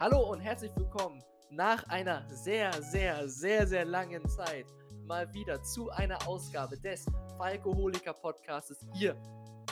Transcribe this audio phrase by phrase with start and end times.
[0.00, 4.66] Hallo und herzlich willkommen nach einer sehr, sehr, sehr, sehr langen Zeit
[5.04, 7.06] mal wieder zu einer Ausgabe des
[7.38, 9.14] Falkoholiker Podcastes hier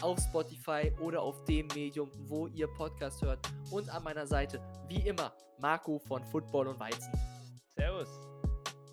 [0.02, 3.40] auf Spotify oder auf dem Medium, wo ihr Podcast hört.
[3.72, 7.12] Und an meiner Seite, wie immer, Marco von Football und Weizen.
[7.74, 8.08] Servus.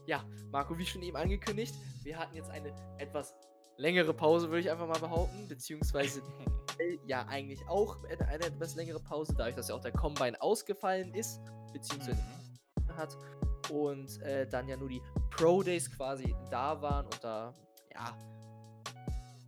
[0.08, 3.36] Ja, Marco, wie schon eben angekündigt, wir hatten jetzt eine etwas
[3.78, 6.22] längere Pause, würde ich einfach mal behaupten, beziehungsweise
[7.06, 11.14] ja eigentlich auch eine, eine etwas längere Pause, dadurch, dass ja auch der Combine ausgefallen
[11.14, 11.40] ist,
[11.74, 12.98] beziehungsweise Mhm.
[12.98, 13.18] hat
[13.72, 17.54] und äh, dann ja nur die Pro Days quasi da waren und da,
[17.94, 18.18] ja,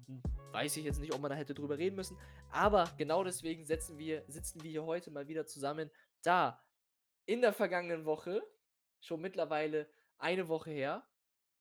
[0.07, 0.21] hm,
[0.51, 2.17] weiß ich jetzt nicht, ob man da hätte drüber reden müssen,
[2.51, 5.89] aber genau deswegen setzen wir, sitzen wir hier heute mal wieder zusammen,
[6.23, 6.61] da
[7.25, 8.41] in der vergangenen Woche,
[8.99, 9.87] schon mittlerweile
[10.17, 11.03] eine Woche her,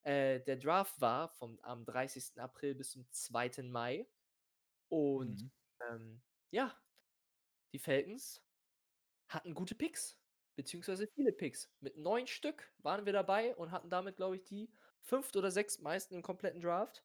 [0.06, 2.40] äh, der Draft war vom am 30.
[2.42, 3.70] April bis zum 2.
[3.70, 4.08] Mai
[4.88, 5.50] und Mhm.
[5.90, 6.76] ähm, ja,
[7.72, 8.42] die Falcons
[9.28, 10.18] hatten gute Picks,
[10.56, 11.70] beziehungsweise viele Picks.
[11.80, 15.82] Mit neun Stück waren wir dabei und hatten damit, glaube ich, die fünft oder sechst
[15.82, 17.04] meisten im kompletten Draft.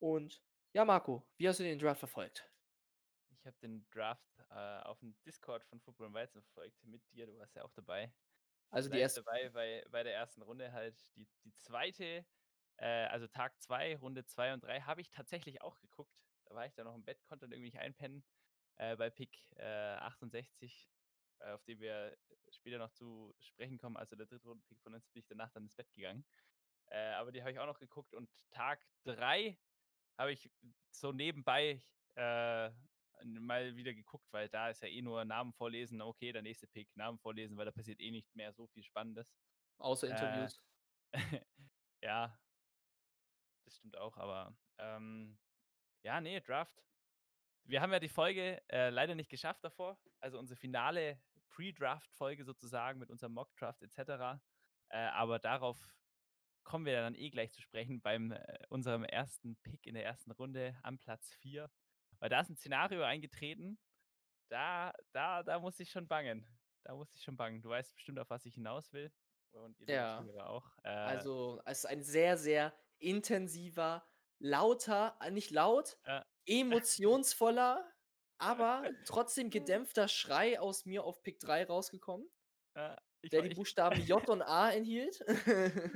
[0.00, 0.42] Und
[0.74, 2.50] ja, Marco, wie hast du den Draft verfolgt?
[3.30, 7.26] Ich habe den Draft äh, auf dem Discord von Football und Weizen verfolgt mit dir.
[7.26, 8.12] Du warst ja auch dabei.
[8.70, 9.22] Also die erste.
[9.22, 12.24] dabei bei, bei der ersten Runde halt die, die zweite,
[12.76, 16.14] äh, also Tag 2, Runde 2 und 3 habe ich tatsächlich auch geguckt.
[16.46, 18.24] Da war ich dann noch im Bett, konnte dann irgendwie nicht einpennen.
[18.76, 20.88] Äh, bei Pick äh, 68,
[21.40, 22.16] äh, auf den wir
[22.50, 25.64] später noch zu sprechen kommen, also der dritte Runden-Pick von uns, bin ich danach dann
[25.64, 26.24] ins Bett gegangen.
[26.86, 29.58] Äh, aber die habe ich auch noch geguckt und Tag 3
[30.18, 30.50] habe ich
[30.90, 31.82] so nebenbei
[32.14, 32.70] äh,
[33.24, 36.94] mal wieder geguckt, weil da ist ja eh nur Namen vorlesen, okay, der nächste Pick,
[36.96, 39.34] Namen vorlesen, weil da passiert eh nicht mehr so viel Spannendes.
[39.78, 40.60] Außer Äh, Interviews.
[42.02, 42.38] ja,
[43.64, 45.38] das stimmt auch, aber ähm,
[46.02, 46.82] ja, nee, Draft.
[47.64, 52.98] Wir haben ja die Folge äh, leider nicht geschafft davor, also unsere finale Pre-Draft-Folge sozusagen
[52.98, 54.40] mit unserem Mock-Draft etc.
[54.88, 55.78] Äh, aber darauf
[56.64, 60.30] kommen wir dann eh gleich zu sprechen beim äh, unserem ersten Pick in der ersten
[60.30, 61.70] Runde am Platz 4.
[62.20, 63.78] Weil da ist ein Szenario eingetreten,
[64.50, 66.46] da, da, da muss ich schon bangen.
[66.84, 67.62] Da muss ich schon bangen.
[67.62, 69.12] Du weißt bestimmt, auf was ich hinaus will.
[69.52, 70.18] Und ihr Ja.
[70.18, 70.70] Zuhörer auch.
[70.84, 74.06] Äh, Also, es ist ein sehr, sehr intensiver,
[74.38, 77.90] lauter, äh, nicht laut, äh, emotionsvoller,
[78.38, 82.28] aber trotzdem gedämpfter Schrei aus mir auf Pick 3 rausgekommen,
[82.74, 82.96] äh,
[83.30, 85.20] der die Buchstaben J und A enthielt.
[85.20, 85.92] äh,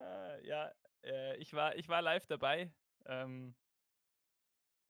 [0.46, 0.72] ja,
[1.04, 2.72] äh, ich, war, ich war live dabei.
[3.06, 3.54] Ähm,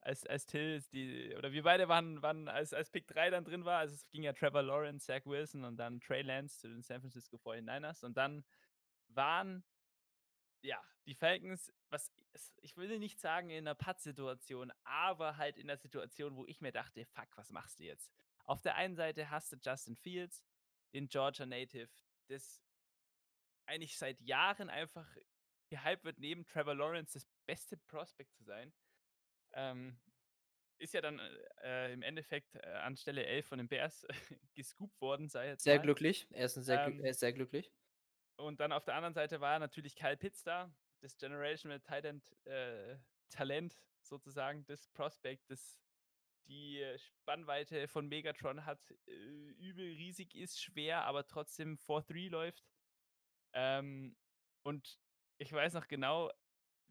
[0.05, 3.65] als, als Till die, oder wir beide waren, waren als, als Pick 3 dann drin
[3.65, 6.83] war, also es ging ja Trevor Lawrence, Zach Wilson und dann Trey Lance zu den
[6.83, 8.45] San Francisco 49ers und dann
[9.09, 9.63] waren
[10.61, 12.11] ja die Falcons, was
[12.61, 16.71] ich will nicht sagen in einer Pattsituation, aber halt in der Situation, wo ich mir
[16.71, 18.11] dachte, fuck, was machst du jetzt?
[18.43, 20.43] Auf der einen Seite hast du Justin Fields,
[20.93, 21.89] den Georgia Native,
[22.27, 22.61] das
[23.65, 25.07] eigentlich seit Jahren einfach
[25.69, 28.71] gehypt wird, neben Trevor Lawrence das beste Prospect zu sein.
[29.55, 29.97] Ähm,
[30.77, 31.19] ist ja dann
[31.63, 34.05] äh, im Endeffekt äh, an Stelle 11 von den Bears
[34.55, 35.83] gescoopt worden, sei jetzt Sehr mal.
[35.83, 36.27] glücklich.
[36.31, 37.71] Er ist, sehr, Ähm, er ist sehr glücklich.
[38.37, 42.05] Und dann auf der anderen Seite war natürlich Kyle Pitts da, das Generational Tight
[42.45, 42.97] äh,
[43.29, 45.79] Talent sozusagen, das Prospect, das
[46.47, 52.63] die Spannweite von Megatron hat, äh, übel riesig ist, schwer, aber trotzdem 4-3 läuft.
[53.53, 54.15] Ähm,
[54.63, 54.99] und
[55.37, 56.31] ich weiß noch genau,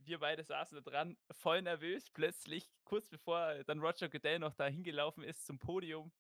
[0.06, 4.66] wir beide saßen da dran, voll nervös, plötzlich, kurz bevor dann Roger Goodell noch da
[4.66, 6.12] hingelaufen ist zum Podium.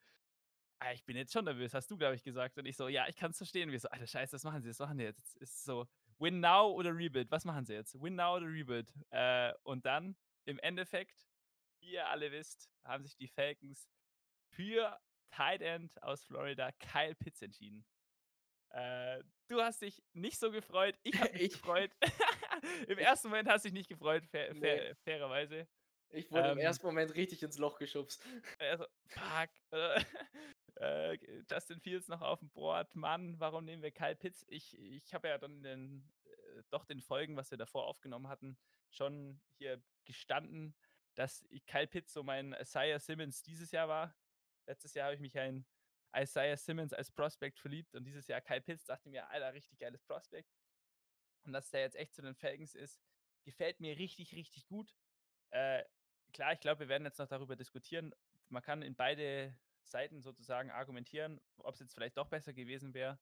[0.80, 2.58] Ah, ich bin jetzt schon nervös, hast du, glaube ich, gesagt.
[2.58, 3.70] Und ich so, ja, ich kann es verstehen.
[3.70, 4.68] Wir so, alter Scheiße, was machen sie?
[4.70, 5.36] Was machen die jetzt?
[5.40, 5.86] Es ist so,
[6.18, 7.30] win now oder rebuild?
[7.30, 8.00] Was machen sie jetzt?
[8.02, 8.92] Win now oder rebuild?
[9.10, 11.26] Äh, und dann, im Endeffekt,
[11.80, 13.88] wie ihr alle wisst, haben sich die Falcons
[14.50, 17.86] für Tight End aus Florida Kyle Pitts entschieden.
[18.70, 21.92] Äh, du hast dich nicht so gefreut, ich habe mich Ich- gefreut.
[22.88, 24.60] Im ersten Moment hast du dich nicht gefreut, fair, Nee.
[24.60, 25.66] fair, fairerweise.
[26.10, 28.24] Ich wurde im Ähm, ersten Moment richtig ins Loch geschubst.
[28.60, 29.50] Also, fuck.
[30.76, 31.18] äh,
[31.50, 32.94] Justin Fields noch auf dem Board.
[32.94, 34.44] Mann, warum nehmen wir Kyle Pitts?
[34.48, 38.28] Ich, ich habe ja dann in den, äh, doch den Folgen, was wir davor aufgenommen
[38.28, 38.56] hatten,
[38.90, 40.76] schon hier gestanden,
[41.16, 44.16] dass Kyle Pitts so mein Isaiah Simmons dieses Jahr war.
[44.66, 45.66] Letztes Jahr habe ich mich ja in
[46.16, 50.04] Isaiah Simmons als Prospect verliebt und dieses Jahr Kyle Pitts dachte mir, Alter, richtig geiles
[50.04, 50.48] Prospect.
[51.44, 53.00] Und dass der jetzt echt zu den Falcons ist,
[53.44, 54.94] gefällt mir richtig, richtig gut.
[55.50, 55.84] Äh,
[56.32, 58.14] klar, ich glaube, wir werden jetzt noch darüber diskutieren.
[58.48, 63.18] Man kann in beide Seiten sozusagen argumentieren, ob es jetzt vielleicht doch besser gewesen wäre,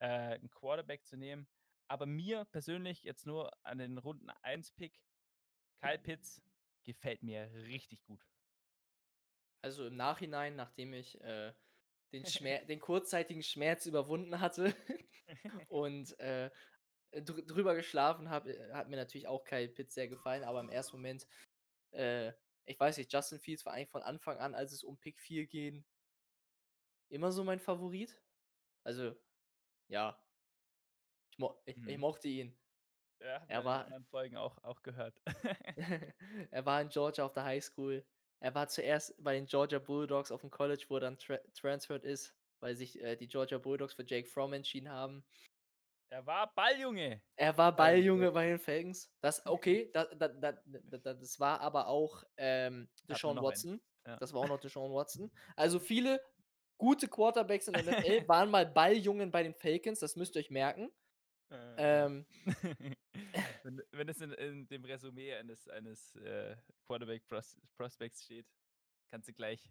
[0.00, 1.48] äh, einen Quarterback zu nehmen.
[1.88, 5.00] Aber mir persönlich jetzt nur an den Runden 1 Pick,
[5.80, 6.42] Kyle Pitts,
[6.84, 8.24] gefällt mir richtig gut.
[9.62, 11.52] Also im Nachhinein, nachdem ich äh,
[12.12, 12.24] den,
[12.68, 14.74] den kurzzeitigen Schmerz überwunden hatte
[15.68, 16.50] und äh,
[17.12, 20.70] dr drüber geschlafen habe, äh, hat mir natürlich auch Kyle Pitts sehr gefallen, aber im
[20.70, 21.26] ersten Moment,
[21.92, 22.32] äh,
[22.66, 25.46] ich weiß nicht, Justin Fields war eigentlich von Anfang an, als es um Pick 4
[25.46, 25.86] ging,
[27.08, 28.22] immer so mein Favorit.
[28.84, 29.16] Also,
[29.88, 30.24] ja.
[31.30, 31.98] Ich, mo ich, ich Mhm.
[31.98, 32.56] mochte ihn.
[33.20, 35.20] Ja, Er in war anderen Folgen auch, auch gehört.
[36.50, 38.06] er war in Georgia auf der Highschool.
[38.40, 42.04] Er war zuerst bei den Georgia Bulldogs auf dem College, wo er dann tra transferred
[42.04, 45.24] ist, weil sich äh, die Georgia Bulldogs für Jake Fromm entschieden haben.
[46.10, 47.22] Er war Balljunge.
[47.36, 49.12] Er war Balljunge bei den Falcons.
[49.20, 53.40] Das okay, da da da da da das war aber auch, ähm, Deshaun.
[53.40, 53.80] Watson.
[54.04, 54.16] Ja.
[54.16, 55.30] Das war auch noch Deshaun Watson.
[55.54, 56.20] Also, viele
[56.78, 60.50] gute Quarterbacks in der NFL waren mal Balljungen bei den Falcons, das müsst ihr euch
[60.50, 60.90] merken.
[61.50, 62.26] Äh, Ähm.
[63.62, 66.56] wenn wenn es in in dem Resümee eines eines, äh,
[66.86, 68.46] Quarterback Pros Prospects steht,
[69.10, 69.62] kannst du gleich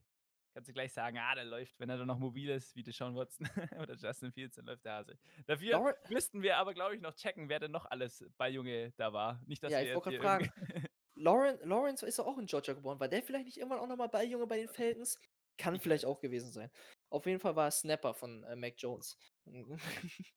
[0.53, 3.15] kannst du gleich sagen: „Ah, der läuft, wenn er dann noch mobil ist wie Deshaun
[3.15, 3.47] Watson
[3.81, 7.13] oder Justin Fields, dann läuft der Hase.“ Dafür Lauren müssten wir aber, glaube ich, noch
[7.15, 9.41] checken, wer denn noch alles Balljunge da war.
[9.45, 10.51] Nicht, dass Ja, wir ich wollte grad irgendwie
[11.15, 12.99] Lauren Lawrence ist auch in Georgia geboren.
[12.99, 15.19] War der vielleicht nicht irgendwann auch noch mal Balljunge bei den Falcons?
[15.57, 16.71] Kann Ich vielleicht auch gewesen sein.
[17.09, 19.17] Auf jeden Fall war er Snapper von, äh, Mac Jones.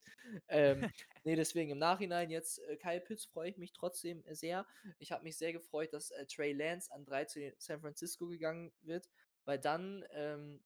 [0.47, 0.89] Ähm,
[1.23, 4.67] ne, deswegen im Nachhinein jetzt, äh, Kyle Pitts freue ich mich trotzdem sehr.
[4.99, 8.73] Ich habe mich sehr gefreut, dass, äh, Trey Lance an 3 zu San Francisco gegangen
[8.81, 9.09] wird,
[9.45, 10.63] weil dann, ähm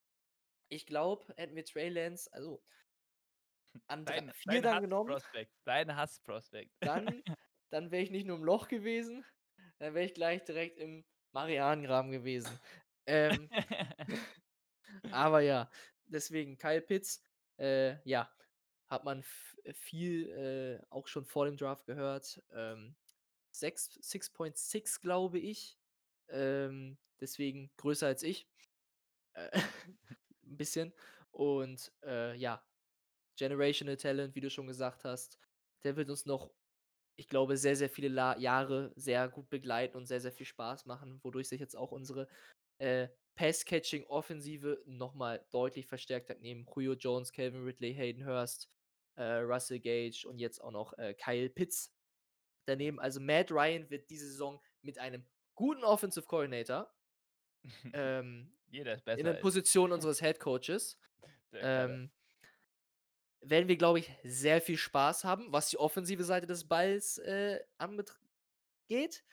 [0.70, 2.62] ich glaube, hätten wir Trey Lance, also
[3.88, 5.22] an Dein 4 dein dann genommen
[5.64, 6.72] dein Hass-Prospect.
[6.80, 7.24] dann
[7.70, 9.26] dann wäre ich nicht nur im Loch gewesen,
[9.80, 12.60] dann wäre ich gleich direkt im Marianengraben gewesen.
[13.06, 13.50] Ähm
[15.12, 15.70] aber ja,
[16.06, 17.24] deswegen Kyle Pitts,
[17.60, 18.32] äh, ja,
[18.88, 22.42] hat man v viel, äh, auch schon vor dem Draft gehört.
[22.54, 22.96] Ähm,
[23.52, 25.78] 6 6.6, glaube ich.
[26.30, 28.48] Ähm, deswegen größer als ich.
[29.38, 29.50] Äh,
[30.44, 30.94] 'n bisschen.
[31.32, 32.64] Und, äh, ja,
[33.38, 35.40] Generational Talent, wie du schon gesagt hast.
[35.84, 36.52] Der wird uns noch,
[37.18, 40.86] ich glaube, sehr, sehr viele La Jahre sehr gut begleiten und sehr, sehr viel Spaß
[40.88, 42.28] machen, wodurch sich jetzt auch unsere,
[42.80, 48.70] äh, Pass-Catching-Offensive noch mal deutlich verstärkt hat, neben Julio Jones, Calvin Ridley, Hayden Hurst,
[49.18, 51.94] äh, Russell Gage und jetzt auch noch, äh, Kyle Pitts
[52.68, 53.00] daneben.
[53.00, 55.26] Also, Matt Ryan wird diese Saison mit einem
[55.56, 56.94] guten Offensive Coordinator
[57.94, 60.98] ähm, Jeder ist in besser der als Position unseres Head Coaches
[61.52, 62.12] der ähm
[63.42, 67.60] werden wir, glaube ich, sehr viel Spaß haben, was die offensive Seite des Balls, äh,
[67.78, 68.16] anbetr
[68.90, 69.26] geht.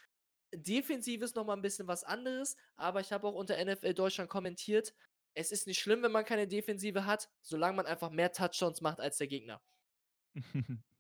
[0.54, 4.30] Defensiv ist noch mal 'n bisschen was anderes, aber ich habe auch unter NFL Deutschland
[4.30, 4.94] kommentiert:
[5.34, 9.00] „Es ist nicht schlimm, wenn man keine Defensive hat, solange man einfach mehr Touchdowns macht
[9.00, 9.62] als der Gegner.“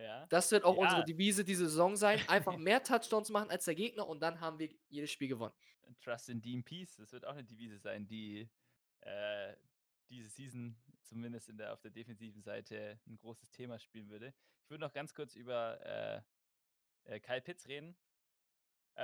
[0.00, 0.30] Ja.
[0.30, 1.04] Das wird auch unsere Ja.
[1.04, 2.22] Devise diese Saison sein.
[2.28, 5.54] Einfach mehr Touchdowns machen als der Gegner und dann haben wir jedes Spiel gewonnen.
[6.00, 8.48] Trust in Dean Peace, das wird auch 'ne Devise sein, die,
[9.00, 9.56] äh,
[10.08, 14.34] diese Season zumindest in der auf der defensiven Seite 'n großes Thema spielen würde.
[14.64, 16.24] Ich würde noch ganz kurz über,
[17.06, 17.96] äh, äh, Kyle Pitts reden.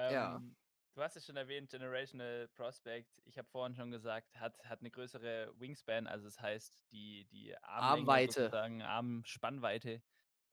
[0.08, 0.40] Ja.
[0.40, 0.56] Ähm,
[0.94, 3.20] du hast es schon erwähnt, Generational Prospect.
[3.24, 7.56] Ich habe vorhin schon gesagt, hat hat 'ne größere Wingspan, also das heißt, die die
[7.62, 8.56] Armlänge Armweite.
[8.82, 10.02] Armspannweite,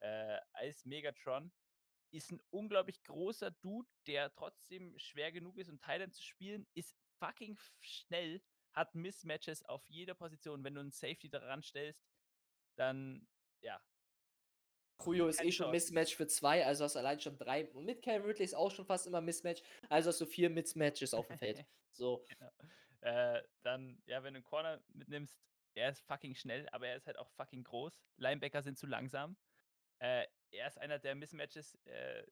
[0.03, 1.53] äh, als Megatron.
[2.11, 6.97] Ist 'n unglaublich großer Dude, der trotzdem schwer genug ist, um End zu spielen, ist
[7.19, 8.43] fucking schnell,
[8.73, 10.63] hat Mismatches auf jeder Position.
[10.65, 12.07] Wenn du 'n Safety da ranstellst,
[12.77, 13.27] dann
[13.61, 13.81] ja.
[15.05, 15.67] Julio ist eh schon.
[15.71, 18.71] Mismatch für 2, also hast du allein schon 3 und mit Calvin Ridley ist auch
[18.71, 21.65] schon fast immer Mismatch, also hast du 4 Mismatches auf'm Feld.
[21.91, 22.25] So.
[22.27, 22.51] Genau.
[23.01, 25.39] Äh, dann, ja, wenn du 'n Corner mitnimmst,
[25.75, 27.99] er ist fucking schnell, aber er ist halt auch fucking groß.
[28.17, 29.37] Linebacker sind zu langsam.
[29.99, 32.23] Äh, er ist einer, der Mismatches, äh,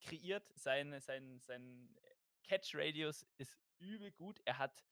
[0.00, 0.50] kreiert.
[0.54, 1.94] Sein sein sein
[2.44, 4.40] Catch Radius ist übel gut.
[4.44, 4.84] Er hat,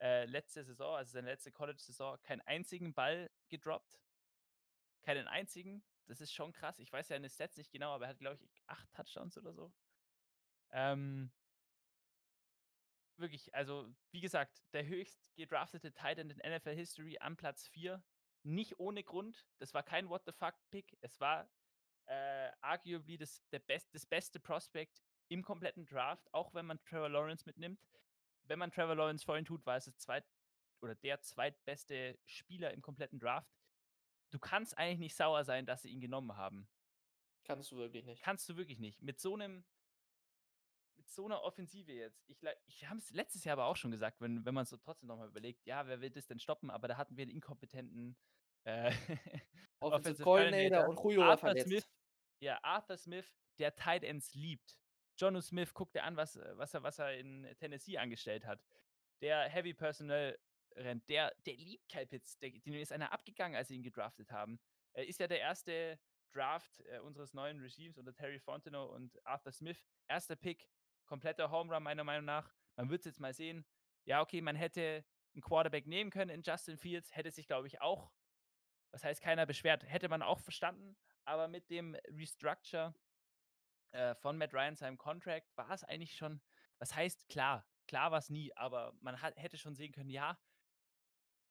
[0.00, 4.00] äh, letzte Saison, also seine letzte College-Saison, keinen einzigen Ball gedroppt.
[5.02, 5.82] Keinen einzigen.
[6.06, 6.78] Das ist schon krass.
[6.78, 9.72] Ich weiß seine Stats nicht genau, aber er hat, glaube ich, 8 Touchdowns oder so.
[10.70, 11.30] Ähm
[13.16, 18.02] wirklich, also, wie gesagt, der höchst gedraftete Tight End in NFL History an Platz 4.
[18.44, 19.46] Nicht ohne Grund.
[19.58, 20.96] Das war kein What the fuck Pick.
[21.00, 21.50] Es war,
[22.08, 27.10] äh, arguably das der best das beste Prospect im kompletten Draft, auch wenn man Trevor
[27.10, 27.80] Lawrence mitnimmt.
[28.44, 30.26] Wenn man Trevor Lawrence vor ihn tut, war es das zweit
[30.82, 33.50] oder der zweitbeste Spieler im kompletten Draft.
[34.30, 36.68] Du kannst eigentlich nicht sauer sein, dass sie ihn genommen haben.
[37.44, 38.22] Kannst du wirklich nicht.
[38.22, 39.02] Kannst du wirklich nicht.
[39.02, 39.64] Mit so 'nem
[40.96, 42.24] mit so 'ner Offensive jetzt.
[42.28, 45.08] Ich ich habe es letztes Jahr aber auch schon gesagt, wenn wenn man so trotzdem
[45.08, 48.16] noch mal überlegt: „Ja, wer will das denn stoppen?“ Aber da hatten wir 'n inkompetenten,
[48.64, 48.90] äh,
[49.80, 51.56] Offensive Coordinator und Julio Arthur verletzt.
[51.56, 51.88] Smith
[52.40, 53.26] ja, Arthur Smith,
[53.58, 54.78] der Tight Ends liebt.
[55.16, 58.64] Jonnu Smith, guck dir an, was was er was er in Tennessee angestellt hat.
[59.20, 60.38] Der Heavy Personnel
[60.76, 62.38] rennt, der, der liebt Kyle Pitts.
[62.38, 64.60] Der, ist einer abgegangen, als sie ihn gedraftet haben.
[64.92, 65.98] Er ist ja der erste
[66.32, 69.84] Draft äh, unseres neuen Regimes unter Terry Fontenot und Arthur Smith.
[70.06, 70.70] Erster Pick,
[71.06, 72.52] kompletter Home Run meiner Meinung nach.
[72.76, 73.66] Man wird es jetzt mal sehen.
[74.04, 75.04] Ja, okay, man hätte
[75.34, 78.12] einen Quarterback nehmen können in Justin Fields, hätte sich, glaube ich, auch,
[78.90, 80.96] was heißt keiner beschwert, hätte man auch verstanden.
[81.28, 82.94] Aber mit dem Restructure
[83.90, 86.40] äh, von Matt Ryan, seinem Contract, war es eigentlich schon,
[86.78, 90.38] was heißt klar, klar war es nie, aber man hat, hätte schon sehen können, ja,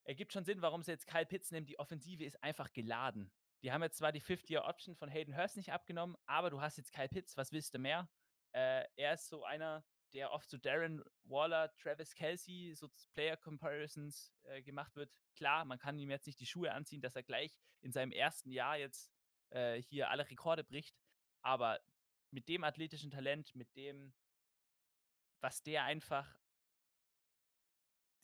[0.04, 1.68] ergibt schon Sinn, warum sie jetzt Kyle Pitts nehmen.
[1.68, 3.32] Die Offensive ist einfach geladen.
[3.62, 6.92] Die haben jetzt zwar die 50-Year-Option von Hayden Hurst nicht abgenommen, aber du hast jetzt
[6.92, 8.10] Kyle Pitts, was willst du mehr?
[8.54, 14.34] Äh, er ist so einer, der oft zu so Darren Waller, Travis Kelsey, so Player-Comparisons
[14.46, 15.14] äh, gemacht wird.
[15.36, 18.50] Klar, man kann ihm jetzt nicht die Schuhe anziehen, dass er gleich in seinem ersten
[18.50, 19.12] Jahr jetzt
[19.50, 20.96] äh, hier alle Rekorde bricht,
[21.42, 21.80] aber
[22.32, 24.14] mit dem athletischen Talent, mit dem,
[25.40, 26.38] was der einfach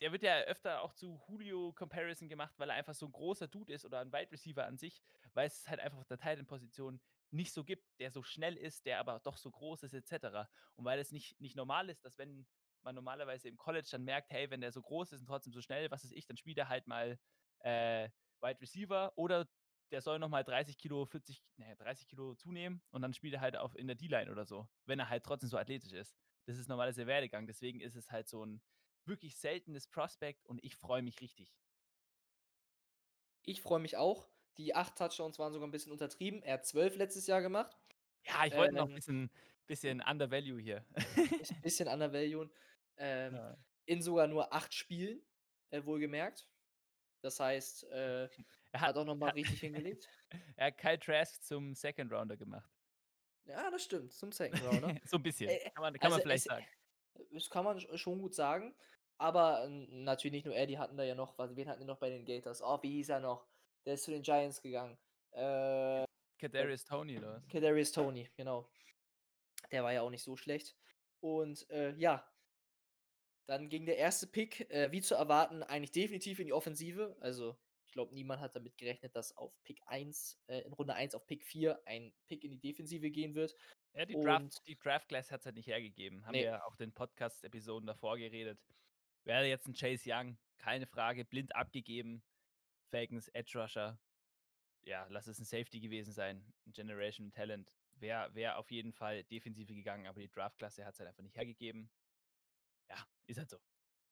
[0.03, 3.71] der wird ja öfter auch zu Julio-Comparison gemacht, weil er einfach so ein großer Dude
[3.71, 5.01] ist oder ein Wide Receiver an sich,
[5.33, 6.99] weil es halt einfach auf der Titan-Position
[7.31, 10.49] nicht so gibt, der so schnell ist, der aber doch so groß ist, etc.
[10.75, 12.45] Und weil es nicht, nicht normal ist, dass wenn
[12.81, 15.61] man normalerweise im College dann merkt, hey, wenn der so groß ist und trotzdem so
[15.61, 17.17] schnell, was ist ich, dann spielt er halt mal
[17.59, 18.09] äh,
[18.41, 19.47] Wide Receiver oder
[19.93, 23.55] der soll nochmal 30 Kilo, 40, naja, 30 Kilo zunehmen und dann spielt er halt
[23.55, 26.17] auf in der D-Line oder so, wenn er halt trotzdem so athletisch ist.
[26.47, 27.45] Das ist normalerweise der Werdegang.
[27.45, 28.59] Deswegen ist es halt so ein
[29.05, 31.55] wirklich seltenes Prospect und ich freue mich richtig.
[33.43, 34.27] Ich freue mich auch.
[34.57, 36.41] Die acht Touchdowns waren sogar ein bisschen untertrieben.
[36.41, 37.77] Er hat zwölf letztes Jahr gemacht.
[38.25, 39.29] Ja, ich wollte ähm, noch ein bisschen,
[39.67, 40.83] bisschen Undervalue hier.
[40.95, 42.49] ein bisschen Undervalue.
[42.97, 43.57] Ähm, ja.
[43.85, 45.21] In sogar nur acht Spielen,
[45.69, 46.47] äh, wohlgemerkt.
[47.23, 48.25] Das heißt, äh,
[48.73, 50.07] er hat, auch nochmal richtig hingelegt.
[50.55, 52.69] Er hat Kyle Trask zum Second Rounder gemacht.
[53.45, 54.95] Ja, das stimmt, zum Second Rounder.
[55.05, 56.65] so ein bisschen, kann man, kann also man vielleicht es, sagen.
[57.31, 58.75] Das kann man schon gut sagen.
[59.17, 61.99] Aber natürlich nicht nur er, die hatten da ja noch, was, wen hatten die noch
[61.99, 62.61] bei den Gators?
[62.61, 63.47] Oh, wie hieß er noch?
[63.85, 64.97] Der ist zu den Giants gegangen.
[65.31, 66.03] Äh,
[66.39, 67.47] Kadarius Tony, oder was?
[67.47, 68.69] Kadarius Tony, genau.
[69.71, 70.75] Der war ja auch nicht so schlecht.
[71.21, 72.27] Und äh, ja,
[73.45, 77.15] dann ging der erste Pick, äh, wie zu erwarten, eigentlich definitiv in die Offensive.
[77.19, 81.15] Also, ich glaube, niemand hat damit gerechnet, dass auf Pick 1, äh, in Runde 1
[81.15, 83.55] auf Pick 4 ein Pick in die Defensive gehen wird.
[83.93, 86.25] Ja, die Draft, die Draft Class hat es halt nicht hergegeben.
[86.25, 86.39] Haben nee.
[86.39, 88.59] wir ja auch den Podcast-Episoden davor geredet.
[89.23, 92.23] Wäre jetzt ein Chase Young, keine Frage, blind abgegeben.
[92.89, 93.99] Falcons Edge Rusher.
[94.83, 96.43] Ja, lass es ein Safety gewesen sein.
[96.65, 97.71] Ein Generation Talent.
[97.95, 101.35] Wäre wär auf jeden Fall Defensive gegangen, aber die Draftklasse hat es halt einfach nicht
[101.35, 101.89] hergegeben.
[103.27, 103.57] Ist halt so.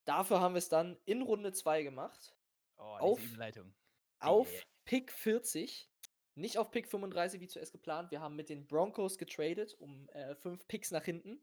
[0.05, 2.35] Dafür haben wir es dann in Runde 2 gemacht.
[2.77, 3.73] Oh, auf, Leitung.
[4.19, 4.63] Auf yeah.
[4.85, 5.89] Pick 40.
[6.35, 8.09] Nicht auf Pick 35 wie zuerst geplant.
[8.11, 11.41] Wir haben mit den Broncos getradet um äh, fünf Picks nach hinten,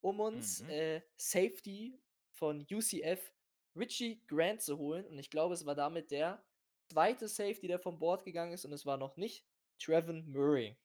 [0.00, 0.70] um uns mhm.
[0.70, 2.00] äh, Safety
[2.32, 3.32] von UCF
[3.76, 5.06] Richie Grant zu holen.
[5.06, 6.44] Und ich glaube, es war damit der
[6.90, 8.64] zweite Safety, der vom Board gegangen ist.
[8.64, 9.46] Und es war noch nicht
[9.78, 10.76] Trevin Murray.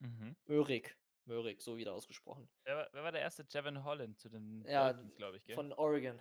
[0.00, 0.36] Mhm.
[0.46, 0.96] Möhrig.
[1.24, 2.48] Möhrig, so wieder ausgesprochen.
[2.64, 3.46] Wer war, wer war der erste?
[3.48, 5.54] Jevin Holland zu den ja, glaube ich, gell?
[5.54, 6.20] Von Oregon.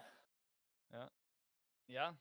[0.91, 1.11] Ja.
[1.87, 2.19] Ja.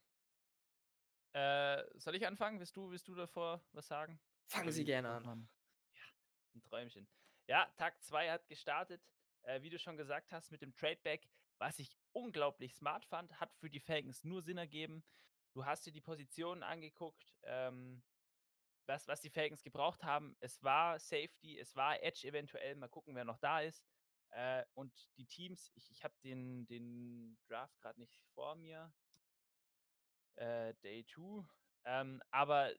[1.33, 2.59] Äh, soll ich anfangen?
[2.59, 4.21] Willst du, willst du davor was sagen?
[4.47, 5.49] Fangen Sie gerne an.
[5.93, 6.03] Ja,
[6.55, 7.09] ein Träumchen.
[7.47, 9.03] Ja, Tag 2 hat gestartet.
[9.43, 13.53] Äh, wie du schon gesagt hast, mit dem Tradeback was ich unglaublich smart fand, hat
[13.55, 15.05] für die Falcons nur Sinn ergeben.
[15.53, 18.03] Du hast dir die Positionen angeguckt, ähm,
[18.89, 20.37] was, was die Falcons gebraucht haben.
[20.41, 22.75] Es war Safety, es war Edge eventuell.
[22.75, 23.85] Mal gucken, wer noch da ist.
[24.31, 28.93] Äh, und die Teams, ich, ich habe den, den Draft gerade nicht vor mir.
[30.37, 31.45] Äh, Day 2.
[31.85, 32.73] Ähm, aber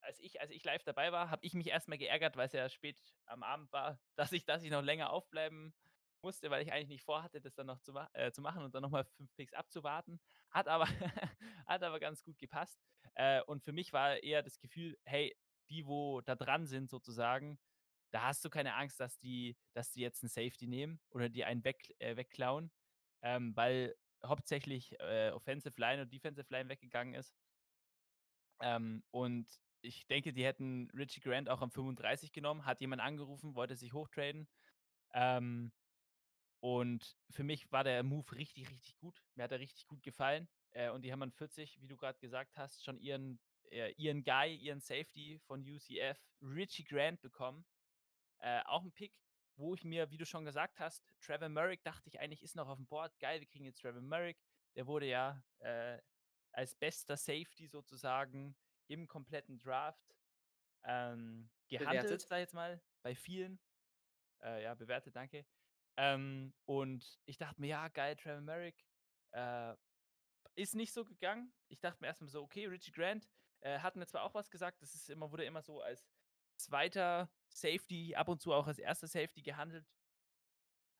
[0.00, 2.68] als ich, als ich live dabei war, habe ich mich erstmal geärgert, weil es ja
[2.68, 5.74] spät am Abend war, dass ich, dass ich noch länger aufbleiben
[6.22, 8.82] musste, weil ich eigentlich nicht vorhatte, das dann noch zu, äh, zu machen und dann
[8.82, 10.20] nochmal fünf Picks abzuwarten.
[10.50, 10.86] Hat aber,
[11.66, 12.80] hat aber ganz gut gepasst.
[13.14, 15.36] Äh, und für mich war eher das Gefühl, hey,
[15.70, 17.58] die, wo da dran sind sozusagen,
[18.12, 21.44] da hast du keine Angst, dass die, dass die jetzt einen Safety nehmen oder die
[21.44, 22.70] einen weg, äh, wegklauen,
[23.22, 27.34] ähm, weil hauptsächlich äh, Offensive Line und Defensive Line weggegangen ist.
[28.60, 29.48] Ähm, und
[29.82, 33.92] ich denke, die hätten Richie Grant auch am 35 genommen, hat jemand angerufen, wollte sich
[33.92, 34.48] hochtraden.
[35.12, 35.72] Ähm,
[36.60, 39.22] und für mich war der Move richtig, richtig gut.
[39.34, 40.48] Mir hat er richtig gut gefallen.
[40.74, 43.40] Äh, und die haben an 40, wie du gerade gesagt hast, schon ihren,
[43.70, 47.64] äh, ihren Guy, ihren Safety von UCF, Richie Grant, bekommen.
[48.38, 49.12] Äh, auch ein Pick,
[49.56, 52.68] wo ich mir, wie du schon gesagt hast, Trevor Merrick dachte ich eigentlich, ist noch
[52.68, 53.18] auf dem Board.
[53.20, 54.38] Geil, wir kriegen jetzt Trevor Merrick.
[54.74, 55.98] Der wurde ja äh,
[56.52, 58.56] als bester Safety sozusagen
[58.88, 60.16] im kompletten Draft
[60.84, 63.60] ähm, gehandelt, sag ich jetzt mal, bei vielen.
[64.42, 65.46] Äh, ja, bewertet, danke.
[65.96, 68.84] Ähm, und ich dachte mir, ja, geil, Trevor Merrick.
[69.30, 69.74] Äh,
[70.54, 71.52] ist nicht so gegangen.
[71.68, 73.28] Ich dachte mir erstmal so, okay, Richie Grant
[73.60, 76.06] äh, hat mir zwar auch was gesagt, das ist immer, wurde immer so als
[76.56, 79.86] zweiter Safety, ab und zu auch als erster Safety gehandelt.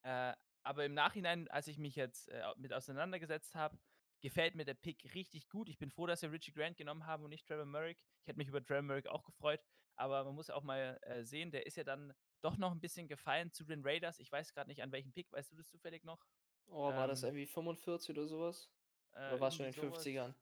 [0.02, 3.78] Äh, aber im Nachhinein, als ich mich jetzt äh, mit auseinandergesetzt habe,
[4.20, 5.68] gefällt mir der Pick richtig gut.
[5.68, 7.98] Ich bin froh, dass wir Richie Grant genommen haben und nicht Trevor Merrick.
[8.22, 9.60] Ich hätte mich über Trevor Merrick auch gefreut,
[9.96, 13.08] aber man muss auch mal äh, sehen, der ist ja dann doch noch ein bisschen
[13.08, 14.18] gefallen zu den Raiders.
[14.18, 16.24] Ich weiß gerade nicht, an welchem Pick, weißt du das zufällig noch?
[16.66, 18.70] Oh, war das Ähm, irgendwie 45 oder sowas?
[19.14, 20.06] Äh, Oder war es schon in den sowas.
[20.06, 20.34] 50ern?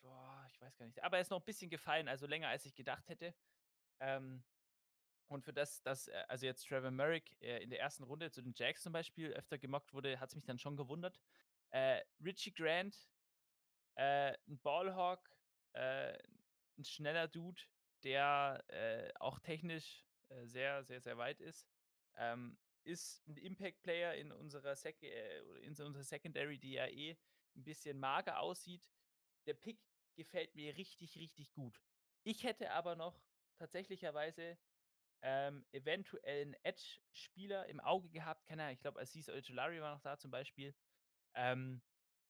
[0.00, 1.02] Boah, ich weiß gar nicht.
[1.02, 3.34] Aber er ist noch ein bisschen gefallen, also länger als ich gedacht hätte.
[4.00, 4.44] Ähm,
[5.28, 8.42] und für das, dass, äh, also jetzt Trevor Merrick äh, in der ersten Runde zu
[8.42, 11.20] den Jacks zum Beispiel öfter gemockt wurde, hat es mich dann schon gewundert.
[11.70, 13.10] Äh, Richie Grant,
[13.96, 15.28] äh, ein Ballhawk,
[15.74, 16.16] äh,
[16.78, 17.62] ein schneller Dude,
[18.04, 21.68] der äh, auch technisch äh, sehr, sehr, sehr weit ist.
[22.16, 27.18] Ähm, ist ein Impact-Player in unserer, Sec äh, in unserer Secondary, die ja eh
[27.58, 28.88] ein bisschen mager aussieht.
[29.46, 29.78] Der Pick
[30.16, 31.80] gefällt mir richtig, richtig gut.
[32.24, 33.20] Ich hätte aber noch
[33.58, 34.58] tatsächlicherweise
[35.22, 38.46] ähm, eventuell einen Edge-Spieler im Auge gehabt.
[38.46, 40.74] Keine Ahnung, ich glaube, Aziz Ojolari war noch da zum Beispiel.
[41.34, 41.82] Ähm,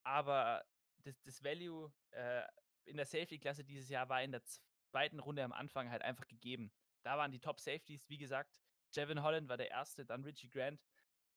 [0.05, 0.65] aber
[1.05, 2.43] das, das Value äh,
[2.85, 4.43] in der Safety-Klasse dieses Jahr war in der
[4.91, 6.73] zweiten Runde am Anfang halt einfach gegeben.
[7.03, 8.61] Da waren die Top-Safeties, wie gesagt,
[8.93, 10.83] Jevin Holland war der erste, dann Richie Grant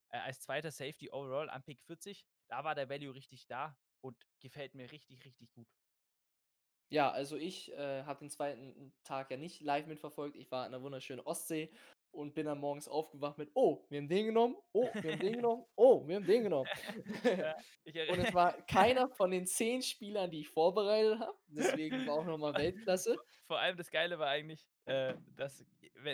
[0.10, 2.26] äh, als zweiter Safety overall am Pick 40.
[2.52, 5.68] Da war der Value richtig da und gefällt mir richtig, richtig gut.
[6.90, 10.36] Ja, also ich äh, habe den zweiten Tag ja nicht live mitverfolgt.
[10.36, 11.72] Ich war in der wunderschönen Ostsee
[12.12, 15.34] und bin dann morgens aufgewacht mit, oh, wir haben den genommen, oh, wir haben den
[15.38, 16.70] genommen, oh, wir haben den genommen.
[17.24, 17.56] ja,
[18.12, 21.38] und es war keiner von den zehn Spielern, die ich vorbereitet habe.
[21.48, 23.18] Deswegen war auch nochmal Weltklasse.
[23.48, 25.66] Vor allem das Geile war eigentlich, äh, dass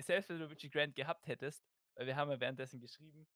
[0.01, 1.65] selbst wenn du Richie Grant gehabt hättest,
[1.96, 3.27] weil wir haben ja währenddessen geschrieben,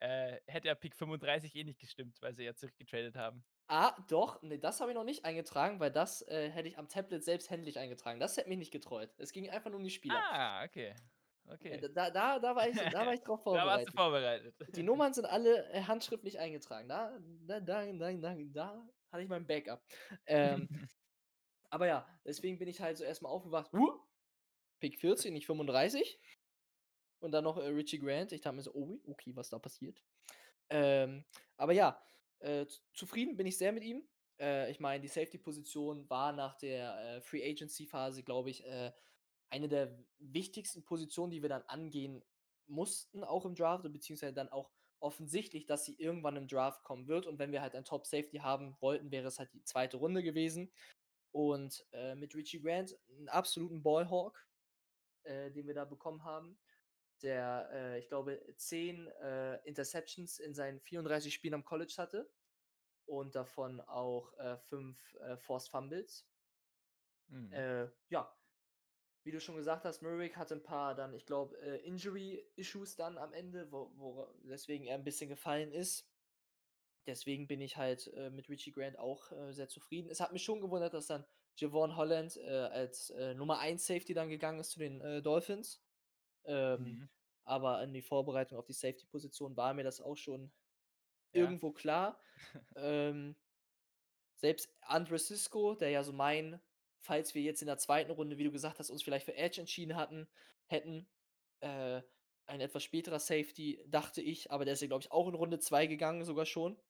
[0.00, 3.44] äh, hätte ja Pick 35 eh nicht gestimmt, weil sie ja zurückgetradet haben.
[3.66, 6.88] Ah, doch, ne, das habe ich noch nicht eingetragen, weil das äh, hätte ich am
[6.88, 8.18] Tablet selbst händlich eingetragen.
[8.18, 9.10] Das hätte mich nicht getreut.
[9.18, 10.22] Es ging einfach nur um die Spieler.
[10.30, 10.88] Ah, okay.
[10.88, 10.94] Äh,
[11.50, 11.80] Okay.
[11.94, 14.54] Da, da, da, war ich, da war ich drauf da warst vorbereitet.
[14.54, 14.76] du vorbereitet.
[14.76, 16.88] Die Nummern sind alle äh, handschriftlich eingetragen.
[16.88, 19.82] Da, da, da, da, da, da hatte ich mein Backup.
[20.26, 20.68] Ähm,
[21.70, 23.72] aber ja, deswegen bin ich halt so erstmal aufgewacht.
[23.72, 23.98] Uh,
[24.80, 26.20] Pick 14, nicht 35.
[27.20, 28.32] Und dann noch äh, Richie Grant.
[28.32, 30.02] Ich dachte mir so, oh, okay, was da passiert.
[30.70, 31.24] Ähm,
[31.56, 32.00] aber ja,
[32.40, 34.06] äh, zufrieden bin ich sehr mit ihm.
[34.40, 38.92] Äh, ich meine, die Safety-Position war nach der äh, Free Agency-Phase, glaube ich, äh,
[39.50, 42.22] eine der wichtigsten Positionen, die wir dann angehen
[42.66, 47.26] mussten, auch im Draft, beziehungsweise dann auch offensichtlich, dass sie irgendwann im Draft kommen wird.
[47.26, 50.70] Und wenn wir halt ein Top-Safety haben wollten, wäre es halt die zweite Runde gewesen.
[51.32, 54.46] Und äh, mit Richie Grant einen absoluten Ballhawk,
[55.22, 56.58] äh, den wir da bekommen haben
[57.22, 62.30] der, äh, ich glaube, 10 äh, Interceptions in seinen 34 Spielen am College hatte
[63.06, 66.26] und davon auch äh, 5 äh, Forced Fumbles.
[67.28, 67.52] Mhm.
[67.52, 68.34] Äh, ja,
[69.24, 73.18] wie du schon gesagt hast, Murray hatte ein paar dann, ich glaube, äh, Injury-Issues dann
[73.18, 76.08] am Ende, wo, wo, deswegen er ein bisschen gefallen ist.
[77.06, 80.10] Deswegen bin ich halt äh, mit Richie Grant auch äh, sehr zufrieden.
[80.10, 81.24] Es hat mich schon gewundert, dass dann
[81.56, 85.82] Javon Holland äh, als äh, Nummer 1 Safety dann gegangen ist zu den äh, Dolphins.
[86.48, 87.10] Ähm, Mhm.
[87.44, 90.52] Aber in die Vorbereitung auf die Safety-Position war mir das auch schon
[91.32, 91.42] Ja.
[91.42, 92.20] irgendwo klar.
[92.76, 93.36] ähm,
[94.36, 96.60] selbst Andre Cisco, der ja so mein,
[96.98, 99.60] falls wir jetzt in der zweiten Runde, wie du gesagt hast, uns vielleicht für Edge
[99.60, 100.28] entschieden hatten,
[100.66, 101.10] hätten,
[101.60, 102.02] äh,
[102.46, 105.58] ein etwas späterer Safety, dachte ich, aber der ist ja, glaube ich, auch in Runde
[105.58, 106.80] 2 gegangen, sogar schon.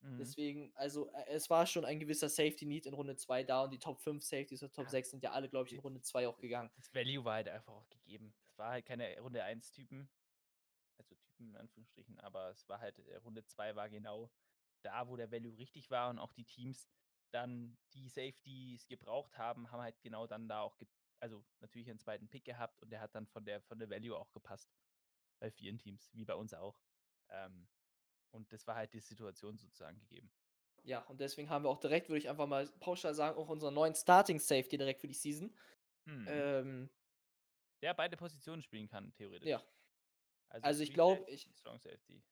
[0.00, 0.18] Mhm.
[0.18, 3.78] Deswegen, also äh, es war schon ein gewisser Safety-Need in Runde 2 da und die
[3.78, 4.90] Top 5 Safeties und Top Ja.
[4.90, 6.70] 6 sind ja alle, glaube ich, in Runde 2 auch gegangen.
[6.76, 8.34] Das Value war halt einfach auch gegeben.
[8.62, 10.08] War halt keine Runde 1 Typen.
[10.96, 14.30] Also Typen in Anführungsstrichen, aber es war halt, äh, Runde 2 war genau
[14.82, 16.88] da, wo der Value richtig war und auch die Teams
[17.32, 20.78] dann die Safeties gebraucht haben, haben halt genau dann da auch,
[21.18, 24.16] also natürlich einen zweiten Pick gehabt und der hat dann von der, von der Value
[24.16, 24.72] auch gepasst.
[25.40, 26.80] Bei vielen Teams, wie bei uns auch.
[27.30, 27.66] Ähm,
[28.30, 30.30] und das war halt die Situation sozusagen gegeben.
[30.84, 33.74] Ja, und deswegen haben wir auch direkt, würde ich einfach mal pauschal sagen, auch unseren
[33.74, 35.52] neuen Starting Safety direkt für die Season.
[36.04, 36.26] Mhm.
[36.28, 36.90] Ähm,
[37.82, 39.48] der beide Positionen spielen kann, theoretisch.
[39.48, 39.62] ja,
[40.48, 42.22] Also, also ich glaube, ich, Strong Safety.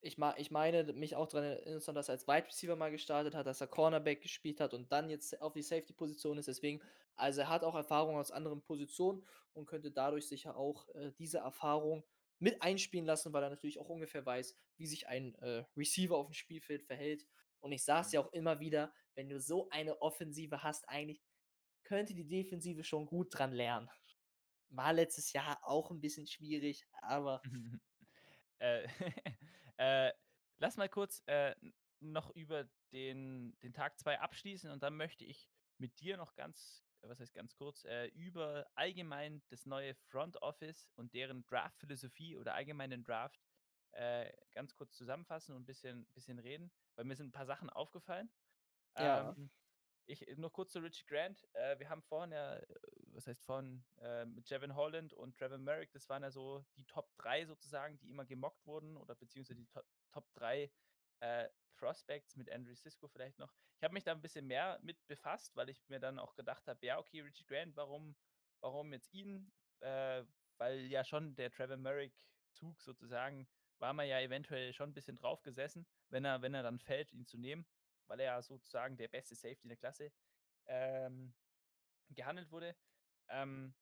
[0.00, 3.46] ich, ich meine, mich auch daran erinnern, dass er als Wide Receiver mal gestartet hat,
[3.46, 6.48] dass er Cornerback gespielt hat und dann jetzt auf die Safety-Position ist.
[6.48, 6.80] Deswegen,
[7.14, 11.38] also er hat auch Erfahrung aus anderen Positionen und könnte dadurch sicher auch äh, diese
[11.38, 12.04] Erfahrung
[12.38, 16.26] mit einspielen lassen, weil er natürlich auch ungefähr weiß, wie sich ein äh, Receiver auf
[16.26, 17.26] dem Spielfeld verhält.
[17.60, 21.22] Und ich sage es ja auch immer wieder, wenn du so eine Offensive hast, eigentlich
[21.82, 23.88] könnte die Defensive schon gut dran lernen.
[24.70, 27.42] War letztes Jahr auch ein bisschen schwierig, aber
[28.58, 28.86] äh,
[29.76, 30.12] äh,
[30.58, 31.54] lass mal kurz äh,
[32.00, 35.48] noch über den, den Tag 2 abschließen und dann möchte ich
[35.78, 40.90] mit dir noch ganz, was heißt ganz kurz, äh, über allgemein das neue Front Office
[40.96, 43.40] und deren Draft-Philosophie oder allgemeinen Draft
[43.92, 47.70] äh, ganz kurz zusammenfassen und ein bisschen, bisschen reden, weil mir sind ein paar Sachen
[47.70, 48.30] aufgefallen.
[48.98, 49.30] Ja.
[49.30, 49.50] Ähm,
[50.06, 51.46] ich, noch kurz zu Richie Grant.
[51.54, 52.66] Äh, wir haben vorhin ja, äh,
[53.16, 56.84] was heißt vorhin, äh, mit Jevin Holland und Trevor Merrick, das waren ja so die
[56.84, 60.70] Top 3 sozusagen, die immer gemockt wurden oder beziehungsweise die to Top 3
[61.20, 63.52] äh, Prospects mit Andrew Cisco vielleicht noch.
[63.78, 66.66] Ich habe mich da ein bisschen mehr mit befasst, weil ich mir dann auch gedacht
[66.68, 68.16] habe, ja, okay, Richie Grant, warum,
[68.60, 69.50] warum jetzt ihn?
[69.80, 70.24] Äh,
[70.58, 73.48] weil ja schon der Trevor Merrick-Zug sozusagen
[73.78, 77.12] war man ja eventuell schon ein bisschen drauf gesessen, wenn er, wenn er dann fällt,
[77.12, 77.66] ihn zu nehmen,
[78.06, 80.12] weil er ja sozusagen der beste Safety in der Klasse
[80.66, 81.34] ähm,
[82.08, 82.74] gehandelt wurde.
[83.28, 83.74] Ähm,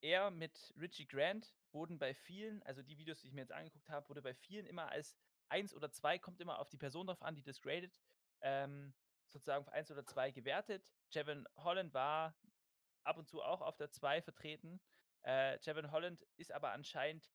[0.00, 3.88] er mit Richie Grant wurden bei vielen, also die Videos, die ich mir jetzt angeguckt
[3.88, 5.16] habe, wurde bei vielen immer als
[5.48, 7.98] eins oder zwei, kommt immer auf die Person drauf an, die das gradet,
[8.40, 8.94] ähm,
[9.26, 10.86] sozusagen auf eins oder zwei gewertet.
[11.10, 12.36] Jevin Holland war
[13.04, 14.80] ab und zu auch auf der zwei vertreten.
[15.24, 17.30] Äh, Jevin Holland ist aber anscheinend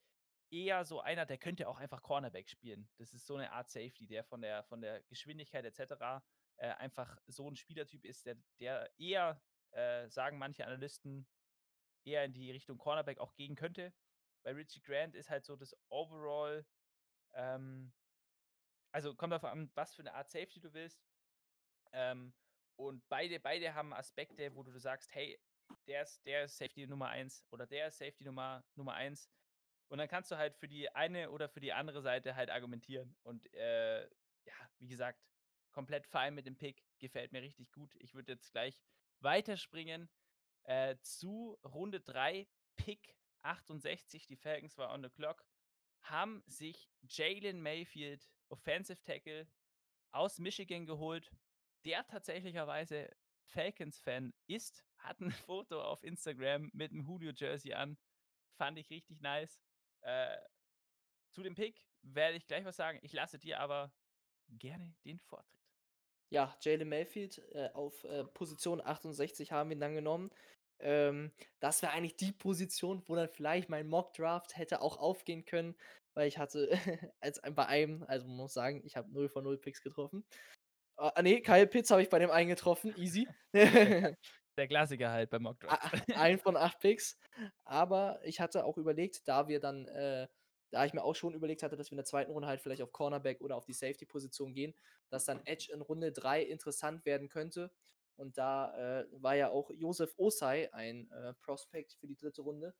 [0.52, 2.88] eher so einer, der könnte auch einfach Cornerback spielen.
[2.98, 6.24] Das ist so eine Art Safety, der von der, von der Geschwindigkeit etc.
[6.58, 11.28] Äh, einfach so ein Spielertyp ist, der, der eher, äh, sagen manche Analysten,
[12.06, 13.94] eher in die Richtung Cornerback auch gehen könnte.
[14.44, 16.66] Bei Richie Grant ist halt so das Overall,
[17.34, 17.94] ähm,
[18.92, 21.02] also kommt darauf an, was für eine Art Safety du willst.
[21.92, 22.34] Ähm,
[22.76, 25.40] und beide, beide haben Aspekte, wo du sagst, hey,
[25.88, 29.30] der ist, der ist Safety Nummer 1 oder der ist Safety Nummer, Nummer 1.
[29.88, 33.16] Und dann kannst du halt für die eine oder für die andere Seite halt argumentieren.
[33.24, 34.04] Und äh,
[34.46, 35.20] ja, wie gesagt,
[35.72, 36.84] komplett fein mit dem Pick.
[37.00, 37.94] Gefällt mir richtig gut.
[38.00, 38.82] Ich würde jetzt gleich
[39.20, 40.10] weiterspringen
[40.64, 44.28] äh, zu Runde 3, Pick 68.
[44.28, 45.46] Die Falcons war on the clock.
[46.02, 49.48] Haben sich Jalen Mayfield, Offensive Tackle,
[50.12, 51.32] aus Michigan geholt,
[51.86, 53.10] der tatsächlicherweise
[53.48, 57.98] Falcons-Fan ist, hat ein Foto auf Instagram mit einem Julio-Jersey an.
[58.58, 59.60] Fand ich richtig nice.
[60.02, 60.38] Äh,
[61.32, 63.00] zu dem Pick werde ich gleich was sagen.
[63.02, 63.92] Ich lasse dir aber
[64.50, 65.63] gerne den Vortritt.
[66.34, 70.32] Ja, Jalen Mayfield äh, auf äh, Position 68 haben wir ihn dann genommen.
[70.80, 75.76] Ähm, das wäre eigentlich die Position, wo dann vielleicht mein Mock-Draft hätte auch aufgehen können,
[76.16, 76.70] weil ich hatte
[77.22, 80.26] als bei einem, also man muss sagen, ich habe 0 von 0 Picks getroffen.
[80.98, 83.28] Ah, nee, Kyle Pitts habe ich bei dem einen getroffen, easy.
[84.58, 86.16] Der Klassiker halt beim Mock-Draft.
[86.16, 87.16] Ein von acht Picks.
[87.64, 90.28] Aber ich hatte auch überlegt, da wir dann, äh,
[90.74, 92.82] da ich mir auch schon überlegt hatte, dass wir in der zweiten Runde halt vielleicht
[92.82, 94.74] auf Cornerback oder auf die Safety-Position gehen,
[95.10, 97.72] dass dann Edge in Runde 3 interessant werden könnte.
[98.16, 102.74] Und da äh, war ja auch Josef Osai ein äh, Prospect für die dritte Runde,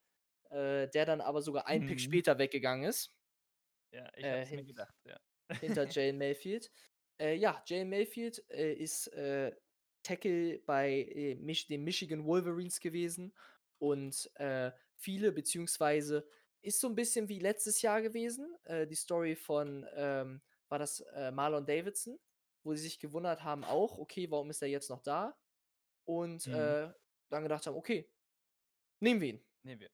[0.50, 1.90] äh, der dann aber sogar einen mhm.
[1.90, 3.14] Pick später weggegangen ist.
[3.92, 5.20] Ja, ich hab's äh, mir gedacht, ja.
[5.60, 6.72] Hinter Jane Mayfield.
[7.20, 9.12] Äh, ja, Jane Mayfield äh, ist
[10.02, 13.34] Tackle bei Mich den Michigan Wolverines gewesen
[13.78, 14.30] und
[14.96, 16.28] viele, beziehungsweise
[16.64, 18.56] ist so ein bisschen wie letztes Jahr gewesen,
[18.90, 22.20] die Story von, ähm, war das Marlon Davidson,
[22.64, 25.38] wo sie sich gewundert haben auch, okay, warum ist er jetzt noch da?
[26.06, 26.56] Und mhm.
[26.56, 26.94] äh,
[27.30, 28.10] dann gedacht haben, okay,
[29.00, 29.46] nehmen wir ihn.
[29.64, 29.90] Nehmen wir.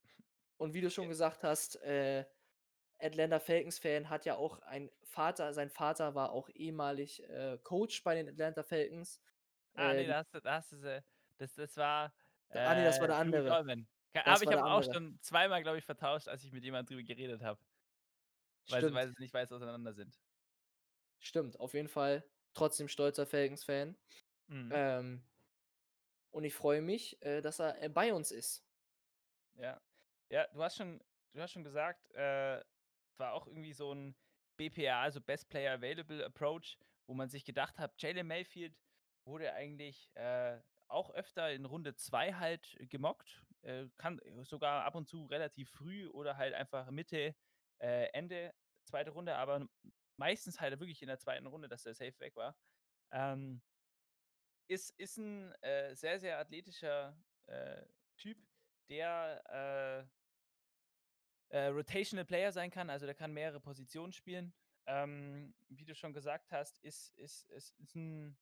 [0.56, 1.10] Und wie du schon ja.
[1.10, 2.24] gesagt hast, äh,
[2.98, 8.14] Atlanta Falcons-Fan hat ja auch ein Vater, sein Vater war auch ehemalig äh, Coach bei
[8.14, 9.20] den Atlanta Falcons.
[9.74, 10.70] Ah, nee, das, das,
[11.38, 12.12] das, das war.
[12.50, 14.34] ah, nee, das war der äh, andere.
[14.34, 17.42] Habe ich aber auch schon zweimal, glaube ich, vertauscht, als ich mit jemandem drüber geredet
[17.42, 17.60] habe.
[18.68, 20.18] Weil, weil sie nicht weiß auseinander sind.
[21.18, 23.96] Stimmt, auf jeden Fall trotzdem stolzer Falcons-Fan.
[24.48, 24.70] Mhm.
[24.72, 25.22] Ähm,
[26.30, 28.64] und ich freue mich, äh, dass er äh, bei uns ist.
[29.54, 29.80] Ja.
[30.28, 31.00] Ja, du hast schon,
[31.32, 32.62] du hast schon gesagt, äh,
[33.16, 34.14] war auch irgendwie so ein
[34.56, 38.74] BPA, also Best Player Available Approach, wo man sich gedacht hat, Jalen Mayfield
[39.24, 43.42] wurde eigentlich äh, auch öfter in Runde 2 halt gemockt.
[43.62, 47.34] Äh, kann sogar ab und zu relativ früh oder halt einfach Mitte,
[47.78, 49.68] äh, Ende zweite Runde, aber
[50.16, 52.56] meistens halt wirklich in der zweiten Runde, dass der Safe weg war.
[53.12, 53.62] Ähm,
[54.68, 57.84] ist, ist ein äh, sehr, sehr athletischer äh,
[58.16, 58.38] Typ,
[58.88, 60.08] der
[61.50, 64.54] äh, äh, Rotational Player sein kann, also der kann mehrere Positionen spielen.
[64.86, 68.38] Ähm, wie du schon gesagt hast, ist, ist, ist, ist ein,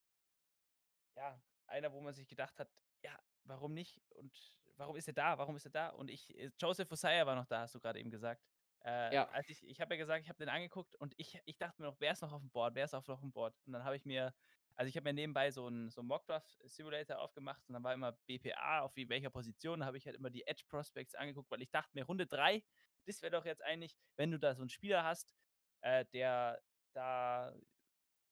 [1.15, 2.69] ja, einer, wo man sich gedacht hat,
[3.03, 4.01] ja, warum nicht?
[4.09, 5.37] Und warum ist er da?
[5.37, 5.89] Warum ist er da?
[5.89, 8.43] Und ich, äh, Joseph Osaya war noch da, hast du gerade eben gesagt.
[8.83, 9.29] Äh, ja.
[9.29, 11.89] Als ich ich habe ja gesagt, ich habe den angeguckt und ich, ich dachte mir
[11.89, 12.75] noch, wer ist noch auf dem Board?
[12.75, 13.53] Wer ist auf noch dem Board?
[13.65, 14.33] Und dann habe ich mir,
[14.75, 18.81] also ich habe mir nebenbei so einen so Mockdraft-Simulator aufgemacht und dann war immer BPA,
[18.81, 19.83] auf wie, welcher Position.
[19.83, 22.63] Habe ich halt immer die Edge Prospects angeguckt, weil ich dachte mir, Runde 3,
[23.05, 25.35] das wäre doch jetzt eigentlich, wenn du da so einen Spieler hast,
[25.81, 26.61] äh, der
[26.93, 27.53] da,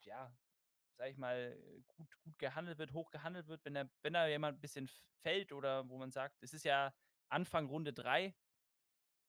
[0.02, 0.32] ja,
[0.98, 1.58] sag ich mal,
[1.88, 4.90] gut, gut gehandelt wird, hoch gehandelt wird, wenn er, wenn da jemand ein bisschen
[5.22, 6.94] fällt oder wo man sagt, es ist ja
[7.30, 8.36] Anfang Runde 3.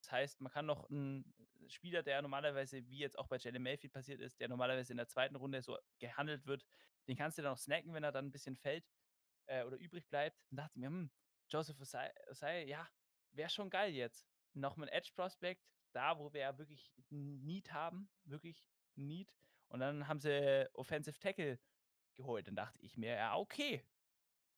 [0.01, 1.33] Das heißt, man kann noch einen
[1.67, 5.07] Spieler, der normalerweise, wie jetzt auch bei Jalen Mayfield passiert ist, der normalerweise in der
[5.07, 6.65] zweiten Runde so gehandelt wird,
[7.07, 8.89] den kannst du dann noch snacken, wenn er dann ein bisschen fällt
[9.47, 10.37] äh, oder übrig bleibt.
[10.49, 11.11] Dann dachte ich mir, hm,
[11.49, 12.87] Joseph Osai, ja,
[13.31, 14.27] wäre schon geil jetzt.
[14.53, 19.33] Noch ein Edge Prospect, da wo wir ja wirklich Need haben, wirklich Need.
[19.69, 21.59] Und dann haben sie Offensive Tackle
[22.15, 22.47] geholt.
[22.47, 23.83] Dann dachte ich mir, ja, okay.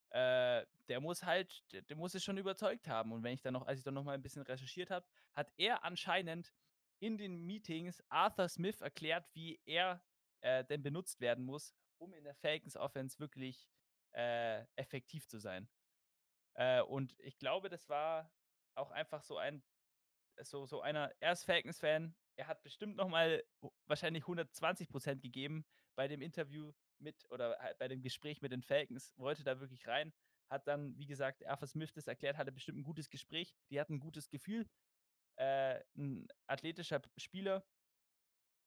[0.09, 3.13] Äh, der muss halt, der, muss es schon überzeugt haben.
[3.13, 5.53] Und wenn ich dann noch, als ich dann noch mal ein bisschen recherchiert habe, hat
[5.57, 6.53] er anscheinend
[6.99, 10.03] in den Meetings Arthur Smith erklärt, wie er
[10.41, 13.69] äh, denn benutzt werden muss, um in der Falcons Offense wirklich
[14.13, 15.69] äh, effektiv zu sein.
[16.55, 18.31] Äh, und ich glaube, das war
[18.75, 19.63] auch einfach so ein,
[20.41, 23.43] so, so einer, er ist Falcons-Fan, er hat bestimmt nochmal
[23.85, 25.65] wahrscheinlich 120 Prozent gegeben
[25.95, 30.13] bei dem Interview mit oder bei dem Gespräch mit den Falcons, wollte da wirklich rein,
[30.49, 33.95] hat dann, wie gesagt, Arthur Smith das erklärt, hatte bestimmt ein gutes Gespräch, die hatten
[33.95, 34.69] ein gutes Gefühl,
[35.37, 37.65] äh, ein athletischer Spieler,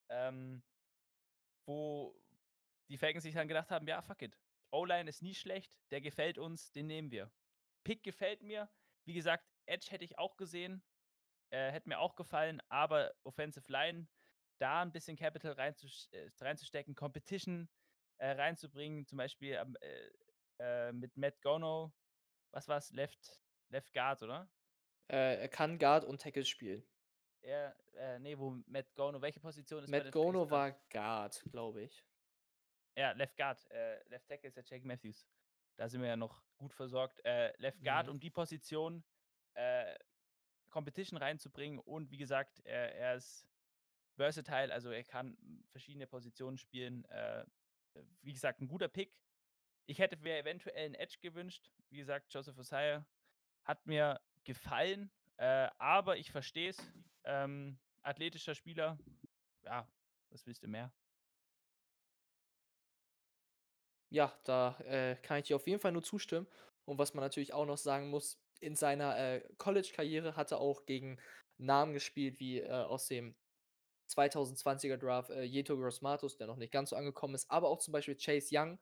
[0.09, 0.63] ähm,
[1.67, 2.19] wo
[2.89, 4.37] die Falcons sich dann gedacht haben, ja, fuck it,
[4.71, 7.31] O-Line ist nie schlecht, der gefällt uns, den nehmen wir.
[7.83, 8.69] Pick gefällt mir,
[9.05, 10.83] wie gesagt, Edge hätte ich auch gesehen,
[11.55, 14.07] äh, hätte mir auch gefallen, aber Offensive Line,
[14.59, 17.69] da ein bisschen Capital reinzus äh, reinzustecken, Competition
[18.17, 20.09] äh, reinzubringen, zum Beispiel äh,
[20.59, 21.93] äh, mit Matt Gono,
[22.51, 23.39] was war es, Left,
[23.69, 24.49] Left Guard, oder?
[25.09, 26.85] Äh, er kann Guard und Tackle spielen.
[27.41, 32.03] Er, äh, nee, wo Matt Gono, welche Position ist Matt Gono war Guard, glaube ich.
[32.97, 33.65] Ja, Left Guard,
[34.07, 35.27] Left Tackle ist der Jake Matthews.
[35.77, 37.21] Da sind wir ja noch gut versorgt.
[37.57, 38.13] Left Guard, mhm.
[38.13, 39.03] um die Position
[40.75, 43.47] Competition reinzubringen und wie gesagt, er, er ist
[44.17, 45.37] versatile, also er kann
[45.71, 47.05] verschiedene Positionen spielen.
[47.05, 47.45] Äh,
[48.23, 49.17] wie gesagt, ein guter Pick.
[49.85, 51.71] Ich hätte mir eventuell einen Edge gewünscht.
[51.89, 53.05] Wie gesagt, Joseph Osaya
[53.63, 56.77] hat mir gefallen, äh, aber ich verstehe es.
[57.23, 58.99] Ähm, athletischer Spieler,
[59.63, 59.87] ja,
[60.29, 60.91] was willst du mehr?
[64.09, 66.47] Ja, da äh, kann ich dir auf jeden Fall nur zustimmen.
[66.83, 70.85] Und was man natürlich auch noch sagen muss, in seiner äh, College-Karriere hat er auch
[70.85, 71.19] gegen
[71.57, 73.35] Namen gespielt, wie äh, aus dem
[74.09, 77.91] 2020er Draft äh, Jeto Grossmatos, der noch nicht ganz so angekommen ist, aber auch zum
[77.91, 78.79] Beispiel Chase Young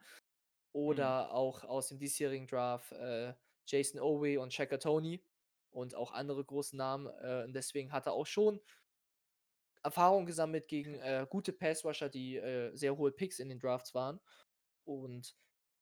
[0.73, 1.31] oder mhm.
[1.31, 3.33] auch aus dem diesjährigen Draft äh,
[3.65, 5.23] Jason Owe und Checker Tony
[5.71, 7.07] und auch andere große Namen.
[7.21, 8.59] Äh, und deswegen hat er auch schon
[9.83, 14.19] Erfahrung gesammelt gegen äh, gute Passrusher, die äh, sehr hohe Picks in den Drafts waren.
[14.86, 15.36] Und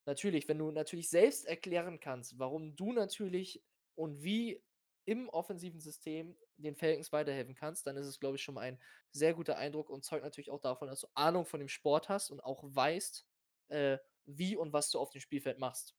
[0.05, 3.63] natürlich, wenn du natürlich selbst erklären kannst, warum du natürlich
[4.01, 4.63] und wie
[5.05, 8.81] im offensiven System den Falcons weiterhelfen kannst, dann ist es, glaube ich, schon mal ein
[9.11, 12.31] sehr guter Eindruck und zeugt natürlich auch davon, dass du Ahnung von dem Sport hast
[12.31, 13.27] und auch weißt,
[13.67, 15.95] äh, wie und was du auf dem Spielfeld machst.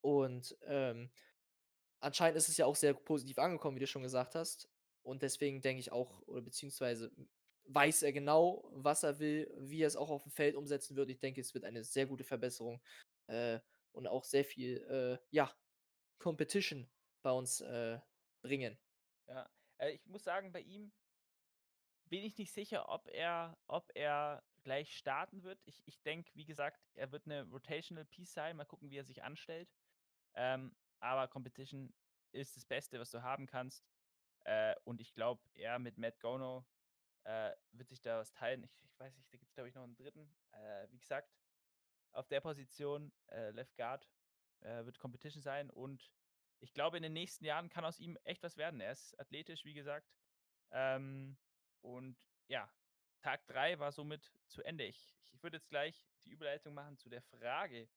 [0.00, 1.10] Und ähm,
[2.00, 4.70] anscheinend ist es ja auch sehr positiv angekommen, wie du schon gesagt hast.
[5.02, 7.12] Und deswegen denke ich auch, oder beziehungsweise
[7.64, 11.10] weiß er genau, was er will, wie er es auch auf dem Feld umsetzen wird.
[11.10, 12.80] Ich denke, es wird eine sehr gute Verbesserung
[13.26, 13.60] äh,
[13.92, 15.54] und auch sehr viel, äh, ja,
[16.18, 16.88] Competition
[17.22, 18.00] bei uns äh,
[18.42, 18.78] bringen.
[19.26, 20.92] Ja, äh, ich muss sagen, bei ihm
[22.06, 25.60] bin ich nicht sicher, ob er, ob er gleich starten wird.
[25.64, 28.56] Ich, ich denke, wie gesagt, er wird eine Rotational Piece sein.
[28.56, 29.72] Mal gucken, wie er sich anstellt.
[30.34, 31.92] Ähm, aber Competition
[32.32, 33.84] ist das Beste, was du haben kannst.
[34.44, 36.66] Äh, und ich glaube, er mit Matt Gono
[37.24, 38.64] äh, wird sich da was teilen.
[38.64, 40.34] Ich, ich weiß nicht, da gibt es, glaube ich, noch einen dritten.
[40.52, 41.32] Äh, wie gesagt,
[42.12, 44.08] auf der Position äh, Left Guard
[44.60, 46.12] äh, wird Competition sein und
[46.62, 48.80] ich glaube, in den nächsten Jahren kann aus ihm echt was werden.
[48.80, 50.08] Er ist athletisch, wie gesagt.
[50.70, 51.36] Ähm,
[51.80, 52.72] und ja,
[53.20, 54.84] Tag 3 war somit zu Ende.
[54.84, 57.88] Ich, ich würde jetzt gleich die Überleitung machen zu der Frage,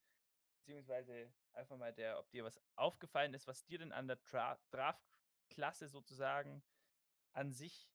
[0.58, 5.88] beziehungsweise einfach mal der, ob dir was aufgefallen ist, was dir denn an der Draft-Klasse
[5.88, 6.64] sozusagen
[7.34, 7.92] an sich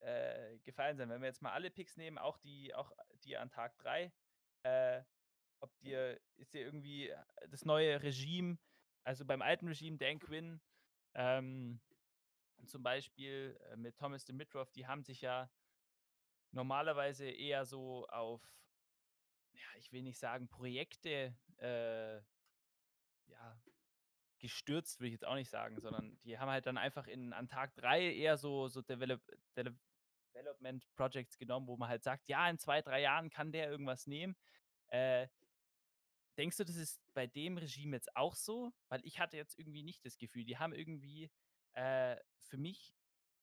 [0.00, 1.10] äh, gefallen sind.
[1.10, 2.92] Wenn wir jetzt mal alle Picks nehmen, auch die, auch
[3.24, 4.10] die an Tag 3,
[4.62, 5.02] äh,
[5.60, 8.58] ob dir, ist dir irgendwie äh, das neue Regime,
[9.04, 10.60] also beim alten Regime, Dan Quinn,
[11.14, 11.80] ähm,
[12.66, 15.50] zum Beispiel äh, mit Thomas Dimitrov, die haben sich ja
[16.50, 18.42] normalerweise eher so auf,
[19.52, 22.16] ja, ich will nicht sagen Projekte, äh,
[23.26, 23.60] ja,
[24.38, 27.48] gestürzt, würde ich jetzt auch nicht sagen, sondern die haben halt dann einfach in, an
[27.48, 29.22] Tag 3 eher so, so Develop,
[29.54, 34.06] Development Projects genommen, wo man halt sagt, ja, in zwei, drei Jahren kann der irgendwas
[34.06, 34.36] nehmen.
[34.88, 35.28] Äh,
[36.36, 38.72] denkst du, das ist bei dem Regime jetzt auch so?
[38.88, 41.30] Weil ich hatte jetzt irgendwie nicht das Gefühl, die haben irgendwie
[41.74, 42.94] äh, für mich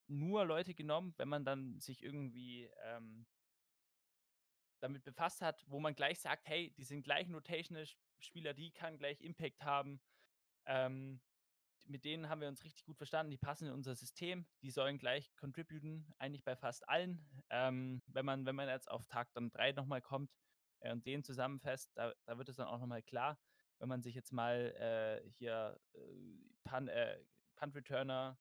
[0.07, 3.25] nur Leute genommen, wenn man dann sich irgendwie ähm,
[4.81, 7.85] damit befasst hat, wo man gleich sagt, hey, die sind gleich rotational
[8.19, 10.01] Spieler, die kann gleich Impact haben.
[10.65, 11.21] Ähm,
[11.85, 13.31] mit denen haben wir uns richtig gut verstanden.
[13.31, 14.45] Die passen in unser System.
[14.61, 17.25] Die sollen gleich contributen, eigentlich bei fast allen.
[17.49, 20.31] Ähm, wenn, man, wenn man jetzt auf Tag dann 3 nochmal kommt
[20.81, 23.39] äh, und den zusammenfasst, da, da wird es dann auch nochmal klar.
[23.79, 25.99] Wenn man sich jetzt mal äh, hier äh,
[26.63, 27.23] Punt, äh,
[27.61, 28.39] Returner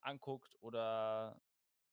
[0.00, 1.40] anguckt oder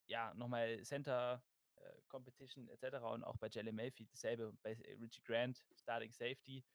[0.07, 1.43] ja, nochmal Center
[1.75, 2.97] äh, Competition etc.
[3.03, 6.65] und auch bei Jelly Mayfield dasselbe, bei Richie Grant, Starting Safety.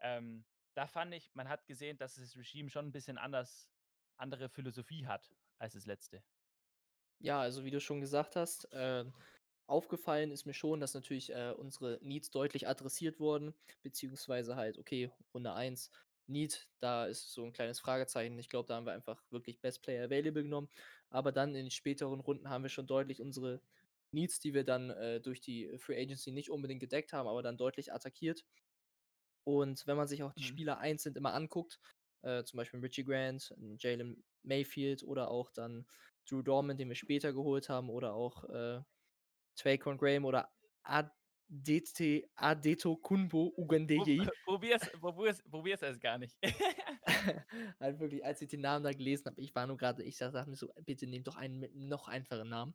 [0.00, 3.70] Ähm, da fand ich, man hat gesehen, dass das Regime schon ein bisschen anders,
[4.16, 6.22] andere Philosophie hat als das letzte.
[7.18, 9.04] Ja, also wie du schon gesagt hast, äh,
[9.66, 15.10] aufgefallen ist mir schon, dass natürlich äh, unsere Needs deutlich adressiert wurden, beziehungsweise halt, okay,
[15.34, 15.90] Runde 1,
[16.28, 18.38] Need, da ist so ein kleines Fragezeichen.
[18.38, 20.68] Ich glaube, da haben wir einfach wirklich Best Player Available genommen.
[21.08, 23.62] Aber dann in den späteren Runden haben wir schon deutlich unsere
[24.10, 27.56] Needs, die wir dann äh, durch die Free Agency nicht unbedingt gedeckt haben, aber dann
[27.58, 28.44] deutlich attackiert.
[29.44, 30.44] Und wenn man sich auch die Mhm.
[30.44, 31.80] Spieler einzeln immer anguckt,
[32.22, 35.86] äh, zum Beispiel Richie Grant, Jalen Mayfield oder auch dann
[36.28, 38.82] Drew Dorman, den wir später geholt haben, oder auch äh,
[39.56, 40.50] Traycon Graham oder
[40.82, 44.28] Adete, Adeto Kunbo Ugandeye.
[44.44, 46.36] Probier's, probier's, probier's erst gar nicht.
[47.80, 50.48] halt wirklich, als ich den Namen da gelesen habe, ich war nur gerade, ich dachte
[50.48, 52.74] mir so, bitte nehmt doch einen mit noch einfachen Namen.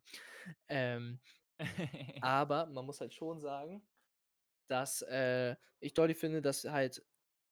[0.68, 1.20] Ähm,
[2.22, 3.86] aber man muss halt schon sagen,
[4.68, 7.04] dass äh, ich deutlich finde, dass halt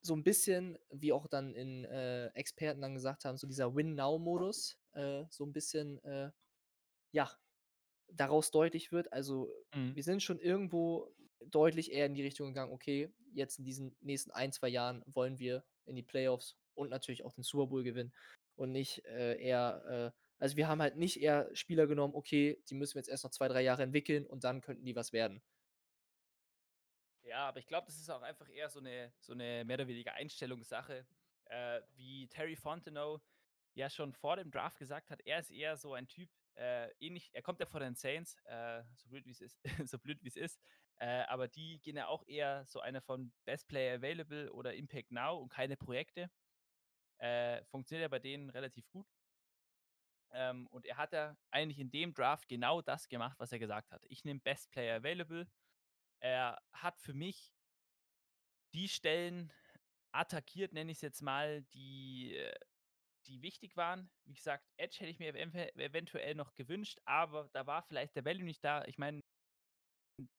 [0.03, 4.79] so ein bisschen, wie auch dann in äh, Experten dann gesagt haben, so dieser Win-Now-Modus
[4.93, 6.31] äh, so ein bisschen, äh,
[7.13, 7.31] ja,
[8.13, 9.13] daraus deutlich wird.
[9.13, 9.95] Also Mhm.
[9.95, 14.31] wir sind schon irgendwo deutlich eher in die Richtung gegangen, okay, jetzt in diesen nächsten
[14.31, 18.13] ein, zwei Jahren wollen wir in die Playoffs und natürlich auch den Super Bowl gewinnen
[18.57, 22.75] und nicht äh, eher, äh, also wir haben halt nicht eher Spieler genommen, okay, die
[22.75, 25.43] müssen wir jetzt erst noch zwei, drei Jahre entwickeln und dann könnten die was werden.
[27.23, 29.89] Ja, aber ich glaube, das ist auch einfach eher so eine, so eine mehr oder
[29.89, 31.07] weniger Einstellungssache.
[31.47, 33.23] Äh, wie Terry Fontenot
[33.75, 37.31] ja schon vor dem Draft gesagt hat, er ist eher so ein Typ, äh, ähnlich,
[37.33, 39.59] er kommt ja von den Saints, äh, so blöd wie es ist,
[39.91, 40.61] so blöd wie es ist,
[40.99, 45.11] äh, aber die gehen ja auch eher so einer von Best Player Available oder Impact
[45.11, 46.31] Now und keine Projekte.
[47.19, 49.07] Äh, funktioniert ja bei denen relativ gut.
[50.33, 53.91] Ähm, und er hat ja eigentlich in dem Draft genau das gemacht, was er gesagt
[53.91, 54.05] hat.
[54.09, 55.49] Ich nehme Best Player Available.
[56.21, 57.55] Er hat für mich
[58.75, 59.53] die Stellen
[60.13, 62.55] attackiert, nenne ich es jetzt mal, die, äh,
[63.27, 64.11] die wichtig waren.
[64.25, 68.25] Wie gesagt, Edge hätte ich mir ev- eventuell noch gewünscht, aber da war vielleicht der
[68.25, 68.85] Value nicht da.
[68.87, 69.21] Ich meine,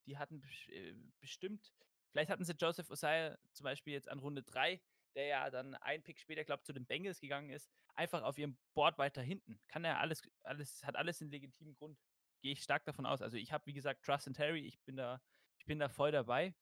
[0.06, 1.74] die hatten äh, bestimmt,
[2.12, 4.82] vielleicht hatten sie Joseph Osai zum Beispiel jetzt an Runde 3,
[5.16, 8.38] der ja dann ein Pick später, glaube ich, zu den Bengals gegangen ist, einfach auf
[8.38, 9.60] ihrem Board weiter hinten.
[9.68, 12.00] Kann er alles, alles, hat alles einen legitimen Grund.
[12.42, 13.22] Gehe ich stark davon aus.
[13.22, 15.22] Also ich habe, wie gesagt, Trust in Terry, ich bin da,
[15.60, 16.56] ich bin da voll dabei.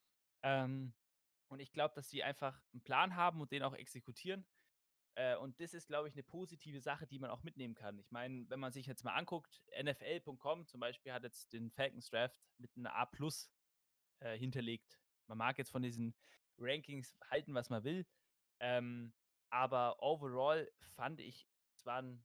[0.44, 0.94] Ähm,
[1.50, 4.46] und ich glaube, dass sie einfach einen Plan haben und den auch exekutieren.
[5.20, 8.00] Äh, und das ist, glaube ich, eine positive Sache, die man auch mitnehmen kann.
[8.00, 12.10] Ich meine, wenn man sich jetzt mal anguckt, NFL.com zum Beispiel hat jetzt den Falcons
[12.10, 13.52] Draft mit einer A plus
[14.22, 14.98] äh, hinterlegt.
[15.28, 16.16] Man mag jetzt von diesen
[16.58, 18.08] Rankings halten, was man will.
[18.62, 19.14] Ähm,
[19.50, 22.24] aber overall fand ich, es war ein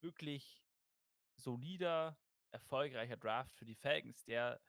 [0.00, 0.62] wirklich
[1.34, 2.16] solider,
[2.52, 4.60] erfolgreicher Draft für die Falcons, der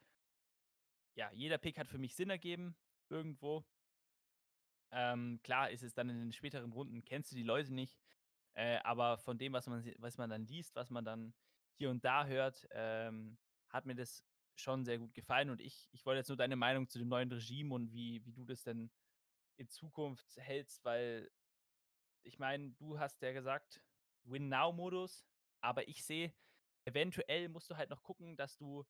[1.13, 2.75] ja, jeder Pick hat für mich Sinn ergeben,
[3.09, 3.63] irgendwo.
[4.91, 7.99] Ähm, klar ist es dann in den späteren Runden, kennst du die Leute nicht,
[8.53, 11.33] äh, aber von dem, was man, was man dann liest, was man dann
[11.77, 13.37] hier und da hört, ähm,
[13.69, 14.23] hat mir das
[14.55, 15.49] schon sehr gut gefallen.
[15.49, 18.33] Und ich, ich wollte jetzt nur deine Meinung zu dem neuen Regime und wie, wie
[18.33, 18.89] du das denn
[19.57, 21.29] in Zukunft hältst, weil
[22.23, 23.81] ich meine, du hast ja gesagt,
[24.23, 25.25] Win-Now-Modus,
[25.61, 26.33] aber ich sehe,
[26.85, 28.85] eventuell musst du halt noch gucken, dass du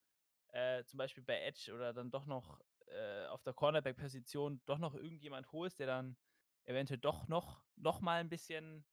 [0.49, 4.95] äh, zum Beispiel bei Edge oder dann doch noch äh, auf der Cornerback-Position doch noch
[4.95, 6.17] irgendjemand holst, der dann
[6.65, 8.85] eventuell doch noch, noch mal ein bisschen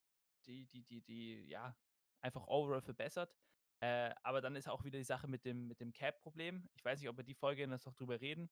[0.47, 1.77] die, die, die, die, ja,
[2.21, 3.35] einfach overall verbessert.
[3.81, 6.69] Äh, aber dann ist auch wieder die Sache mit dem, mit dem Cap-Problem.
[6.75, 8.51] Ich weiß nicht, ob wir die Folge noch drüber reden,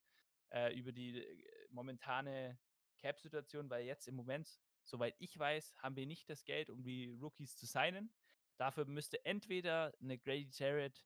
[0.50, 2.58] äh, über die äh, momentane
[2.98, 7.08] Cap-Situation, weil jetzt im Moment, soweit ich weiß, haben wir nicht das Geld, um die
[7.20, 8.12] Rookies zu signen.
[8.58, 11.04] Dafür müsste entweder eine Grady Jarrett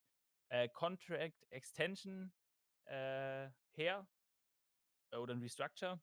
[0.48, 2.32] äh, Contract Extension
[2.86, 4.08] äh, her
[5.18, 6.00] oder ein Restructure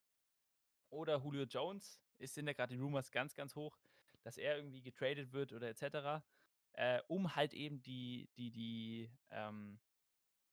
[0.90, 2.00] oder Julio Jones.
[2.18, 3.76] Es sind ja gerade die Rumors ganz, ganz hoch,
[4.22, 6.24] dass er irgendwie getradet wird oder etc.,
[6.72, 9.78] äh, um halt eben die, die, die ähm,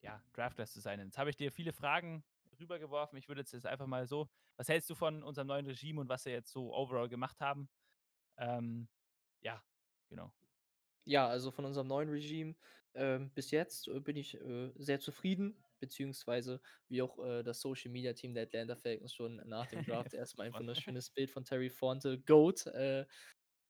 [0.01, 0.99] ja, Drafters zu sein.
[0.99, 2.24] Jetzt habe ich dir viele Fragen
[2.59, 3.18] rübergeworfen.
[3.18, 6.26] Ich würde jetzt einfach mal so, was hältst du von unserem neuen Regime und was
[6.26, 7.70] wir jetzt so overall gemacht haben?
[8.38, 8.88] Ähm,
[9.41, 9.64] ja,
[10.07, 10.32] genau.
[11.05, 12.55] Ja, also von unserem neuen Regime
[12.93, 15.64] ähm, bis jetzt äh, bin ich äh, sehr zufrieden.
[15.82, 20.13] Beziehungsweise wie auch äh, das Social Media Team der Atlanta Falcons schon nach dem Draft
[20.13, 23.05] erstmal ein wunderschönes Bild von Terry Fonte, Goat, äh,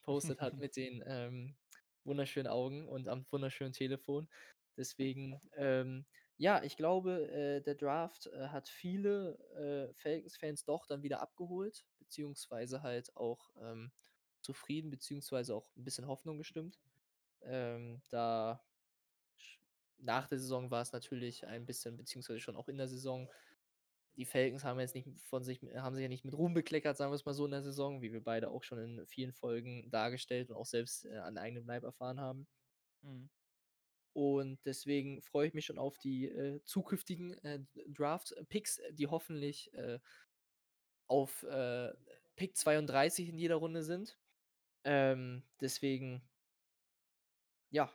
[0.03, 1.55] postet hat mit den ähm,
[2.03, 4.29] wunderschönen Augen und am wunderschönen Telefon.
[4.77, 6.05] Deswegen, ähm,
[6.37, 11.85] ja, ich glaube, äh, der Draft äh, hat viele äh, Falcons-Fans doch dann wieder abgeholt,
[11.99, 13.91] beziehungsweise halt auch ähm,
[14.41, 16.79] zufrieden, beziehungsweise auch ein bisschen Hoffnung gestimmt.
[17.43, 18.63] Ähm, da
[20.01, 23.29] nach der Saison war es natürlich ein bisschen, beziehungsweise schon auch in der Saison.
[24.17, 27.11] Die Falcons haben jetzt nicht von sich, haben sich ja nicht mit Ruhm bekleckert, sagen
[27.11, 29.89] wir es mal so in der Saison, wie wir beide auch schon in vielen Folgen
[29.89, 32.47] dargestellt und auch selbst äh, an eigenem Leib erfahren haben.
[33.01, 33.29] Mhm.
[34.13, 39.99] Und deswegen freue ich mich schon auf die äh, zukünftigen äh, Draft-Picks, die hoffentlich äh,
[41.07, 41.93] auf äh,
[42.35, 44.17] Pick 32 in jeder Runde sind.
[44.83, 46.21] Ähm, deswegen,
[47.69, 47.93] ja,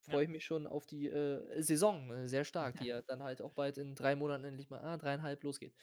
[0.00, 3.42] freue ich mich schon auf die äh, Saison äh, sehr stark, die ja dann halt
[3.42, 5.74] auch bald in drei Monaten endlich mal, ah, dreieinhalb losgeht.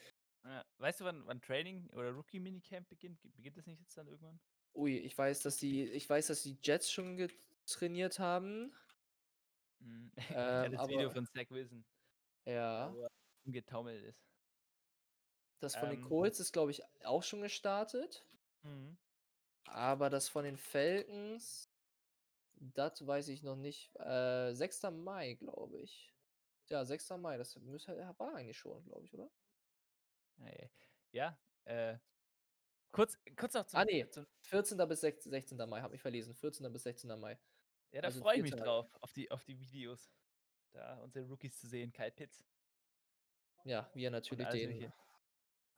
[0.78, 3.20] Weißt du, wann, wann Training oder Rookie Minicamp beginnt?
[3.36, 4.40] Beginnt das nicht jetzt dann irgendwann?
[4.76, 7.28] Ui, ich weiß, dass die, ich weiß, dass die Jets schon
[7.66, 8.74] trainiert haben.
[9.80, 10.12] Mhm.
[10.18, 11.86] Ähm, ja, das Video aber- von Zach Wilson,
[12.46, 12.92] Ja.
[12.92, 13.10] wo er
[13.46, 14.20] umgetaumelt ist.
[15.60, 16.08] Das von den Ähm.
[16.08, 18.26] Colts ist, glaube ich, auch schon gestartet.
[18.64, 18.98] Mhm.
[19.68, 21.70] Aber das von den Falcons,
[22.60, 23.96] das weiß ich noch nicht.
[23.96, 24.84] Äh, 6.
[24.92, 26.14] Mai, glaube ich.
[26.70, 27.10] Ja, 6.
[27.12, 29.30] Mai, das müsste, war eigentlich schon, glaube ich, oder?
[31.12, 31.98] Ja, äh,
[32.92, 34.08] kurz, kurz noch zum, Ah, nee.
[34.10, 34.78] zum 14.
[34.88, 35.32] bis 16.
[35.32, 35.58] 16.
[35.70, 36.36] Mai, habe ich verlesen.
[36.36, 36.72] 14.
[36.72, 37.20] bis 16.
[37.20, 37.40] Mai.
[37.92, 40.12] Ja, da also freue ich mich drauf, auf die, auf die Videos.
[40.74, 42.46] Da unsere Rookies zu sehen, Kyle Pitts.
[43.64, 44.92] Ja, wie er natürlich den, den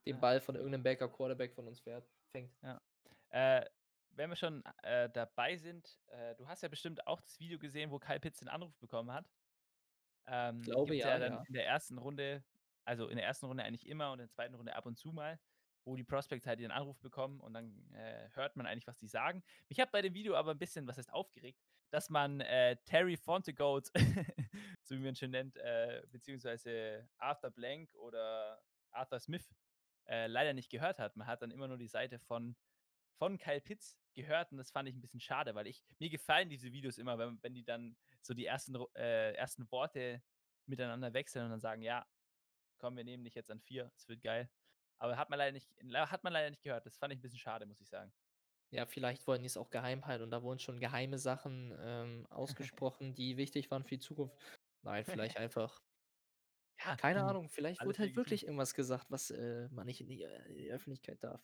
[0.06, 0.18] Ja.
[0.18, 2.52] Ball von irgendeinem Backer Quarterback von uns fährt, fängt.
[3.30, 3.66] Äh,
[4.12, 7.92] wenn wir schon äh, dabei sind, äh, du hast ja bestimmt auch das Video gesehen,
[7.92, 9.30] wo Kyle Pitts den Anruf bekommen hat.
[10.28, 11.44] Ähm, Glaube gibt's ja, dann ja.
[11.48, 12.44] in der ersten Runde,
[12.86, 15.12] also in der ersten Runde eigentlich immer und in der zweiten Runde ab und zu
[15.12, 15.40] mal,
[15.86, 19.08] wo die Prospects halt ihren Anruf bekommen und dann äh, hört man eigentlich, was die
[19.08, 19.44] sagen.
[19.70, 23.18] Mich hat bei dem Video aber ein bisschen, was heißt aufgeregt, dass man äh, Terry
[23.18, 23.88] Fontegoat,
[24.84, 29.56] so wie man ihn schon nennt, äh, beziehungsweise Arthur Blank oder Arthur Smith
[30.08, 31.16] äh, leider nicht gehört hat.
[31.16, 32.56] Man hat dann immer nur die Seite von,
[33.20, 36.50] von Kyle Pitts gehört und das fand ich ein bisschen schade, weil ich, mir gefallen
[36.50, 40.24] diese Videos immer, wenn, wenn die dann so die ersten, äh, ersten Worte
[40.66, 42.08] miteinander wechseln und dann sagen, ja,
[42.78, 44.50] komm, wir nehmen dich jetzt an vier, es wird geil.
[44.98, 46.86] Aber hat man leider nicht, hat man leider nicht gehört.
[46.86, 48.12] Das fand ich ein bisschen schade, muss ich sagen.
[48.72, 52.28] Ja, vielleicht wollten die es auch geheim halten und da wurden schon geheime Sachen ähm,
[52.30, 54.38] ausgesprochen, die wichtig waren für die Zukunft.
[54.84, 55.82] Nein, vielleicht einfach.
[56.86, 60.08] Ja, Keine du, Ahnung, vielleicht wurde halt wirklich irgendwas gesagt, was äh, man nicht in
[60.08, 61.42] die, äh, in die Öffentlichkeit darf.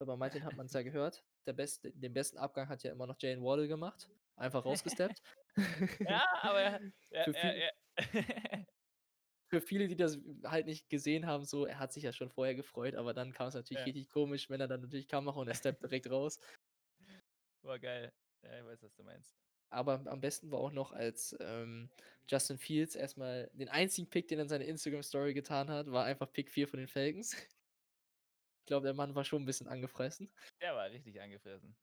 [0.00, 1.24] Aber bei Martin hat man es ja gehört.
[1.46, 4.08] Der beste, den besten Abgang hat ja immer noch Jane Waddle gemacht.
[4.36, 5.20] Einfach rausgesteppt.
[6.08, 6.80] Ja, aber er,
[7.10, 7.72] er, Für viel- er
[9.50, 12.54] Für viele, die das halt nicht gesehen haben, so, er hat sich ja schon vorher
[12.54, 13.84] gefreut, aber dann kam es natürlich Ja.
[13.86, 16.38] richtig komisch, wenn er dann natürlich kam und er steppt direkt raus.
[17.62, 18.12] war geil.
[18.44, 19.34] Ja, ich weiß, was du meinst.
[19.70, 21.90] Aber am besten war auch noch, als ähm,
[22.28, 26.30] Justin Fields erstmal den einzigen Pick, den er in seine Instagram-Story getan hat, war einfach
[26.32, 27.34] Pick 4 von den Falcons.
[28.68, 30.30] Ich glaube, der Mann war schon ein bisschen angefressen.
[30.60, 31.74] Der war richtig angefressen.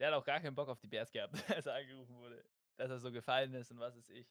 [0.00, 2.44] Der hat auch gar keinen Bock auf die Bears gehabt, als er angerufen wurde.
[2.76, 4.28] Dass er so gefallen ist und was ist ich.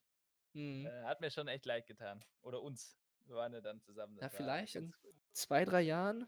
[0.56, 0.86] Hm.
[0.86, 2.22] Äh, hat mir schon echt leid getan.
[2.42, 3.00] Oder uns.
[3.28, 4.18] Wir waren ja dann zusammen.
[4.20, 4.94] Ja, vielleicht in
[5.32, 6.28] zwei, drei Jahren.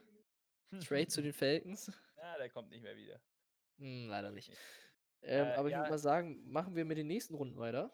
[0.87, 1.91] Trade zu den Falcons.
[2.15, 3.21] Ja, der kommt nicht mehr wieder.
[3.77, 4.47] Hm, leider nicht.
[4.47, 4.57] ich
[5.23, 5.79] Ähm, Äh, aber ich ja.
[5.79, 7.91] würde mal sagen, machen wir mit den nächsten Runden weiter.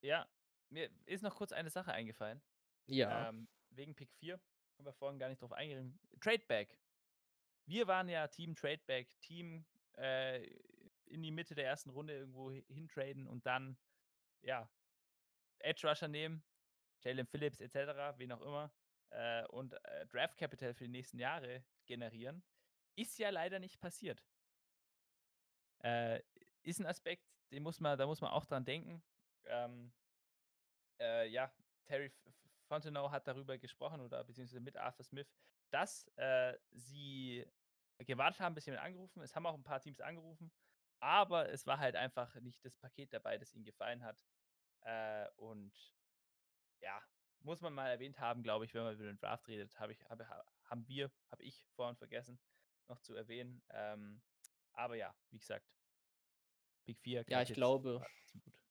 [0.00, 0.28] Ja,
[0.68, 2.40] mir ist noch kurz eine Sache eingefallen.
[2.86, 3.30] Ja.
[3.30, 4.34] Ähm, wegen Pick 4.
[4.78, 5.98] Haben wir vorhin gar nicht drauf eingegangen.
[6.20, 6.78] Tradeback.
[7.66, 10.44] Wir waren ja Team Tradeback, Team äh,
[11.06, 13.78] in die Mitte der ersten Runde irgendwo hi- hintraden und dann,
[14.42, 14.70] ja,
[15.58, 16.44] Edge Rusher nehmen,
[17.02, 18.74] Jalen Phillips etc., wen auch immer,
[19.10, 22.44] äh, und äh, Draft Capital für die nächsten Jahre generieren.
[22.96, 24.24] Ist ja leider nicht passiert.
[25.82, 26.22] Äh,
[26.62, 29.02] ist ein Aspekt, den muss man, da muss man auch dran denken.
[29.44, 29.92] Ähm,
[31.00, 31.52] äh, ja,
[31.86, 32.12] Terry
[32.68, 35.34] Fontenot hat darüber gesprochen oder beziehungsweise mit Arthur Smith,
[35.70, 37.46] dass äh, sie
[37.98, 39.22] gewartet haben, bis jemand angerufen.
[39.22, 40.50] Es haben auch ein paar Teams angerufen,
[41.00, 44.24] aber es war halt einfach nicht das Paket dabei, das ihnen gefallen hat.
[44.82, 45.72] Äh, und
[46.80, 47.02] ja,
[47.40, 50.08] muss man mal erwähnt haben, glaube ich, wenn man über den Draft redet, habe ich,
[50.08, 52.38] habe, ha- haben wir, habe ich vorhin vergessen,
[52.88, 53.62] noch zu erwähnen.
[53.70, 54.20] Ähm,
[54.72, 55.66] aber ja, wie gesagt,
[56.84, 57.24] Pick 4.
[57.28, 58.04] Ja, ich glaube,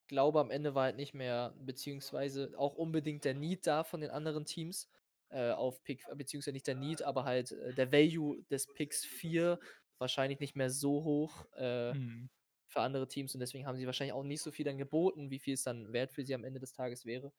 [0.08, 4.10] glaube, am Ende war halt nicht mehr, beziehungsweise auch unbedingt der Need da von den
[4.10, 4.90] anderen Teams
[5.30, 9.60] äh, auf Pick, beziehungsweise nicht der Need, aber halt äh, der Value des Picks 4
[10.00, 12.30] wahrscheinlich nicht mehr so hoch äh, Mhm.
[12.68, 15.40] für andere Teams und deswegen haben sie wahrscheinlich auch nicht so viel dann geboten, wie
[15.40, 17.34] viel es dann wert für sie am Ende des Tages wäre.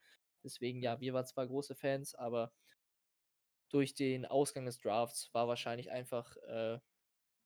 [0.44, 2.52] Deswegen, ja, wir waren zwar große Fans, aber
[3.68, 6.78] durch den Ausgang des Drafts war wahrscheinlich einfach äh,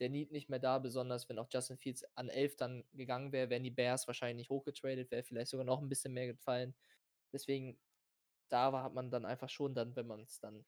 [0.00, 3.50] der Need nicht mehr da, besonders wenn auch Justin Fields an 11 dann gegangen wäre,
[3.50, 6.76] wären die Bears wahrscheinlich hochgetradet, wäre vielleicht sogar noch ein bisschen mehr gefallen.
[7.32, 7.80] Deswegen,
[8.54, 10.64] da war, hat man dann einfach schon dann, wenn man es dann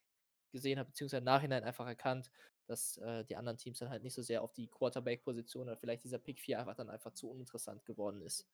[0.51, 2.31] gesehen hat, beziehungsweise im Nachhinein einfach erkannt,
[2.67, 6.03] dass äh, die anderen Teams dann halt nicht so sehr auf die Quarterback-Position oder vielleicht
[6.03, 8.49] dieser Pick 4 einfach dann einfach zu uninteressant geworden ist.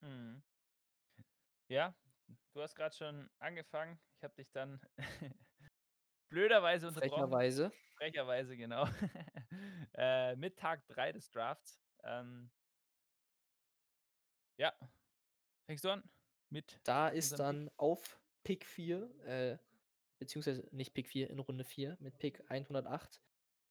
[0.00, 0.42] Mhm.
[1.68, 1.94] Ja,
[2.52, 3.98] du hast gerade schon angefangen.
[4.16, 4.80] Ich habe dich dann
[6.30, 7.10] blöderweise unterbrochen.
[7.10, 7.72] Frecherweise.
[7.96, 8.86] Frecherweise, genau.
[9.94, 11.80] äh, mit Tag 3 des Drafts.
[12.04, 12.50] Ähm,
[14.58, 14.72] ja.
[15.66, 16.08] Fängst du an?
[16.50, 16.80] Mit.
[16.84, 19.58] Da ist dann auf Pick 4, äh,
[20.18, 23.20] beziehungsweise nicht Pick 4, in Runde 4 mit Pick 108,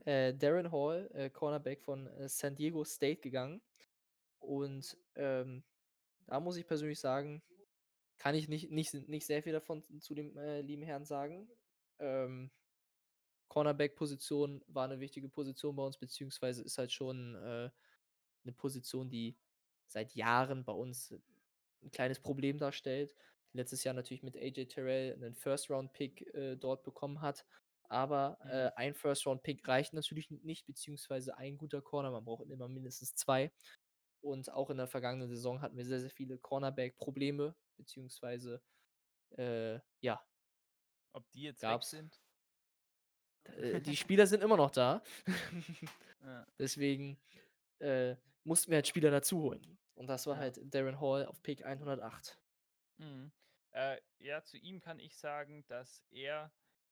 [0.06, 3.62] äh, Darren Hall, äh, Cornerback von äh, San Diego State gegangen.
[4.40, 5.64] Und ähm,
[6.28, 7.42] da muss ich persönlich sagen,
[8.18, 11.50] kann ich nicht, nicht, nicht sehr viel davon zu dem äh, lieben Herrn sagen.
[12.00, 12.52] Ähm,
[13.48, 17.70] Cornerback-Position war eine wichtige Position bei uns, beziehungsweise ist halt schon äh,
[18.44, 19.36] eine Position, die
[19.88, 21.14] seit Jahren bei uns
[21.82, 23.16] ein kleines Problem darstellt.
[23.54, 27.46] Letztes Jahr natürlich mit AJ Terrell einen First-Round-Pick äh, dort bekommen hat.
[27.90, 28.72] Aber äh, Mhm.
[28.76, 32.12] ein First-Round-Pick reicht natürlich nicht, beziehungsweise ein guter Corner.
[32.12, 33.52] Man braucht immer mindestens zwei.
[34.22, 38.62] Und auch in der vergangenen Saison hatten wir sehr, sehr viele Cornerback-Probleme, beziehungsweise
[39.38, 40.22] äh, ja,
[41.14, 41.94] Ob die jetzt Gab's.
[41.94, 42.22] weg sind?
[43.58, 45.02] äh, die Spieler sind immer noch da.
[46.24, 46.46] Ja.
[46.60, 47.18] Deswegen
[47.80, 49.78] äh, mussten wir halt Spieler dazu holen.
[49.96, 50.42] Und das war Ja.
[50.42, 52.38] halt Darren Hall auf Pick 108.
[52.98, 53.32] Mhm.
[53.72, 56.52] Äh, ja, zu ihm kann ich sagen, dass er,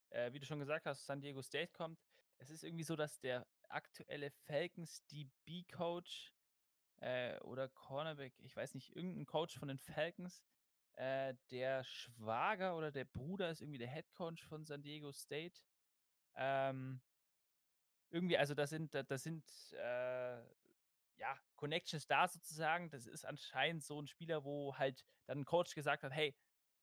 [0.10, 2.00] äh, wie du schon gesagt hast, San Diego State kommt.
[2.38, 6.34] Es ist irgendwie so, dass der aktuelle Falcons DB-Coach
[6.98, 10.44] äh, oder Cornerback, ich weiß nicht, irgendein Coach von den Falcons,
[10.96, 15.62] äh, der Schwager oder der Bruder ist irgendwie der Head Coach von San Diego State.
[16.36, 17.02] Ähm,
[18.10, 20.38] irgendwie, also das sind, da, das sind äh,
[21.18, 22.90] ja, Connections da sozusagen.
[22.90, 26.36] Das ist anscheinend so ein Spieler, wo halt dann ein Coach gesagt hat, hey,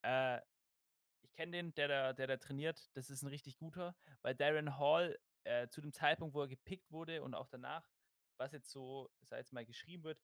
[0.04, 0.40] äh,
[1.22, 4.78] ich kenne den, der da, der da trainiert, das ist ein richtig guter, weil Darren
[4.78, 7.88] Hall äh, zu dem Zeitpunkt, wo er gepickt wurde und auch danach,
[8.36, 10.20] was jetzt so, sei jetzt mal geschrieben wird,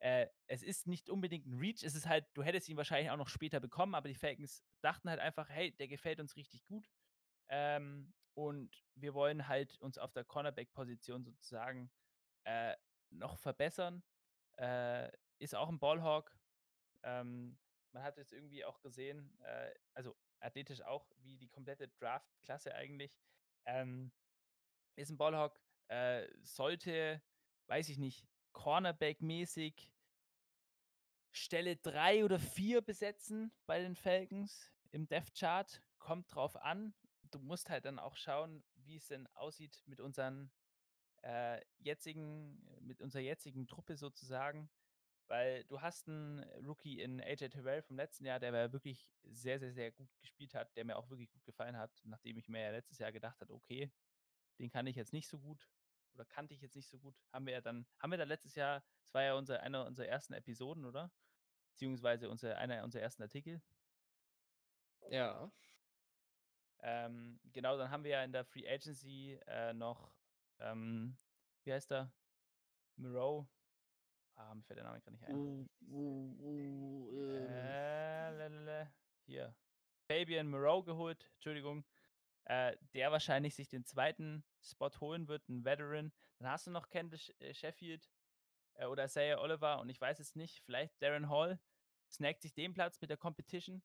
[0.00, 3.16] äh, es ist nicht unbedingt ein Reach, es ist halt, du hättest ihn wahrscheinlich auch
[3.16, 6.88] noch später bekommen, aber die Falcons dachten halt einfach, hey, der gefällt uns richtig gut.
[7.48, 11.90] Ähm, und wir wollen halt uns auf der Cornerback-Position sozusagen
[12.44, 12.76] äh,
[13.10, 14.04] noch verbessern.
[14.56, 15.10] Äh,
[15.40, 16.38] ist auch ein Ballhawk.
[17.02, 17.58] Ähm,
[17.92, 23.16] man hat jetzt irgendwie auch gesehen, äh, also athletisch auch, wie die komplette Draft-Klasse eigentlich.
[23.66, 24.12] Ähm,
[24.96, 27.22] ist ein Ballhawk, äh, sollte,
[27.66, 29.92] weiß ich nicht, Cornerback-mäßig
[31.30, 35.82] Stelle 3 oder 4 besetzen bei den Falcons im Death-Chart.
[35.98, 36.94] Kommt drauf an.
[37.30, 40.50] Du musst halt dann auch schauen, wie es denn aussieht mit unseren
[41.22, 44.70] äh, jetzigen, mit unserer jetzigen Truppe sozusagen.
[45.28, 49.58] Weil du hast einen Rookie in AJ Terrell vom letzten Jahr, der mir wirklich sehr,
[49.58, 52.62] sehr, sehr gut gespielt hat, der mir auch wirklich gut gefallen hat, nachdem ich mir
[52.62, 53.92] ja letztes Jahr gedacht habe, okay,
[54.58, 55.68] den kann ich jetzt nicht so gut
[56.14, 57.14] oder kannte ich jetzt nicht so gut.
[57.30, 60.08] Haben wir ja dann, haben wir da letztes Jahr, das war ja unser, einer unserer
[60.08, 61.12] ersten Episoden, oder?
[61.72, 63.62] Beziehungsweise unser, einer unserer ersten Artikel.
[65.10, 65.52] Ja.
[66.80, 70.10] Ähm, genau, dann haben wir ja in der Free Agency äh, noch,
[70.58, 71.18] ähm,
[71.64, 72.12] wie heißt der?
[72.96, 73.46] Moreau.
[74.38, 75.34] Ah, mir fällt der Name gerade nicht ein.
[75.34, 78.92] Uh, uh, uh, Äh, lalala.
[79.26, 79.54] hier.
[80.06, 81.84] Fabian Moreau geholt, Entschuldigung.
[82.44, 86.12] Äh, der wahrscheinlich sich den zweiten Spot holen wird, ein Veteran.
[86.38, 88.08] Dann hast du noch Candice äh, Sheffield
[88.74, 91.60] äh, oder Isaiah Oliver und ich weiß es nicht, vielleicht Darren Hall
[92.10, 93.82] snackt sich den Platz mit der Competition.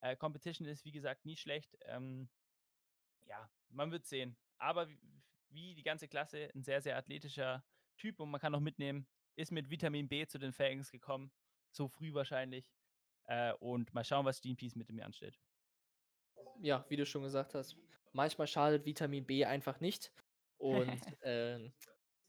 [0.00, 1.76] Äh, Competition ist, wie gesagt, nie schlecht.
[1.86, 2.28] Ähm,
[3.24, 4.36] ja, man wird sehen.
[4.58, 5.00] Aber wie,
[5.48, 7.64] wie die ganze Klasse, ein sehr, sehr athletischer
[7.96, 11.32] Typ und man kann noch mitnehmen, ist mit Vitamin B zu den Falcons gekommen.
[11.72, 12.72] So früh wahrscheinlich.
[13.26, 15.38] Äh, und mal schauen, was Gene Peace mit ihm anstellt.
[16.60, 17.76] ja, wie du schon gesagt hast,
[18.12, 20.12] manchmal schadet Vitamin B einfach nicht
[20.58, 21.72] und ähm,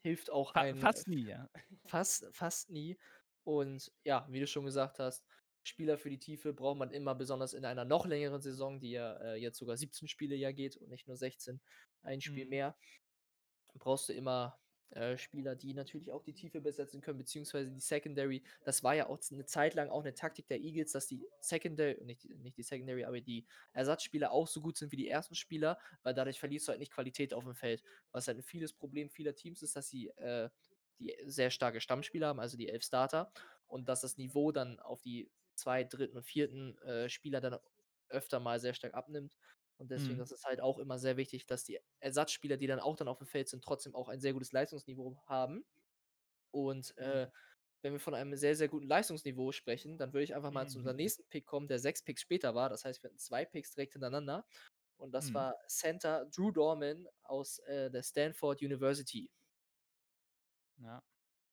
[0.04, 1.50] hilft auch Fa ein fast nie, ja.
[1.86, 2.98] fast, fast nie.
[3.44, 5.26] Und ja, wie du schon gesagt hast,
[5.64, 9.14] Spieler für die Tiefe braucht man immer, besonders in einer noch längeren Saison, die ja
[9.18, 11.62] äh, jetzt sogar 17 Spiele ja geht und nicht nur 16,
[12.04, 12.50] ein Spiel Mhm.
[12.50, 12.78] mehr.
[13.76, 14.60] Brauchst du immer
[14.92, 18.44] äh, Spieler, die natürlich auch die Tiefe besetzen können, beziehungsweise die Secondary.
[18.64, 22.04] Das war ja auch eine Zeit lang auch eine Taktik der Eagles, dass die Secondary,
[22.06, 25.36] nicht, die- nicht die Secondary, aber die Ersatzspieler auch so gut sind wie die ersten
[25.36, 27.84] Spieler, weil dadurch verlierst du halt nicht Qualität auf dem Feld.
[28.12, 30.50] Was halt ein vieles Problem vieler Teams ist, dass sie äh,
[31.00, 33.32] die sehr starke Stammspieler haben, also die elf Starter,
[33.68, 37.58] und dass das Niveau dann auf die zwei, dritten und vierten äh, Spieler dann
[38.10, 39.36] öfter mal sehr stark abnimmt.
[39.78, 40.22] Und deswegen Mhm.
[40.22, 43.26] das ist halt auch immer sehr wichtig, dass die Ersatzspieler, die dann auch dann aufm
[43.28, 45.66] Feld sind, trotzdem auch ein sehr gutes Leistungsniveau haben.
[46.52, 47.26] Und, Mhm.
[47.26, 47.30] äh,
[47.84, 50.80] wenn wir von einem sehr, sehr guten Leistungsniveau sprechen, dann würde ich einfach mal zu
[50.80, 50.98] unserem Mhm.
[50.98, 52.70] nächsten Pick kommen, der 6 Picks später war.
[52.70, 54.48] Das heißt, wir hatten 2 Picks direkt hintereinander.
[54.98, 55.36] Und das Mhm.
[55.36, 59.30] war Center Drew Dorman aus, äh, der Stanford University.
[60.78, 61.04] Ja.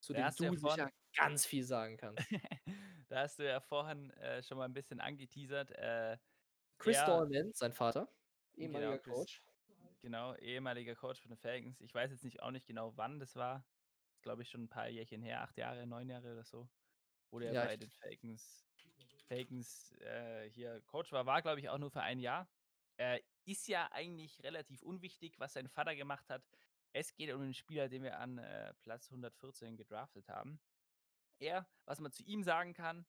[0.01, 1.97] Zu dem du ja sicher ganz viel sagen
[2.27, 2.31] kannst.
[3.09, 5.71] da hast du ja vorhin, äh, schon mal 'n bisschen angeteasert.
[5.73, 6.19] Äh,
[6.83, 8.13] Chris er Dorman, sein Vater,
[8.59, 9.43] Genau, ehemaliger Chris Coach.
[10.03, 11.81] genau, ehemaliger Coach von den Falcons.
[11.81, 13.67] Ich weiß jetzt nicht auch nicht genau, wann das war.
[14.23, 16.71] Glaube ich, schon 'n paar Jährchen her, 8 Jahre, 9 Jahre oder so,
[17.31, 18.67] wo der Ja, bei den Falcons
[19.29, 21.27] Falcons, äh, hier Coach war.
[21.27, 22.51] War, glaube ich, auch nur für 1 Jahr.
[22.99, 26.45] Äh, ist ja eigentlich relativ unwichtig, was sein Vater gemacht hat.
[26.93, 30.61] Es geht um den Spieler, den wir an, äh, Platz 114 gedraftet haben.
[31.41, 33.07] Er was man zu ihm sagen kann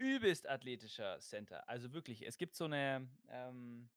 [0.00, 1.68] übelst athletischer Center.
[1.68, 3.90] Also wirklich, es gibt so 'ne, ähm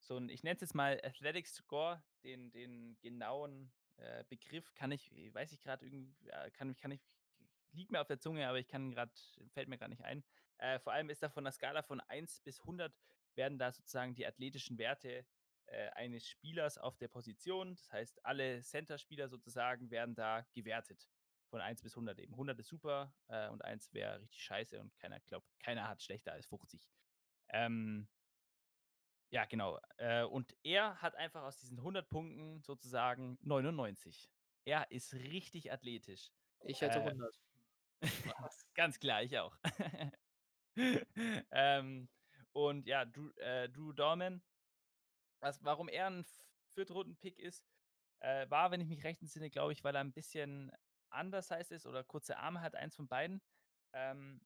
[0.00, 4.92] so 'n ich nenne es jetzt mal Athletic Score, den den genauen, äh, Begriff kann
[4.92, 7.02] ich weiß ich grad irgend äh, kann kann ich
[7.72, 9.18] liegt mir auf der Zunge, aber ich kann grad
[9.52, 10.24] fällt mir grad nicht ein.
[10.58, 12.96] Äh, vor allem ist da von 'ner Skala von 1 bis 100
[13.36, 15.26] werden da sozusagen die athletischen Werte,
[15.66, 21.11] äh, eines Spielers auf der Position das heißt, alle Center-Spieler sozusagen werden da gewertet
[21.52, 22.36] von 1 bis 100 eben.
[22.36, 26.32] 100 ist super, äh, und 1 wäre richtig scheiße und keiner glaubt keiner hat schlechter
[26.32, 26.90] als 50.
[27.50, 28.08] Ähm
[29.32, 29.78] ja, genau.
[29.96, 34.28] Äh, und er hat einfach aus diesen 100 Punkten sozusagen 99.
[34.66, 36.32] Er ist richtig athletisch.
[36.60, 37.34] Ich hätte Äh 100.
[38.02, 38.66] Spaß.
[38.74, 39.56] Ganz klar, ich auch.
[41.52, 42.10] Ähm,
[42.52, 44.42] und ja, Drew äh, Drew Dorman
[45.42, 47.68] was warum er 'n V Viertrunden-Pick ist,
[48.20, 50.70] äh, war, wenn ich mich recht entsinne, glaube ich, weil er 'n bisschen
[51.18, 53.42] undersized ist oder kurze Arme hat, eins von beiden.
[53.92, 54.40] Ähm,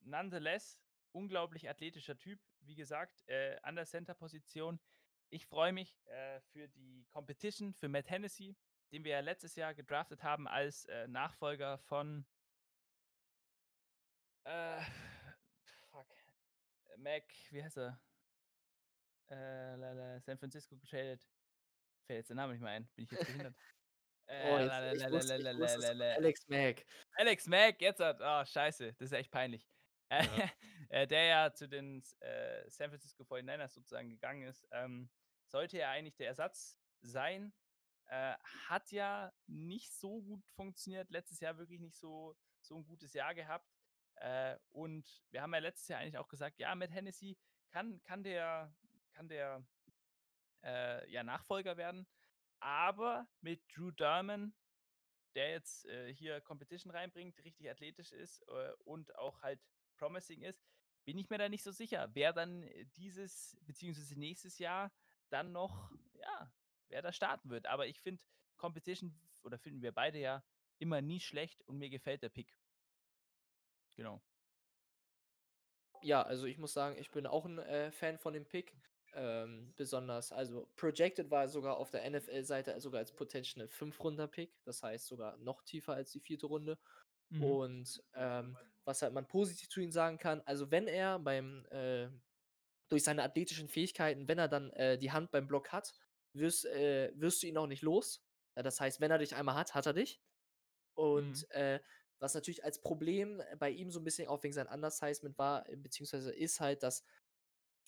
[0.00, 0.80] nonetheless,
[1.12, 4.80] unglaublich athletischer Typ, wie gesagt, äh, an der Center-Position.
[5.30, 8.56] Ich freue mich, äh, für die Competition für Matt Hennessy,
[8.92, 12.26] den wir ja letztes Jahr gedraftet haben als, äh, Nachfolger von
[14.44, 14.80] äh,
[15.90, 16.14] fuck.
[16.98, 18.00] Mac wie heißt er?
[19.28, 21.28] Äh, San Francisco getradet.
[22.06, 22.86] Fällt jetzt der Name nicht mehr ein.
[22.94, 23.56] Bin ich jetzt behindert?
[24.28, 26.84] Oh, jetzt ich wusste ich wusste Alex Mack.
[27.16, 29.68] Alex Mack, jetzt hat oh, scheiße, das ist echt peinlich.
[30.10, 30.50] Ja.
[30.88, 35.10] Äh, der ja zu den äh, San Francisco 49ers sozusagen gegangen ist, ähm,
[35.48, 37.52] sollte ja eigentlich der Ersatz sein.
[38.06, 38.36] Äh,
[38.68, 43.34] hat ja nicht so gut funktioniert, letztes Jahr wirklich nicht so so 'n gutes Jahr
[43.34, 43.68] gehabt.
[44.16, 47.36] Äh, und wir haben ja letztes Jahr eigentlich auch gesagt: „Ja, Matt Hennessy
[47.72, 48.76] kann kann der
[49.12, 49.66] kann der,
[50.64, 52.06] äh, ja, Nachfolger werden.“
[52.62, 54.54] Aber mit Drew Dorman,
[55.36, 59.60] der jetzt, äh, hier Competition reinbringt, richtig athletisch ist, äh, und auch halt
[59.96, 60.64] promising ist,
[61.04, 64.92] bin ich mir da nicht so sicher, wer dann, äh, dieses beziehungsweise nächstes Jahr
[65.30, 66.52] dann noch ja,
[66.88, 67.66] wer da starten wird.
[67.66, 68.22] Aber ich finde
[68.56, 70.44] Competition oder finden wir beide ja
[70.78, 72.58] immer nie schlecht und mir gefällt der Pick.
[73.98, 74.22] Genau.
[76.02, 78.76] Ja, also ich muss sagen, ich bin auch 'n, äh, Fan von dem Pick.
[79.16, 84.82] Ähm, besonders also projected war er sogar auf der NFL-Seite sogar als Potential 5-Runder-Pick, das
[84.82, 86.46] heißt sogar noch tiefer als die 4.
[86.48, 86.78] Runde.
[87.30, 87.66] Mhm.
[87.66, 92.10] Und, ähm, was halt man positiv zu ihm sagen kann, also wenn er beim, äh
[92.90, 95.94] durch seine athletischen Fähigkeiten, wenn er dann, äh, die Hand beim Block hat,
[96.34, 98.24] wirst äh, wirst du ihn auch nicht los.
[98.54, 100.22] Das heißt, wenn er dich einmal hat, hat er dich.
[101.12, 101.46] Mhm.
[101.46, 101.80] Und, äh,
[102.20, 106.32] was natürlich als Problem bei ihm so 'n bisschen auch wegen seinem Undersizement war, beziehungsweise
[106.34, 107.04] ist halt, dass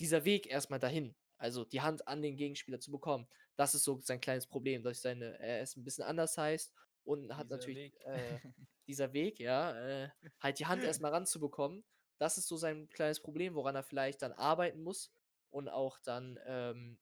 [0.01, 3.85] dieser Weg erst mal dahin, also die Hand an den Gegenspieler zu bekommen, das ist
[3.85, 6.73] so sein kleines Problem durch seine er ist 'n bisschen undersized
[7.05, 8.41] und hat Dieser natürlich, äh
[8.87, 11.85] dieser Weg, ja, äh, halt die Hand erst mal ranzubekommen,
[12.19, 15.13] das ist so sein kleines Problem, woran er vielleicht dann arbeiten muss
[15.51, 16.99] und auch dann, ähm,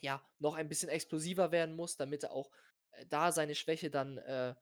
[0.00, 2.50] ja, noch ein bisschen explosiver werden muss, damit er auch,
[2.92, 4.54] äh, da seine Schwäche dann, äh,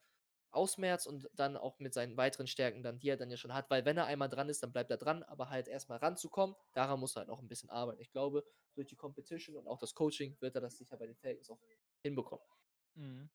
[0.51, 3.71] ausmerzt und dann auch mit seinen weiteren Stärken dann, die er dann ja schon hat.
[3.71, 6.57] Weil wenn er einmal dran ist, dann bleibt er dran, aber halt erst mal ranzukommen,
[6.75, 8.01] daran muss er halt noch 'n bisschen arbeiten.
[8.01, 8.45] Ich glaube,
[8.75, 11.61] durch die Competition und auch das Coaching wird er das sicher bei den Falcons auch
[12.03, 12.45] hinbekommen.
[12.97, 13.29] Mhm.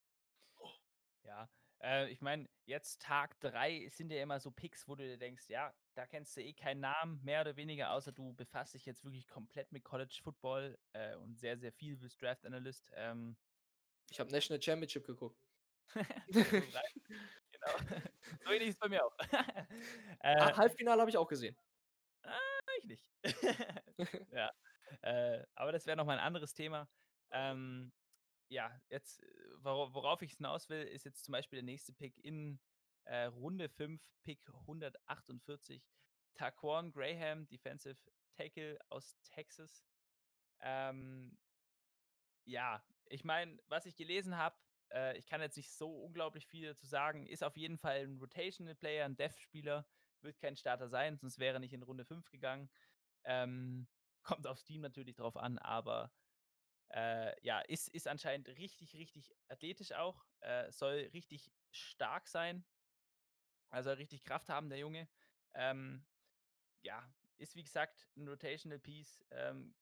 [1.24, 1.48] Ja,
[1.80, 5.48] äh, ich meine, jetzt Tag 3 sind ja immer so Picks, wo du dir denkst:
[5.48, 9.04] „Ja, da kennst du eh keinen Namen mehr oder weniger, außer du befasst dich jetzt
[9.04, 13.36] wirklich komplett mit College Football, äh, und sehr, sehr viel bist Draft Analyst.“ Ähm
[14.10, 15.41] Ich habe National Championship geguckt.
[16.32, 16.82] 2003,
[17.52, 17.78] genau.
[18.44, 19.16] So ähnlich ist es bei mir auch.
[20.20, 21.56] Äh Ah, Halbfinale habe ich auch gesehen.
[22.24, 22.38] Ah,
[22.78, 23.06] ich nicht.
[24.30, 24.50] Ja,
[25.02, 26.88] äh, aber das wäre noch mal 'n anderes Thema.
[27.30, 27.92] Ähm,
[28.48, 29.22] ja, jetzt,
[29.58, 32.60] wora worauf ich hinaus will, ist jetzt zum Beispiel der nächste Pick in,
[33.04, 35.92] äh, Runde 5, Pick 148,
[36.34, 37.98] Taquan Graham, Defensive
[38.32, 39.84] Tackle aus Texas.
[40.60, 41.38] Ähm,
[42.44, 44.56] ja, ich meine, was ich gelesen habe,
[44.92, 48.18] äh, ich kann jetzt nicht so unglaublich viel dazu sagen, ist auf jeden Fall ein
[48.18, 49.86] Rotational Player, ein Dev-Spieler,
[50.20, 52.70] wird kein Starter sein, sonst wäre er nicht in Runde 5 gegangen.
[53.24, 53.88] Ähm,
[54.22, 56.12] kommt auf Steam natürlich drauf an, aber
[56.90, 62.64] äh, ja, ist, ist anscheinend richtig, richtig athletisch auch, äh, soll richtig stark sein,
[63.70, 65.08] also richtig Kraft haben, der Junge.
[65.54, 66.04] Ähm,
[66.82, 67.02] ja,
[67.38, 69.24] ist wie gesagt ein Rotational Piece.
[69.30, 69.74] Ähm,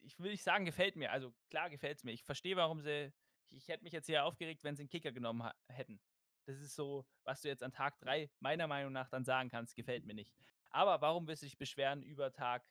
[0.00, 1.10] ich nicht sagen, gefällt mir.
[1.10, 2.12] Also klar gefällt es mir.
[2.12, 3.12] Ich verstehe, warum sie.
[3.50, 6.00] Ich, hätte mich jetzt hier aufgeregt, wenn sie einen Kicker genommen hätten.
[6.46, 9.74] Das ist so, was du jetzt an Tag 3 meiner Meinung nach dann sagen kannst,
[9.74, 10.32] gefällt mir nicht.
[10.70, 12.68] Aber warum willst du dich beschweren über Tag,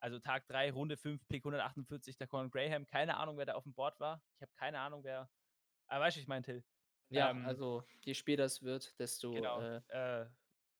[0.00, 2.86] also Tag 3, Runde 5, Pick 148, der Conor Graham?
[2.86, 4.22] Keine Ahnung, wer da auf dem Board war.
[4.36, 5.30] Ich habe keine Ahnung, wer.
[5.88, 6.64] Aber ah, weißt du, ich meine, Till.
[7.10, 10.26] Ja, ähm, also je später es wird, desto, genau, äh, äh,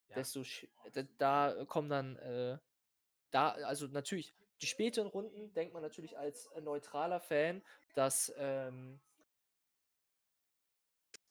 [0.09, 0.15] ja.
[0.15, 0.43] desto
[0.93, 2.57] da, da kommen dann äh,
[3.31, 7.63] da, also natürlich, die späteren Runden denkt man natürlich als äh, neutraler Fan,
[7.95, 8.99] dass, ähm,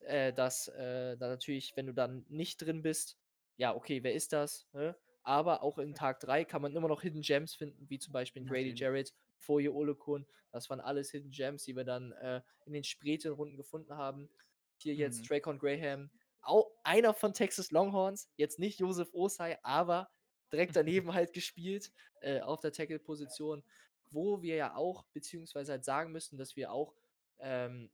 [0.00, 3.18] äh, dass äh, da natürlich, wenn du dann nicht drin bist,
[3.56, 4.66] ja, okay, wer ist das?
[4.72, 4.96] Ne?
[5.22, 8.44] Aber auch in Tag 3 kann man immer noch Hidden Gems finden, wie zum Beispiel
[8.44, 10.26] Grady Jarrett, Foye Olekun.
[10.52, 14.30] Das waren alles Hidden Gems, die wir dann äh, in den späteren Runden gefunden haben.
[14.78, 15.00] Hier mhm.
[15.00, 20.08] jetzt Dracon Graham, auch einer von Texas Longhorns, jetzt nicht Joseph Osai, aber
[20.52, 23.62] direkt daneben halt gespielt äh, auf der Tackle-Position,
[24.10, 26.94] wo wir ja auch, beziehungsweise halt sagen müssen, dass wir auch
[27.40, 27.90] ähm,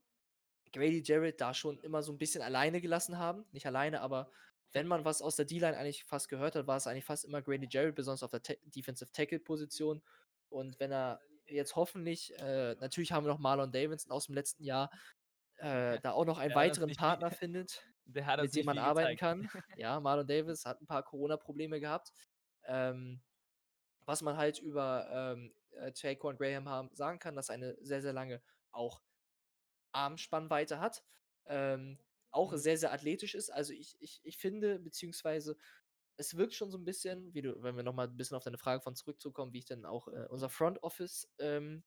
[0.74, 3.44] Grady Jarrett da schon immer so ein bisschen alleine gelassen haben.
[3.52, 4.30] Nicht alleine, aber
[4.72, 7.40] wenn man was aus der D-Line eigentlich fast gehört hat, war es eigentlich fast immer
[7.40, 10.02] Grady Jarrett, besonders auf der Ta Defensive Tackle-Position.
[10.48, 14.64] Und wenn er jetzt hoffentlich, äh, natürlich haben wir noch Marlon Davidson aus dem letzten
[14.64, 14.90] Jahr,
[15.58, 19.48] äh, da auch noch einen weiteren Partner viel, findet, mit dem man arbeiten kann.
[19.78, 22.12] Ja, Marlon Davis hat ein paar Corona-Probleme gehabt.
[22.66, 23.22] Ähm,
[24.06, 28.12] was man halt über ähm, äh, Taquan Graham haben, sagen kann, dass eine sehr, sehr
[28.12, 29.00] lange auch
[29.94, 31.04] Armspannweite hat.
[31.46, 31.98] Ähm,
[32.30, 32.56] auch mhm.
[32.56, 33.50] sehr, sehr athletisch ist.
[33.50, 35.56] Also ich, ich, ich finde, beziehungsweise
[36.16, 38.58] es wirkt schon so ein bisschen, wie du, wenn wir nochmal ein bisschen auf deine
[38.58, 41.82] Frage von zurückzukommen, wie ich dann auch äh, unser Front Office ähm,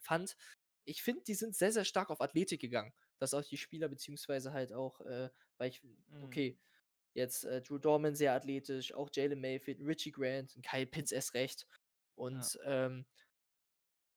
[0.00, 0.36] fand.
[0.84, 2.92] Ich finde, die sind sehr, sehr stark auf Athletik gegangen.
[3.18, 6.24] Dass auch die Spieler, beziehungsweise halt auch, äh, weil ich, mhm.
[6.24, 6.58] okay,
[7.14, 11.66] Jetzt äh, Drew Dorman sehr athletisch, auch Jalen Mayfield, Richie Grant, Kyle Pitts erst recht.
[12.14, 12.86] Und, ja.
[12.86, 13.06] ähm,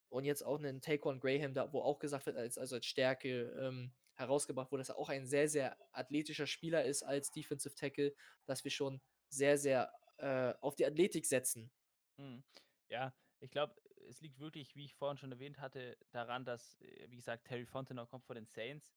[0.09, 3.51] und jetzt auch einen Taquan Graham, da, wo auch gesagt wird, als, also als Stärke
[3.59, 8.13] ähm, herausgebracht wurde, dass er auch ein sehr, sehr athletischer Spieler ist als Defensive Tackle,
[8.45, 11.71] dass wir schon sehr, sehr äh, auf die Athletik setzen.
[12.17, 12.43] Hm.
[12.89, 13.75] Ja, ich glaube,
[14.07, 17.65] es liegt wirklich, wie ich vorhin schon erwähnt hatte, daran, dass, äh, wie gesagt, Terry
[17.65, 18.95] Fontenot kommt von den Saints.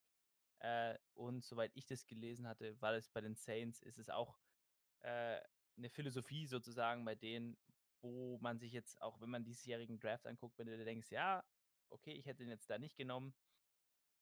[0.61, 4.39] Äh, und soweit ich das gelesen hatte, war es bei den Saints, ist es auch
[5.01, 5.41] äh,
[5.77, 7.57] eine Philosophie sozusagen bei denen,
[8.01, 11.45] wo man sich jetzt auch, wenn man diesjährigen Draft anguckt, wenn du dir denkst, ja,
[11.91, 13.35] okay, ich hätte den jetzt da nicht genommen,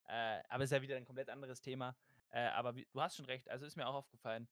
[0.07, 1.97] äh, aber ist ja wieder ein komplett anderes Thema.
[2.31, 4.49] Äh, aber wie, du hast schon recht, also ist mir auch aufgefallen.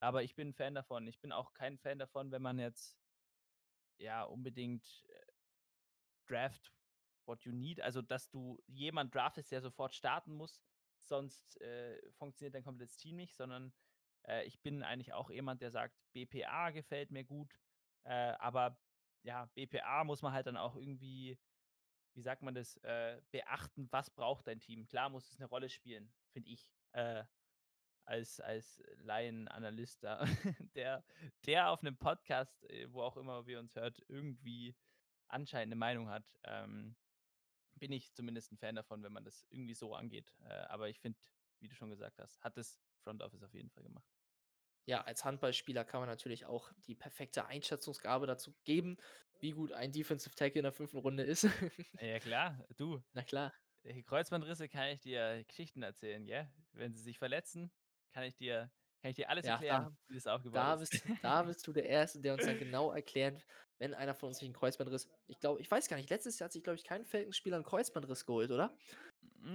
[0.00, 1.06] Aber ich bin ein Fan davon.
[1.06, 2.98] Ich bin auch kein Fan davon, wenn man jetzt
[3.98, 5.32] ja unbedingt äh,
[6.26, 6.72] Draft
[7.24, 10.62] what you need, also dass du jemand draftest, der sofort starten muss,
[10.98, 13.72] sonst äh, funktioniert dein komplettes Team nicht, sondern
[14.26, 17.58] äh, ich bin eigentlich auch jemand, der sagt, BPA gefällt mir gut,
[18.06, 18.78] äh, aber
[19.22, 21.38] ja, BPA muss man halt dann auch irgendwie,
[22.14, 24.86] wie sagt man das, äh, beachten, was braucht dein Team.
[24.86, 27.24] Klar muss es eine Rolle spielen, finde ich, äh,
[28.04, 30.24] als, als Laien-Analyst da,
[30.76, 31.04] der,
[31.44, 34.76] der auf einem Podcast, äh, wo auch immer wir uns hört, irgendwie
[35.28, 36.24] anscheinend eine Meinung hat.
[36.44, 36.94] Ähm,
[37.74, 40.32] bin ich zumindest ein Fan davon, wenn man das irgendwie so angeht.
[40.44, 41.18] Äh, aber ich finde,
[41.58, 44.15] wie du schon gesagt hast, hat das Front Office auf jeden Fall gemacht.
[44.86, 48.96] Ja, als Handballspieler kann man natürlich auch die perfekte Einschätzungsgabe dazu geben,
[49.40, 51.42] wie gut ein Defensive Tackle in der fünften Runde ist.
[52.00, 53.02] ja, klar, du.
[53.12, 53.52] Na klar.
[54.06, 56.48] Kreuzbandrisse kann ich dir Geschichten erzählen, ja?
[56.72, 57.70] Wenn sie sich verletzen,
[58.12, 58.70] kann ich dir,
[59.00, 60.90] kann ich dir alles ja, erklären, da, wie das aufgebaut da ist.
[60.90, 63.44] Bist, da bist du der Erste, der uns dann genau erklärt,
[63.78, 65.08] wenn einer von uns sich einen Kreuzbandriss.
[65.26, 67.64] Ich glaube, ich weiß gar nicht, letztes Jahr hat sich, glaube ich, kein Falcons-Spieler einen
[67.64, 68.76] Kreuzbandriss geholt, oder?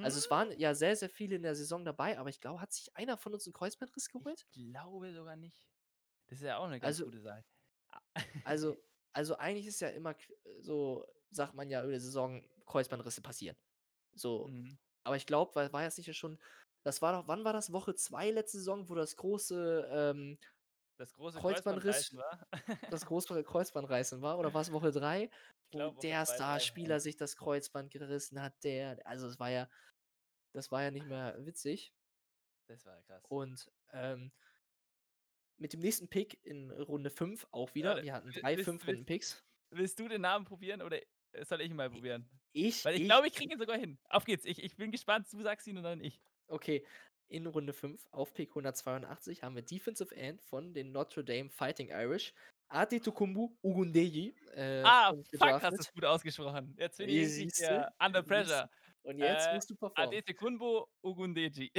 [0.03, 2.71] Also es waren ja sehr, sehr viele in der Saison dabei, aber ich glaube, hat
[2.71, 4.47] sich einer von uns einen Kreuzbandriss geholt?
[4.51, 5.67] Ich glaube sogar nicht.
[6.27, 7.43] Das ist ja auch eine ganz also, gute Sache.
[8.43, 8.77] also,
[9.13, 10.15] also eigentlich ist ja immer
[10.59, 13.57] so, sagt man ja über die Saison, Kreuzbandrisse passieren.
[14.13, 14.47] So.
[14.47, 14.77] Mhm.
[15.03, 16.39] Aber ich glaube, war, war jetzt sicher schon,
[16.83, 17.73] das war doch, wann war das?
[17.73, 20.37] Woche 2 letzte Saison, wo das große ähm,
[21.01, 22.47] das große Kreuzbandriss, war.
[22.91, 25.31] das große Kreuzbandreißen war, oder war es Woche 3,
[25.71, 29.69] wo glaub, der Starspieler sich das Kreuzband gerissen hat, der, also es war ja,
[30.53, 31.93] das war ja nicht mehr witzig.
[32.67, 33.23] Das war krass.
[33.29, 34.31] Und ähm,
[35.57, 37.91] mit dem nächsten Pick in Runde 5 auch wieder.
[37.91, 39.43] Warte, Wir hatten drei willst- 5-Runden-Picks.
[39.73, 40.99] Willst du den Namen probieren oder
[41.43, 42.27] soll ich ihn mal probieren?
[42.51, 43.97] Ich, Weil ich glaube, ich kriege ihn sogar hin.
[44.09, 44.43] Auf geht's.
[44.43, 45.27] Ich, ich bin gespannt.
[45.31, 46.21] Du sagst ihn und dann ich.
[46.47, 46.85] Okay,
[47.29, 51.89] in Runde 5 auf Pick 182 haben wir Defensive End von den Notre Dame Fighting
[51.89, 52.33] Irish.
[52.71, 54.33] Adetokumbu Ugundeji.
[54.55, 56.73] Äh, ah, fuck, hast du es gut ausgesprochen.
[56.77, 57.87] Jetzt bin ich siehste?
[57.99, 58.69] äh, under pressure.
[59.03, 60.07] Und jetzt Äh, musst du performen.
[60.09, 61.71] Adete Kunbo Ugundeji.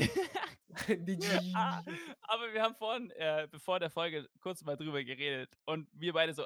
[1.55, 1.83] Ah,
[2.23, 5.55] Aber wir haben vorhin, äh, bevor der Folge, kurz mal drüber geredet.
[5.67, 6.45] Und wir beide so,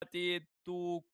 [0.00, 1.04] Adetokunbo,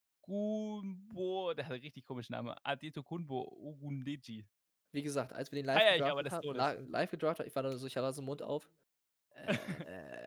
[1.55, 2.55] der hat einen richtig komischen Namen.
[2.63, 4.47] Adetokunbo Ugundeji.
[4.93, 7.77] Wie gesagt, als wir den live ich aber gedraftet haben, live gedraftet, ich war da
[7.77, 8.69] so, ich hatte so den Mund auf.
[9.47, 9.57] Äh,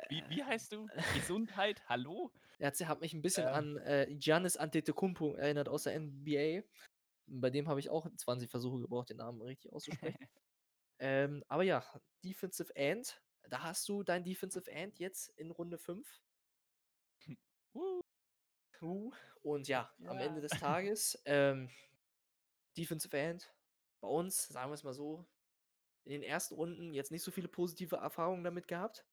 [0.10, 0.88] Wie, wie heißt du?
[1.14, 1.84] Gesundheit?
[1.88, 2.32] Hallo?
[2.60, 3.54] Er hat, hat mich ein bisschen Ähm.
[3.54, 6.64] an äh, Giannis Antetokounmpo erinnert aus der NBA.
[7.28, 10.18] Bei dem habe ich auch 20 Versuche gebraucht, den Namen richtig auszusprechen.
[11.00, 11.84] ähm, aber ja,
[12.24, 13.22] Defensive End.
[13.50, 16.22] Da hast du dein Defensive End jetzt in Runde 5.
[17.76, 18.00] Uh,
[18.82, 20.26] Uh, Und ja, am Ja.
[20.26, 20.52] Ende des
[20.82, 21.70] Tages, ähm,
[22.78, 23.54] Defensive End,
[24.02, 25.26] bei uns, sagen wir es mal so,
[26.06, 29.06] in den ersten Runden jetzt nicht so viele positive Erfahrungen damit gehabt.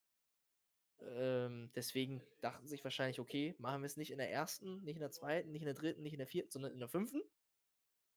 [1.02, 5.00] Ähm, deswegen dachten sich wahrscheinlich, okay, machen wir es nicht in der ersten, nicht in
[5.00, 7.22] der zweiten, nicht in der dritten, nicht in der vierten, sondern in der fünften.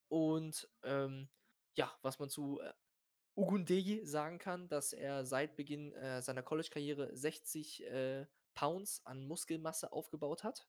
[0.10, 1.30] Und ähm,
[1.76, 2.74] ja, was man zu äh,
[3.36, 9.92] Ugundeji sagen kann, dass er seit Beginn äh, seiner College-Karriere 60 äh, Pounds an Muskelmasse
[9.92, 10.68] aufgebaut hat.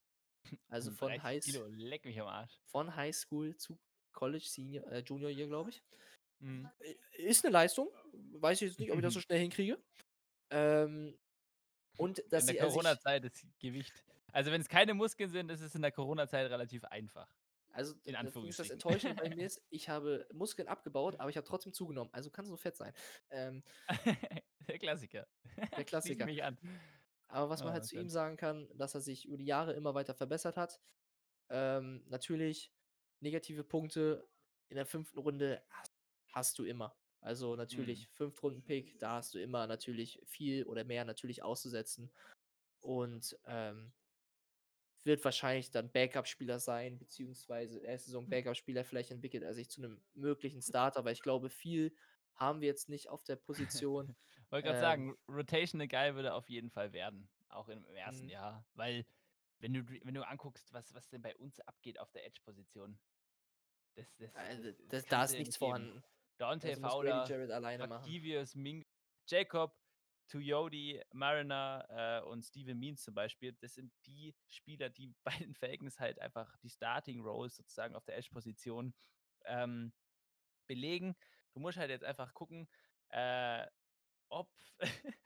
[0.69, 2.59] Also von 30 High, Kilo, leck mich am Arsch.
[2.65, 3.77] von High School zu
[4.13, 5.83] College Senior, äh, Junior Year, glaube ich.
[6.39, 6.67] Mhm.
[6.83, 7.89] I- Ist eine Leistung.
[8.39, 9.77] Weiß ich jetzt nicht, ob ich das so schnell hinkriege.
[10.49, 11.17] Ähm,
[11.97, 13.93] und dass in der er sich, Corona-Zeit das Gewicht.
[14.31, 17.27] Also wenn es keine Muskeln sind, ist es in der Corona-Zeit relativ einfach.
[17.71, 18.71] also in ist das Anführungsstrichen.
[18.73, 22.09] Enttäuschende bei mir ist, ich habe Muskeln abgebaut, aber ich habe trotzdem zugenommen.
[22.13, 22.93] Also kann es nur fett sein.
[23.29, 23.63] Ähm,
[24.67, 25.27] der Klassiker.
[25.77, 26.25] der Klassiker.
[26.25, 26.57] mich an.
[27.27, 29.73] Aber was man Ah, halt zu ihm sagen kann, dass er sich über die Jahre
[29.73, 30.79] immer weiter verbessert hat.
[31.49, 32.71] Ähm, natürlich,
[33.19, 34.27] negative Punkte
[34.69, 35.61] in der fünften Runde
[36.33, 36.95] hast du immer.
[37.25, 42.11] Also natürlich, fünf Runden Pick, da hast du immer natürlich viel oder mehr natürlich auszusetzen.
[42.81, 43.93] Und ähm,
[45.03, 50.03] wird wahrscheinlich dann Backup-Spieler sein, beziehungsweise erste Saison Backup-Spieler, vielleicht entwickelt er sich zu einem
[50.13, 51.95] möglichen Starter, weil ich glaube, viel
[52.33, 54.15] haben wir jetzt nicht auf der Position.
[54.49, 57.29] Wollte gerade Ähm, sagen, Rotational Guy würde auf jeden Fall werden.
[57.49, 58.29] Auch im ersten Mhm.
[58.29, 58.65] Jahr.
[58.73, 59.05] Weil,
[59.59, 62.99] wenn du, wenn du anguckst, was, was denn bei uns abgeht auf der Edge-Position,
[63.95, 65.89] das, das, Also, das da ist nichts nicht geben.
[65.89, 66.03] vorhanden.
[66.37, 67.21] Dante Also Fowler.
[67.99, 68.85] Octavius Ming,
[69.27, 69.75] Jacob,
[70.27, 75.53] Tuyodi, Mariner äh, und Steven Means zum Beispiel, das sind die Spieler, die bei den
[75.53, 78.93] Falcons halt einfach die Starting Roles sozusagen auf der Edge-Position
[79.45, 79.93] ähm,
[80.67, 81.15] belegen.
[81.53, 82.67] Du musst halt jetzt einfach gucken,
[83.09, 83.65] äh,
[84.29, 84.51] ob,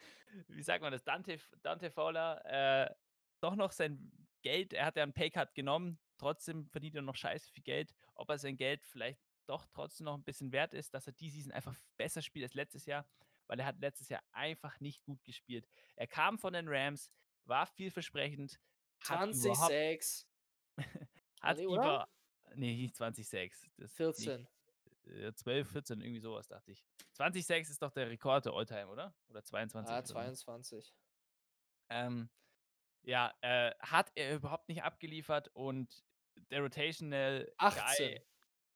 [0.47, 2.93] wie sagt man das, Dante, Dante Fowler äh,
[3.41, 7.51] doch noch sein Geld, er hat ja einen Paycut genommen, trotzdem verdient er noch scheiße
[7.51, 11.07] viel Geld, ob er sein Geld vielleicht doch trotzdem noch ein bisschen wert ist, dass
[11.07, 13.05] er die Season einfach besser spielt als letztes Jahr,
[13.47, 15.67] weil er hat letztes Jahr einfach nicht gut gespielt.
[15.95, 17.11] Er kam von den Rams,
[17.45, 18.59] war vielversprechend,
[18.99, 20.27] hat 20 überhaupt, Sacks,
[21.41, 22.07] hat nee, über,
[22.55, 24.47] nee, nicht 20 Sacks, das ist nicht- 14.
[25.05, 26.85] äh, 12, 14, irgendwie sowas, dachte ich.
[27.13, 29.15] 20 Sacks ist doch der Rekord der Alltime, oder?
[29.29, 29.91] Oder 22?
[29.91, 30.13] Ah, oder so.
[30.13, 30.93] 22.
[31.89, 32.29] Ähm,
[33.01, 36.03] ja, äh, hat er überhaupt nicht abgeliefert und
[36.51, 38.11] der Rotational 18.
[38.15, 38.28] Guy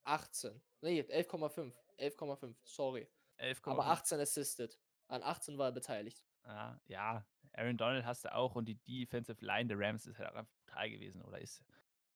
[0.03, 0.61] 18.
[0.81, 1.73] Nee, 11,5.
[1.97, 2.55] 11,5.
[2.63, 3.07] Sorry.
[3.39, 3.71] 11,5.
[3.71, 4.79] Aber 18 assisted.
[5.07, 6.25] An 18 war er beteiligt.
[6.45, 10.29] Ja, ja, Aaron Donald hast du auch und die Defensive Line der Rams ist halt
[10.29, 11.63] auch einfach brutal gewesen oder ist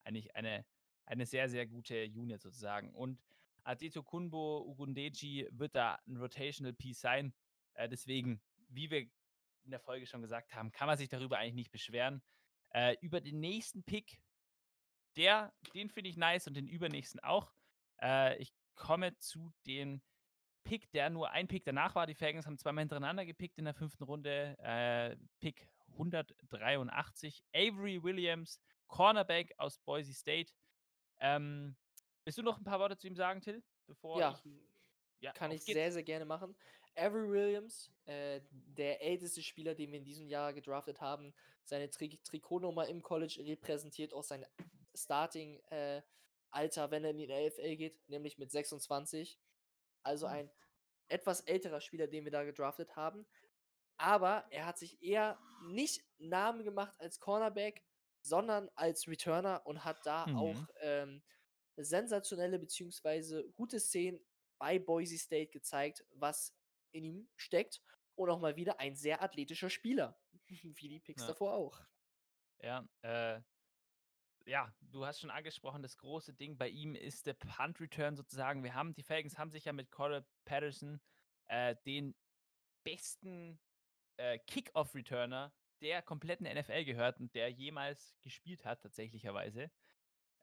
[0.04, 0.66] eigentlich eine,
[1.06, 2.94] eine sehr, sehr gute Unit sozusagen.
[2.94, 3.22] Und
[3.64, 7.34] Adeto Kunbo Ugundeji wird da ein Rotational Piece sein.
[7.74, 9.02] Äh, deswegen, wie wir
[9.64, 12.24] in der Folge schon gesagt haben, kann man sich darüber eigentlich nicht beschweren.
[12.70, 14.22] Äh, über den nächsten Pick,
[15.18, 17.54] der, den finde ich nice und den übernächsten auch.
[18.02, 20.02] Äh, ich komme zu den
[20.64, 22.08] Pick, der nur ein Pick danach war.
[22.08, 24.58] Die Falcons haben zweimal hintereinander gepickt in der fünften Runde.
[24.60, 27.44] Äh, Pick 183.
[27.54, 30.52] Avery Williams, Cornerback aus Boise State.
[31.20, 31.76] Ähm,
[32.24, 33.64] willst du noch ein paar Worte zu ihm sagen, Till?
[33.88, 34.52] Bevor Ja, ich,
[35.22, 35.76] ja Kann ich geht's.
[35.76, 36.56] sehr, sehr gerne machen.
[36.96, 41.34] Avery Williams, äh, der älteste Spieler, den wir in diesem Jahr gedraftet haben,
[41.64, 44.46] seine Tri Trikotnummer im College repräsentiert auch sein
[46.52, 49.40] Starting-Alter, wenn er in die NFL geht, nämlich mit 26.
[50.04, 50.34] Also Hm.
[50.34, 50.52] ein
[51.10, 53.26] etwas älterer Spieler, den wir da gedraftet haben.
[53.98, 57.84] Aber er hat sich eher nicht Namen gemacht als Cornerback,
[58.22, 60.68] sondern als Returner und hat da auch Mhm.
[60.82, 61.24] ähm,
[61.78, 63.44] sensationelle bzw.
[63.56, 64.20] gute Szenen
[64.60, 66.56] bei Boise State gezeigt, was
[66.92, 67.82] in ihm steckt.
[68.16, 70.20] Und auch mal wieder ein sehr athletischer Spieler.
[70.48, 71.28] Wie die Picks Ja.
[71.28, 71.80] davor auch.
[72.60, 73.42] Ja, äh,
[74.48, 78.64] ja, du hast schon angesprochen, das große Ding bei ihm ist der Punt Return sozusagen.
[78.64, 81.02] Wir haben, die Falcons haben sich ja mit Cordell Patterson
[81.48, 82.16] äh, den
[82.84, 83.60] besten
[84.18, 89.70] äh, Kickoff-Returner der kompletten NFL gehört und der jemals gespielt hat, tatsächlicherweise.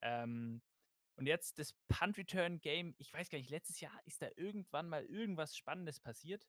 [0.02, 0.62] Ähm,
[1.16, 5.56] und jetzt das Punt-Return-Game, ich weiß gar nicht, letztes Jahr ist da irgendwann mal irgendwas
[5.56, 6.46] Spannendes passiert.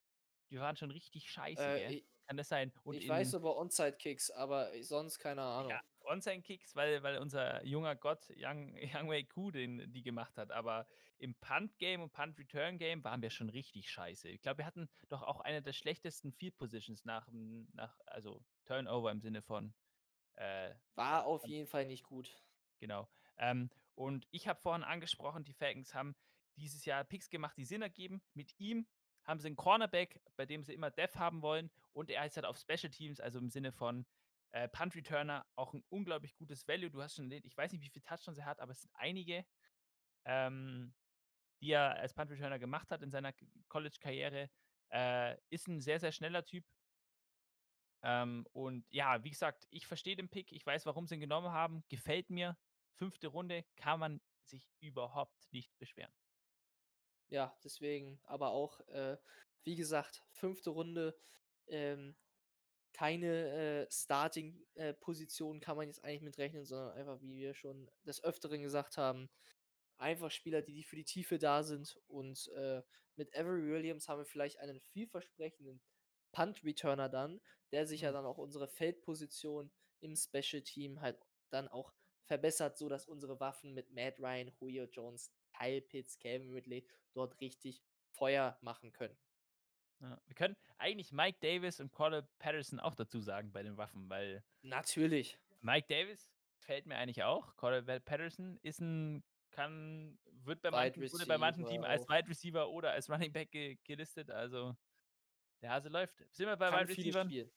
[0.50, 2.72] Die waren schon richtig scheiße, Äh, ich Kann das sein?
[2.84, 5.70] Und ich weiß über Onside-Kicks, aber sonst keine Ahnung.
[5.70, 10.50] ja, Onside-Kicks, weil, weil unser junger Gott Young, Young Wei Ku den, die gemacht hat.
[10.50, 10.86] Aber
[11.18, 14.28] im Punt-Game und Punt-Return-Game waren wir schon richtig scheiße.
[14.28, 17.28] Ich glaube, wir hatten doch auch eine der schlechtesten Field-Positions nach,
[17.72, 19.74] nach, also Turnover im Sinne von
[20.34, 22.30] äh, War auf jeden Fall nicht gut.
[22.78, 23.08] Genau.
[23.38, 26.14] Ähm, und ich habe vorhin angesprochen, die Falcons haben
[26.56, 28.22] dieses Jahr Picks gemacht, die Sinn ergeben.
[28.34, 28.86] Mit ihm
[29.24, 31.70] haben sie einen Cornerback, bei dem sie immer Dev haben wollen.
[31.92, 34.06] Und er ist halt auf Special Teams, also im Sinne von
[34.52, 36.90] äh, Punt Returner, auch ein unglaublich gutes Value.
[36.90, 39.44] Du hast schon, ich weiß nicht, wie viele Touchdowns er hat, aber es sind einige,
[40.24, 40.94] ähm,
[41.60, 43.32] die er als Punt Returner gemacht hat in seiner
[43.68, 44.50] College-Karriere.
[44.90, 46.64] Äh, ist ein sehr, sehr schneller Typ.
[48.02, 51.50] Ähm, und ja, wie gesagt, ich verstehe den Pick, ich weiß, warum sie ihn genommen
[51.50, 52.56] haben, gefällt mir.
[52.94, 56.12] Fünfte Runde kann man sich überhaupt nicht beschweren.
[57.28, 59.18] Ja, deswegen, aber auch, äh,
[59.64, 61.18] wie gesagt, fünfte Runde,
[61.66, 62.16] ähm,
[62.96, 68.62] keine äh, Starting-Position kann man jetzt eigentlich mitrechnen, sondern einfach, wie wir schon des Öfteren
[68.62, 69.28] gesagt haben,
[69.98, 71.98] einfach Spieler, die, die für die Tiefe da sind.
[72.08, 72.82] Und äh,
[73.16, 75.82] mit Avery Williams haben wir vielleicht einen vielversprechenden
[76.32, 77.40] Punt-Returner dann,
[77.72, 78.12] der sich ja Mhm.
[78.12, 79.70] dann auch unsere Feldposition
[80.00, 81.18] im Special-Team halt
[81.50, 81.92] dann auch
[82.24, 87.82] verbessert, sodass unsere Waffen mit Matt Ryan, Julio Jones, Kyle Pitts, Calvin Ridley dort richtig
[88.12, 89.16] Feuer machen können.
[90.00, 94.08] Ja, wir können eigentlich Mike Davis und Cordell Patterson auch dazu sagen bei den Waffen,
[94.10, 95.38] weil Natürlich.
[95.62, 97.56] Mike Davis gefällt mir eigentlich auch.
[97.56, 102.08] Cordell Patterson ist ein, kann, wird bei Wide manchen, wurde bei manchen Receiver Teams als.
[102.08, 104.30] Wide Receiver oder als Running Back ge gelistet.
[104.30, 104.76] Also
[105.62, 106.14] der Hase läuft.
[106.32, 107.50] Sind wir bei Wide spielen.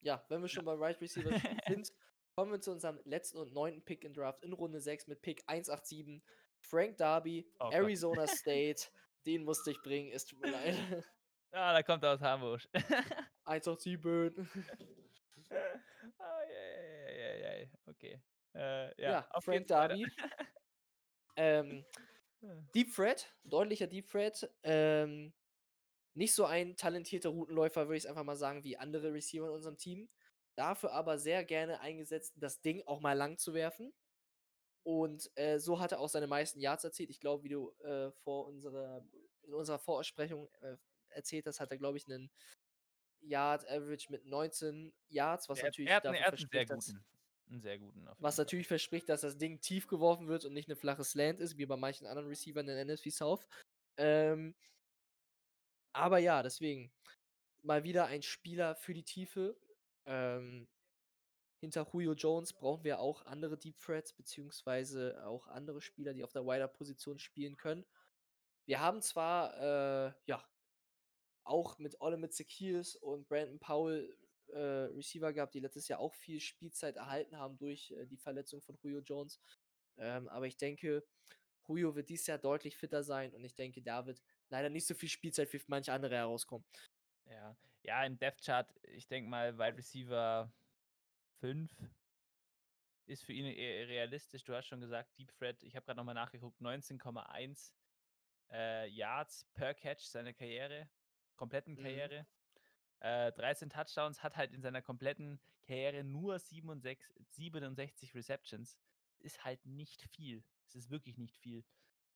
[0.00, 1.30] Ja, wenn wir schon bei Wide Receiver
[1.66, 1.92] sind,
[2.34, 5.42] kommen wir zu unserem letzten und neunten Pick in Draft in Runde 6 mit Pick
[5.46, 6.22] 187.
[6.60, 7.70] Frank Darby, Oh.
[7.72, 8.88] Arizona State.
[9.26, 10.76] Den musste ich bringen, es tut mir leid.
[11.52, 12.62] Ah, da kommt er aus Hamburg.
[13.44, 14.46] 187.
[16.20, 18.20] Ah, ja, ja, ja, ja, okay.
[18.54, 19.66] Äh, ja, Ja, auf Frank.
[19.66, 20.06] Darby.
[21.36, 21.84] ähm,
[22.74, 24.50] Deep Threat, deutlicher Deep Threat.
[24.62, 25.32] Ähm,
[26.14, 29.76] nicht so ein talentierter Routenläufer, würde ich einfach mal sagen, wie andere Receiver in unserem
[29.78, 30.08] Team.
[30.56, 33.94] Dafür aber sehr gerne eingesetzt, das Ding auch mal lang zu werfen.
[34.82, 37.10] Und äh, so hat er auch seine meisten Yards erzielt.
[37.10, 39.04] Ich glaube, wie du äh, vor unserer,
[39.42, 40.76] in unserer Vorsprechung äh,
[41.18, 42.30] erzählt hast, hat er, glaube ich, einen
[43.20, 46.70] Yard Average mit 19 Yards, was Er, natürlich er hat, dafür er hat sehr verspricht,
[46.70, 47.04] dass, guten.
[47.50, 48.06] Einen sehr guten.
[48.18, 48.44] Was Fall.
[48.44, 51.66] natürlich verspricht, dass das Ding tief geworfen wird und nicht eine flache Slant ist, wie
[51.66, 53.46] bei manchen anderen Receivern in NFC South.
[53.96, 54.54] Ähm,
[55.92, 56.92] aber ja, deswegen
[57.62, 59.56] mal wieder ein Spieler für die Tiefe.
[60.06, 60.68] Ähm,
[61.60, 66.32] hinter Julio Jones brauchen wir auch andere Deep Threats, beziehungsweise auch andere Spieler, die auf
[66.32, 67.84] der Wider-Position spielen können.
[68.66, 70.46] Wir haben zwar, äh, ja,
[71.48, 74.16] auch mit Olle mit Sekiers und Brandon Powell
[74.48, 78.60] äh, Receiver gehabt, die letztes Jahr auch viel Spielzeit erhalten haben durch äh, die Verletzung
[78.62, 79.40] von Julio Jones.
[79.98, 81.04] Ähm, aber ich denke,
[81.66, 84.94] Julio wird dieses Jahr deutlich fitter sein und ich denke, da wird leider nicht so
[84.94, 86.64] viel Spielzeit wie manche andere herauskommen.
[87.26, 90.50] Ja, ja im Depth Chart, ich denke mal, Wide Receiver
[91.40, 91.70] 5
[93.06, 94.44] ist für ihn eher realistisch.
[94.44, 97.72] Du hast schon gesagt, Deep Threat, ich habe gerade nochmal nachgeguckt, 19,1
[98.50, 100.88] äh, Yards per Catch seine Karriere,
[101.38, 101.82] kompletten Mhm.
[101.82, 102.26] Karriere.
[103.00, 106.98] Äh, 13 Touchdowns, hat halt in seiner kompletten Karriere nur 67,
[107.30, 108.78] 67 Receptions.
[109.20, 110.44] Ist halt nicht viel.
[110.66, 111.64] Es ist wirklich nicht viel.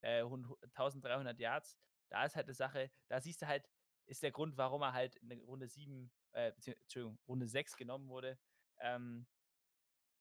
[0.01, 1.77] Äh, hund- 1300 Yards.
[2.09, 3.69] Da ist halt eine Sache, da siehst du halt,
[4.05, 8.09] ist der Grund, warum er halt in der Runde 7, äh, Entschuldigung, Runde 6 genommen
[8.09, 8.37] wurde.
[8.79, 9.25] Ähm,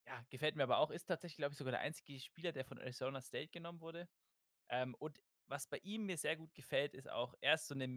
[0.07, 0.91] ja, gefällt mir aber auch.
[0.91, 4.09] Ist tatsächlich, glaube ich, sogar der einzige Spieler, der von Arizona State genommen wurde.
[4.69, 7.89] Ähm, und was bei ihm mir sehr gut gefällt, ist auch, er ist so eine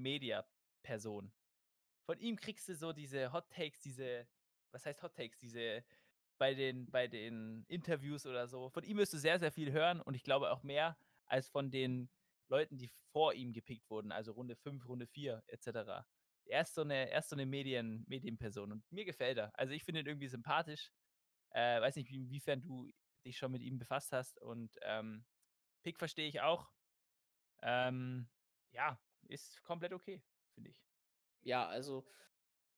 [0.86, 1.32] Media-Person.
[2.06, 4.28] Von ihm kriegst du so diese Hot Takes, diese,
[4.72, 5.84] was heißt Hot Takes, diese
[6.38, 8.70] bei den, bei den Interviews oder so.
[8.70, 11.72] Von ihm wirst du sehr, sehr viel hören und ich glaube auch mehr als von
[11.72, 12.10] den
[12.50, 16.06] Leuten, die vor ihm gepickt wurden, also Runde 5, Runde 4 etc.
[16.46, 19.58] Er ist so eine, er ist so eine Medien, Medienperson und mir gefällt er.
[19.58, 20.92] Also ich finde ihn irgendwie sympathisch.
[21.52, 22.92] Äh, weiß nicht, wie- inwiefern du
[23.26, 25.26] dich schon mit ihm befasst hast und ähm,
[25.84, 26.70] Pick verstehe ich auch.
[27.64, 28.28] Ähm,
[28.72, 30.22] ja, ist komplett okay,
[30.56, 30.84] finde ich.
[31.44, 32.06] Ja, also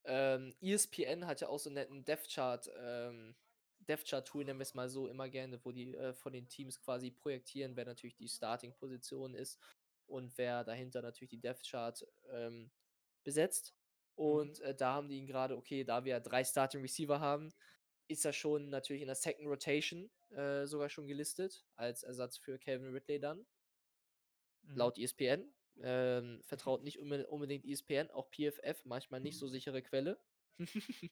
[0.04, 3.36] Ähm, ESPN hat ja auch so einen netten Death Chart, ähm,
[3.80, 6.48] Death Chart Tool, nennen wir es mal so, immer gerne, wo die äh, von den
[6.48, 9.60] Teams quasi projektieren, wer natürlich die Starting-Position ist
[10.06, 12.70] und wer dahinter natürlich die Death Chart ähm,
[13.24, 13.74] besetzt.
[14.16, 17.52] Und äh, da haben die ihn gerade, okay, da wir drei Starting Receiver haben,
[18.08, 22.58] ist er schon natürlich in der Second Rotation äh, sogar schon gelistet, als Ersatz für
[22.58, 23.46] Calvin Ridley dann,
[24.62, 24.76] Mhm.
[24.76, 25.52] laut ESPN.
[25.82, 30.18] Ähm, vertraut nicht unbe- unbedingt ESPN, auch PFF, manchmal nicht so sichere Quelle.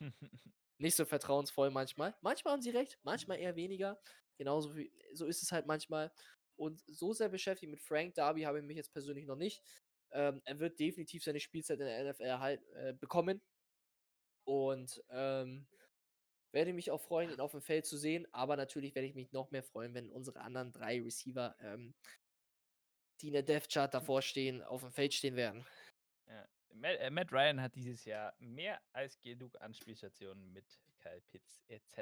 [0.78, 2.14] nicht so vertrauensvoll manchmal.
[2.20, 4.00] Manchmal haben sie recht, manchmal eher weniger.
[4.38, 6.12] Genauso wie, so ist es halt manchmal.
[6.56, 9.62] Und so sehr beschäftigt mit Frank Darby habe ich mich jetzt persönlich noch nicht.
[10.12, 13.42] Ähm, er wird definitiv seine Spielzeit in der NFL halt, äh, bekommen.
[14.44, 15.66] Und ähm,
[16.52, 18.26] werde mich auch freuen, ihn auf dem Feld zu sehen.
[18.32, 21.94] Aber natürlich werde ich mich noch mehr freuen, wenn unsere anderen drei Receiver, ähm,
[23.20, 25.66] die in der Death Chart davor stehen, auf dem Feld stehen werden.
[26.28, 26.46] Ja.
[26.74, 30.64] Matt, äh, Matt Ryan hat dieses Jahr mehr als genug Anspielstationen mit
[30.98, 31.98] Kyle Pitts etc.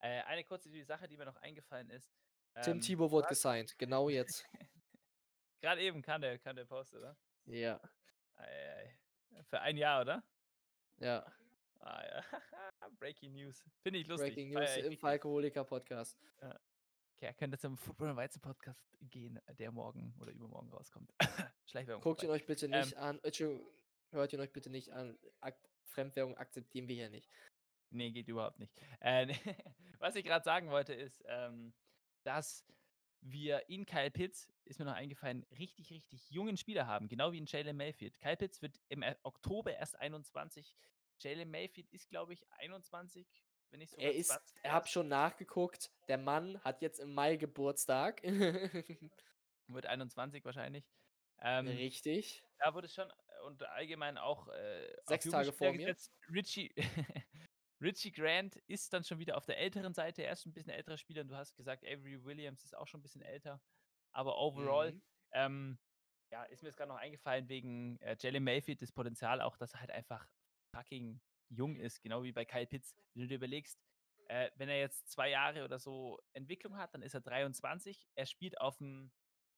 [0.00, 2.12] Äh, eine kurze Sache, die mir noch eingefallen ist.
[2.62, 4.46] Tim ähm, Thibault wurde gesigned, genau jetzt.
[5.60, 7.16] Gerade eben kann der, kann der Post, oder?
[7.46, 7.80] ja,
[8.36, 8.96] Ei, ei,
[9.34, 9.42] ei.
[9.44, 10.22] Für ein Jahr, oder?
[10.98, 11.26] ja.
[11.80, 12.24] Ah ja.
[12.98, 13.62] Breaking News.
[13.82, 14.34] Finde ich lustig.
[14.34, 15.00] Breaking feier News ich im richtig.
[15.00, 16.18] Falkoholiker-Podcast.
[17.18, 21.10] Okay, könnte zum Football und Weizen Podcast gehen, der morgen oder übermorgen rauskommt.
[21.64, 22.02] Schleichwerbung.
[22.02, 22.42] Guckt ihn vorbei.
[22.42, 23.18] euch bitte nicht an.
[23.20, 23.66] äh, Entschuldigung,
[24.10, 25.18] hört ihn euch bitte nicht an.
[25.40, 27.30] Ak Fremdwährung akzeptieren wir hier nicht.
[27.90, 28.74] Nee, geht überhaupt nicht.
[29.00, 29.28] Äh,
[29.98, 31.72] was ich gerade sagen wollte, ist, ähm,
[32.22, 32.66] dass
[33.22, 37.38] wir in Kyle Pitts, ist mir noch eingefallen, richtig, richtig jungen Spieler haben, genau wie
[37.38, 38.18] in Jalen Mayfield.
[38.18, 40.76] Kyle Pitts wird im äh, Oktober erst 21.
[41.20, 43.26] Jalen Mayfield ist, glaube ich, 21,
[43.70, 44.92] wenn nicht sogar Er ist, 20 er hab erst.
[44.92, 45.90] schon nachgeguckt.
[46.08, 48.22] Der Mann hat jetzt im Mai Geburtstag.
[49.68, 50.84] Wird 21 wahrscheinlich.
[51.40, 52.42] Ähm, Richtig.
[52.58, 55.78] Da wurde schon äh, und allgemein auch äh, Sechs Tage vor mir.
[55.78, 56.12] gesetzt.
[56.32, 56.72] Richie,
[57.80, 60.22] Richie Grant ist dann schon wieder auf der älteren Seite.
[60.22, 63.00] Er ist ein bisschen älterer Spieler und du hast gesagt, Avery Williams ist auch schon
[63.00, 63.60] ein bisschen älter.
[64.12, 65.02] Aber overall, Mhm.
[65.32, 65.78] ähm,
[66.32, 69.74] ja, ist mir jetzt gerade noch eingefallen wegen äh, Jalen Mayfield das Potenzial auch, dass
[69.74, 70.26] er halt einfach
[70.74, 72.94] fucking jung ist, genau wie bei Kyle Pitts.
[73.14, 73.78] Wenn du dir überlegst,
[74.28, 78.06] äh, wenn er jetzt zwei Jahre oder so Entwicklung hat, dann ist er 23.
[78.14, 79.12] Er spielt auf dem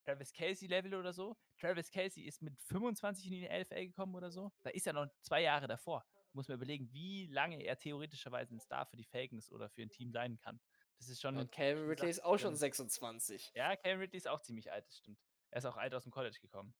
[0.04, 1.36] Travis Kelsey Level oder so.
[1.58, 4.52] Travis Kelsey ist mit 25 in die NFL gekommen oder so.
[4.62, 6.06] Da ist er noch zwei Jahre davor.
[6.32, 9.90] Muss man überlegen, wie lange er theoretischerweise ein Star für die Falcons oder für ein
[9.90, 10.60] Team sein kann.
[10.98, 11.36] Das ist schon.
[11.36, 13.52] Und Calvin Ridley ist auch schon dann- 26.
[13.54, 15.18] Ja, Cam Ridley ist auch ziemlich alt, das stimmt.
[15.50, 16.74] Er ist auch alt aus dem College gekommen.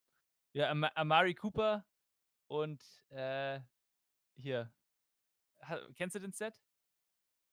[0.53, 1.85] Ja, Am Amari Cooper
[2.47, 3.59] und äh,
[4.35, 4.71] hier.
[5.95, 6.53] Kennst du den Set?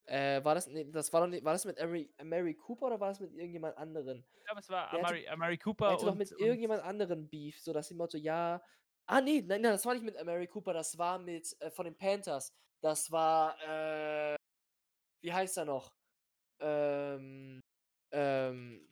[0.05, 2.99] Äh, war das, nee, das war doch nicht, war das mit Mary, Mary Cooper oder
[2.99, 4.25] war das mit irgendjemand anderen?
[4.37, 6.39] Ich glaube, es war Der hatte- Amari, Amari Er Cooper hatte und, doch mit und
[6.39, 8.63] irgendjemand anderen Beef, so dass im Motto, ja.
[9.05, 11.85] Ah, nee, nein, nein, das war nicht mit Mary Cooper, das war mit, äh, von
[11.85, 12.53] den Panthers.
[12.81, 14.35] Das war, äh,
[15.21, 15.93] wie heißt er noch?
[16.61, 17.59] Ähm,
[18.11, 18.87] ähm,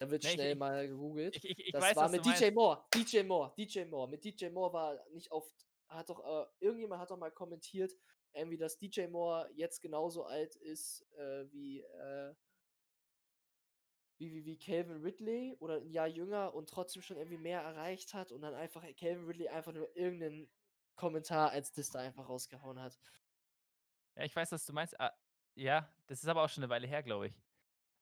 [0.00, 1.36] da wird Nee, schnell ich- mal gegoogelt.
[1.36, 2.54] ich, ich, das weiß, war mit DJ meinst.
[2.54, 4.08] Moore, DJ Moore, DJ Moore.
[4.10, 7.92] Mit DJ Moore war nicht oft, hat doch, äh, irgendjemand hat doch mal kommentiert,
[8.32, 12.34] irgendwie, dass DJ Moore jetzt genauso alt ist, äh, wie, äh,
[14.18, 18.14] wie, wie, wie Calvin Ridley oder ein Jahr jünger und trotzdem schon irgendwie mehr erreicht
[18.14, 20.50] hat und dann einfach Calvin Ridley einfach nur irgendeinen
[20.96, 22.98] Kommentar als das da einfach rausgehauen hat.
[24.16, 24.98] Ja, ich weiß, was du meinst.
[25.00, 25.12] Ah,
[25.54, 27.34] ja, das ist aber auch schon eine Weile her, glaube ich.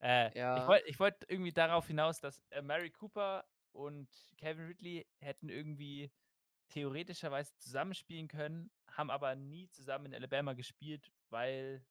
[0.01, 0.67] Äh, Ich Ja.
[0.67, 6.13] wollte ich wollt irgendwie darauf hinaus, dass äh, Mary Cooper und Calvin Ridley hätten irgendwie
[6.73, 11.85] theoretischerweise zusammenspielen können, haben aber nie zusammen in Alabama gespielt, weil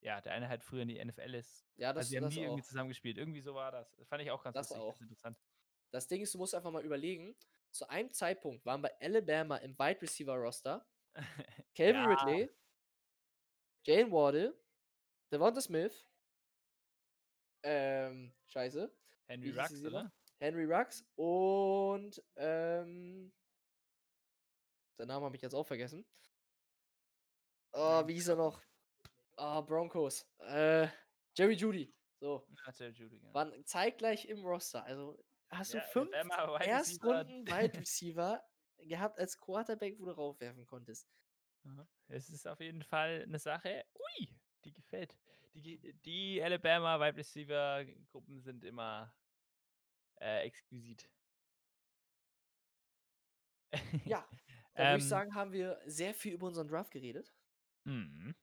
[0.00, 1.66] ja, der eine halt früher in die NFL ist.
[1.76, 2.66] Ja, das, also die haben das nie irgendwie auch.
[2.66, 3.18] zusammen gespielt.
[3.18, 3.96] Irgendwie so war das.
[3.96, 4.90] Das fand ich auch ganz Das lustig, auch.
[4.98, 5.40] ganz interessant.
[5.90, 7.34] Das Ding ist, du musst einfach mal überlegen,
[7.70, 10.86] zu einem Zeitpunkt waren bei Alabama im Wide Receiver Roster
[11.74, 12.04] Calvin Ja.
[12.14, 12.50] Ridley,
[13.84, 14.54] Jane Wardle,
[15.32, 16.06] Devonta Smith,
[17.62, 18.92] ähm, scheiße,
[19.26, 20.12] Henry Rux, oder?
[20.38, 23.32] Henry Rux und, ähm,
[24.98, 26.04] der Name habe ich jetzt auch vergessen.
[27.72, 28.60] Oh, wie hieß er noch?
[29.36, 30.26] Ah, Broncos.
[30.38, 30.88] Äh,
[31.36, 31.94] Jerry Judy.
[32.20, 33.34] So, Ja, Jerry Judy, genau.
[33.34, 34.82] waren zeitgleich im Roster.
[34.84, 35.16] Also
[35.50, 36.64] hast du Ja, fünf Wide Receiver.
[36.64, 38.42] Erstrunden Wide Receiver
[38.78, 41.08] gehabt als Quarterback, wo du raufwerfen konntest.
[42.08, 45.14] Es ist auf jeden Fall eine Sache, ui, die gefällt.
[45.54, 49.14] Die, die Alabama Wide Receiver Gruppen sind immer
[50.20, 51.08] äh, exquisit.
[54.06, 54.26] Ja,
[54.78, 57.34] dann würde ich Ähm, sagen, haben wir sehr viel über unseren Draft geredet,
[57.84, 58.34] mhm.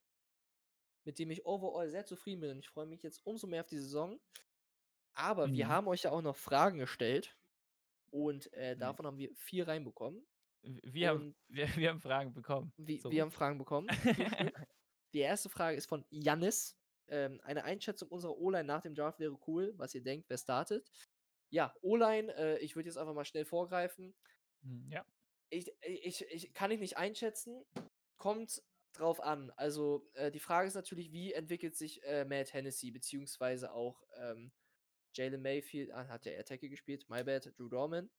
[1.05, 3.67] mit dem ich overall sehr zufrieden bin und ich freue mich jetzt umso mehr auf
[3.67, 4.19] die Saison.
[5.13, 5.69] Aber wir Mhm.
[5.69, 7.37] haben euch ja auch noch Fragen gestellt
[8.11, 8.79] und äh, Mhm.
[8.79, 10.25] davon haben wir vier reinbekommen.
[10.83, 12.73] Wir haben, wir, wir haben Fragen bekommen.
[12.77, 13.11] Wie, So.
[13.11, 13.87] Wir haben Fragen bekommen.
[15.13, 16.77] Die erste Frage ist von Jannis.
[17.07, 20.91] Ähm, eine Einschätzung unserer O-Line nach dem Draft wäre cool, was ihr denkt, wer startet.
[21.51, 24.15] Ja, O-Line, äh, ich würde jetzt einfach mal schnell vorgreifen.
[24.63, 25.05] Hm, Ja.
[25.55, 27.65] Ich, ich, ich kann ich nicht einschätzen.
[28.17, 28.61] Kommt
[28.93, 29.51] drauf an.
[29.55, 34.51] Also äh, die Frage ist natürlich, wie entwickelt sich äh, Matt Hennessy, beziehungsweise auch ähm,
[35.13, 38.09] Jalen Mayfield, ah, hat der Attacke gespielt, my bad, Drew Dorman.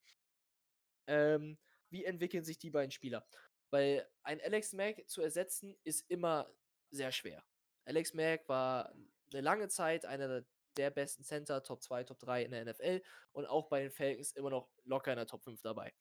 [1.06, 1.58] Ähm,
[1.90, 3.26] wie entwickeln sich die beiden Spieler?
[3.70, 6.50] Weil ein Alex Mack zu ersetzen ist immer
[6.90, 7.44] sehr schwer.
[7.84, 8.94] Alex Mack war
[9.32, 10.44] eine lange Zeit einer
[10.76, 13.02] der besten Center, Top 2, Top 3 in der NFL
[13.32, 15.92] und auch bei den Falcons immer noch locker in der Top 5 dabei.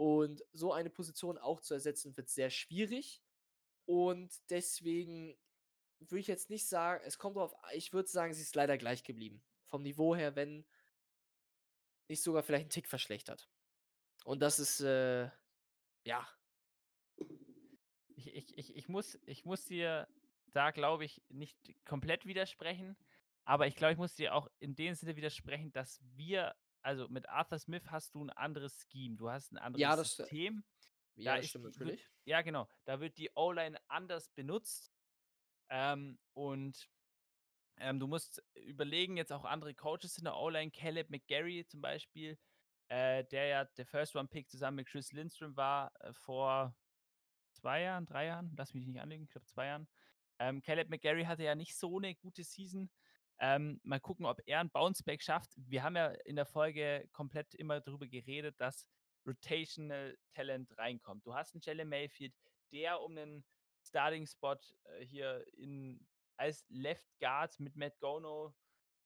[0.00, 3.22] Und so eine Position auch zu ersetzen, wird sehr schwierig.
[3.84, 5.36] Und deswegen
[5.98, 9.04] würde ich jetzt nicht sagen, es kommt drauf, ich würde sagen, sie ist leider gleich
[9.04, 9.42] geblieben.
[9.66, 10.64] Vom Niveau her, wenn
[12.08, 13.50] nicht sogar vielleicht einen Tick verschlechtert.
[14.24, 15.30] Und das ist, äh,
[16.04, 16.26] ja,
[18.16, 20.08] Ich, ich, ich, ich, muss, ich muss dir
[20.46, 22.96] da, glaube ich, nicht komplett widersprechen,
[23.44, 27.28] aber ich glaube, ich muss dir auch in dem Sinne widersprechen, dass wir, also mit
[27.28, 30.64] Arthur Smith hast du ein anderes Scheme, du hast ein anderes Ja, das, äh, System.
[31.16, 32.08] ja, Da das stimmt die- wird- natürlich.
[32.24, 32.68] Ja, genau.
[32.84, 34.92] Da wird die O-Line anders benutzt.
[35.68, 36.88] Ähm, und
[37.76, 42.38] ähm, du musst überlegen, jetzt auch andere Coaches in der O-Line, Caleb McGarry zum Beispiel,
[42.88, 46.76] äh, der ja der First-One-Pick zusammen mit Chris Lindstrom war äh, vor
[47.52, 49.88] zwei Jahren, drei Jahren, lass mich nicht anlegen, ich glaube zwei Jahren.
[50.38, 52.90] Ähm, Caleb McGarry hatte ja nicht so eine gute Season.
[53.42, 55.50] Ähm, mal gucken, ob er ein Bounceback schafft.
[55.56, 58.86] Wir haben ja in der Folge komplett immer darüber geredet, dass
[59.26, 61.24] Rotational Talent reinkommt.
[61.24, 62.34] Du hast einen Jalen Mayfield,
[62.70, 63.44] der um einen
[63.86, 66.06] Starting-Spot äh, hier in,
[66.36, 68.54] als Left Guard mit Matt Gono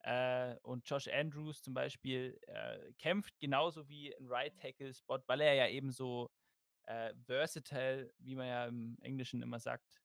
[0.00, 5.54] äh, und Josh Andrews zum Beispiel äh, kämpft, genauso wie ein Right Tackle-Spot, weil er
[5.54, 6.30] ja eben so
[6.86, 10.02] äh, versatile, wie man ja im Englischen immer sagt,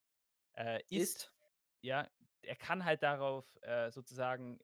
[0.54, 1.24] äh, ist.
[1.24, 1.34] Ist.
[1.82, 2.10] Ja,
[2.42, 4.60] er kann halt darauf äh, sozusagen,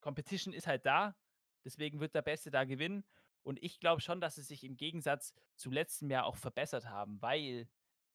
[0.00, 1.16] Competition ist halt da,
[1.64, 3.04] deswegen wird der Beste da gewinnen.
[3.42, 7.20] Und ich glaube schon, dass sie sich im Gegensatz zu letztem Jahr auch verbessert haben,
[7.22, 7.68] weil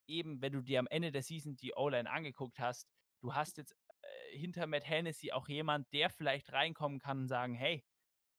[0.08, 2.88] eben, wenn du dir am Ende der Season die O-Line angeguckt hast,
[3.22, 7.54] du hast jetzt äh, hinter Matt Hennessy auch jemand, der vielleicht reinkommen kann und sagen,
[7.56, 7.84] hey,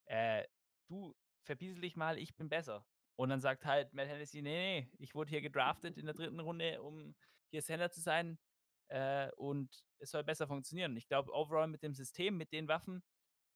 [0.07, 0.45] äh,
[0.89, 2.87] du verbiesel dich mal, ich bin besser.
[3.17, 6.41] Und dann sagt halt Matt Hennessy, nee, nee, ich wurde hier gedraftet in der dritten
[6.41, 7.15] Runde, um
[7.51, 8.39] hier Center zu sein
[8.89, 10.97] äh, und es soll besser funktionieren.
[10.97, 13.03] Ich glaube, overall mit dem System, mit den Waffen,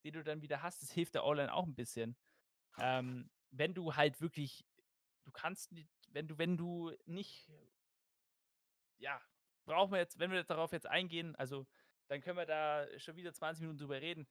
[0.03, 2.17] die du dann wieder hast, das hilft der O-Line auch ein bisschen.
[2.79, 4.65] Ähm, wenn du halt wirklich,
[5.23, 5.73] du kannst
[6.11, 7.51] wenn du, wenn du nicht,
[8.97, 9.21] ja,
[9.65, 11.67] brauchen wir jetzt, wenn wir darauf jetzt eingehen, also
[12.07, 14.27] dann können wir da schon wieder 20 Minuten drüber reden.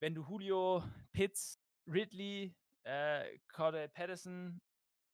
[0.00, 0.82] Wenn du Julio,
[1.12, 2.54] Pitts, Ridley,
[2.84, 4.60] äh, Cordell Patterson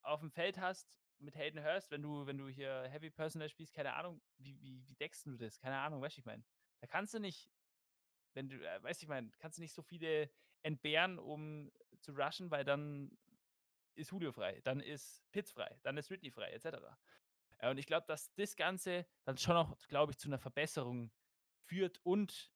[0.02, 0.88] auf dem Feld hast
[1.18, 4.86] mit Hayden Hurst, wenn du, wenn du hier Heavy Personal spielst, keine Ahnung, wie, wie,
[4.86, 5.58] wie deckst du das?
[5.58, 6.44] Keine Ahnung, weißt du, ich meine.
[6.80, 7.50] Da kannst du nicht,
[8.34, 10.30] wenn du, äh, weißt du, ich meine, kannst du nicht so viele
[10.62, 13.16] entbehren, um zu rushen, weil dann
[13.94, 16.78] ist Julio frei, dann ist Pitts frei, dann ist Ridley frei, etc.
[17.58, 21.12] Äh, Und ich glaube, dass das Ganze dann schon noch, glaube ich, zu einer Verbesserung
[21.66, 22.52] führt und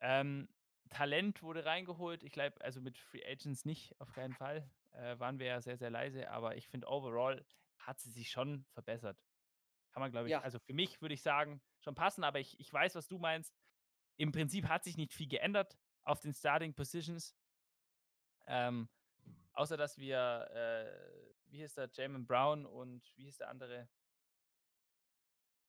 [0.00, 0.48] ähm,
[0.90, 2.22] Talent wurde reingeholt.
[2.22, 4.68] Ich glaube, also mit Free Agents nicht, auf keinen Fall.
[4.92, 7.44] Äh, waren wir ja sehr, sehr leise, aber ich finde, overall
[7.78, 9.22] hat sie sich schon verbessert.
[9.90, 10.40] Kann man, glaube ich, Ja.
[10.42, 13.56] also für mich würde ich sagen, schon passen, aber ich, ich weiß, was du meinst.
[14.16, 17.36] Im Prinzip hat sich nicht viel geändert auf den Starting Positions.
[18.46, 18.88] Ähm,
[19.52, 23.88] außer dass wir, äh, wie hieß der, Jamin Brown und wie hieß der andere?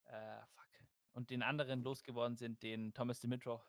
[0.06, 0.66] Äh, fuck.
[1.12, 3.62] Und den anderen losgeworden sind, den Thomas Dimitrov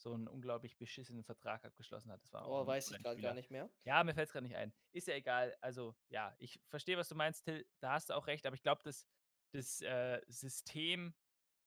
[0.00, 2.22] so einen unglaublich beschissenen Vertrag abgeschlossen hat.
[2.22, 3.70] Das war Oh, weiß ich gerade gar nicht mehr.
[3.84, 4.72] Ja, mir fällt es gerade nicht ein.
[4.92, 5.56] Ist ja egal.
[5.60, 7.66] Also, ja, ich verstehe, was du meinst, Till.
[7.80, 9.06] Da hast du auch recht, aber ich glaube, das,
[9.52, 11.14] das äh, System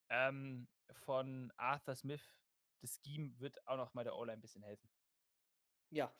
[0.10, 2.38] ähm, von Arthur Smith,
[2.82, 4.90] das Scheme, wird auch noch mal der O-Line ein bisschen helfen.
[5.90, 6.14] Ja.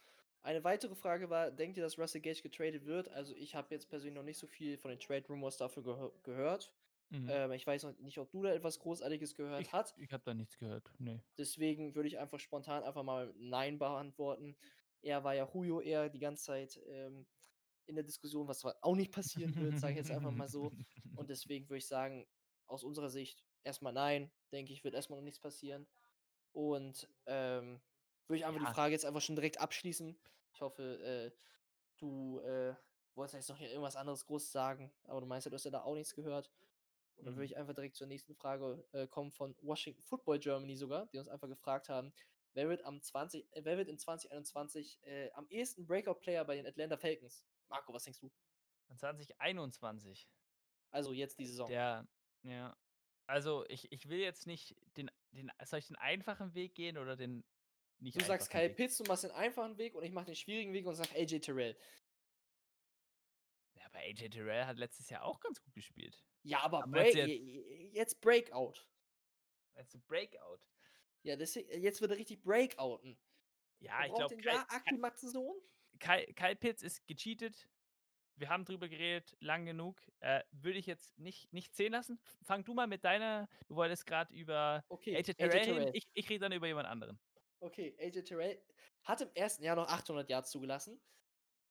[0.44, 3.08] Eine weitere Frage war, denkt ihr, dass Russell Gage getradet wird?
[3.10, 6.10] Also ich habe jetzt persönlich noch nicht so viel von den Trade Rumors dafür gehö
[6.24, 6.74] gehört.
[7.14, 7.30] Mhm.
[7.30, 9.96] Ähm, ich weiß noch nicht, ob du da etwas Großartiges gehört ich hast.
[10.00, 10.92] ich habe da nichts gehört.
[10.98, 11.22] Nee.
[11.38, 14.58] Deswegen würde ich einfach spontan einfach mal Nein beantworten.
[15.02, 17.28] Er war ja Julio eher die ganze Zeit ähm,
[17.86, 20.72] in der Diskussion, was zwar auch nicht passieren wird, sage ich jetzt einfach mal so.
[21.16, 22.26] Und deswegen würde ich sagen,
[22.66, 25.86] aus unserer Sicht erstmal nein, denke ich, wird erstmal noch nichts passieren.
[26.52, 27.80] Und ähm,
[28.28, 28.68] würde ich einfach Ja.
[28.70, 30.18] die Frage jetzt einfach schon direkt abschließen.
[30.54, 31.32] Ich hoffe, äh,
[31.98, 32.74] du äh,
[33.16, 35.72] wolltest jetzt noch hier irgendwas anderes groß sagen, aber du meinst ja, du hast ja
[35.72, 36.50] da auch nichts gehört.
[37.16, 37.52] Und dann würde Mhm.
[37.52, 41.28] ich einfach direkt zur nächsten Frage äh, kommen von Washington Football Germany sogar, die uns
[41.30, 42.14] einfach gefragt haben,
[42.54, 46.66] wer wird am 20, äh, wer wird in 2021 äh, am ehesten Breakout-Player bei den
[46.68, 47.46] Atlanta Falcons?
[47.70, 48.32] Marco, was denkst du?
[48.98, 50.28] 2021.
[50.92, 51.68] Also jetzt die Saison.
[51.70, 52.08] Der,
[52.44, 52.78] ja.
[53.26, 57.16] Also ich, ich will jetzt nicht den, den, soll ich den einfachen Weg gehen oder
[57.16, 57.44] den
[58.00, 58.76] nicht Du sagst Kyle Weg?
[58.76, 61.40] Pitts, du machst den einfachen Weg und ich mache den schwierigen Weg und sag AJ
[61.40, 61.78] Terrell.
[64.04, 66.24] Ja, AJ Terrell hat letztes Jahr auch ganz gut gespielt.
[66.44, 68.86] Ja, aber, Aber Break, jetzt- jetzt, Breakout.
[69.76, 70.60] Also Breakout.
[71.24, 73.18] Ja, deswegen, jetzt wird er richtig Breakouten.
[73.80, 74.36] Ja, ich glaube,
[74.68, 75.56] Akklimatisation.
[76.00, 77.68] Kyle, Kyle Pitts ist gecheatet.
[78.36, 80.02] Wir haben drüber geredet, lang genug.
[80.20, 82.20] Äh, Würde ich jetzt nicht, nicht zählen lassen.
[82.42, 83.48] Fang du mal mit deiner.
[83.68, 85.92] Du wolltest gerade über Okay, AJ Terrell reden.
[85.94, 87.20] Ich, ich rede dann über jemand anderen.
[87.60, 88.62] Okay, AJ Terrell
[89.04, 91.00] hat im ersten Jahr noch 800 Yards zugelassen.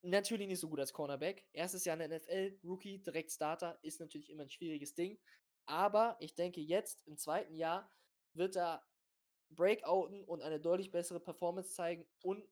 [0.03, 1.45] Natürlich nicht so gut als Cornerback.
[1.53, 5.19] Erstes Jahr in der NFL, Rookie, direkt Starter, ist natürlich immer ein schwieriges Ding.
[5.67, 7.89] Aber ich denke, jetzt im zweiten Jahr
[8.35, 8.85] wird er
[9.51, 12.05] Breakouten und eine deutlich bessere Performance zeigen.
[12.21, 12.45] Und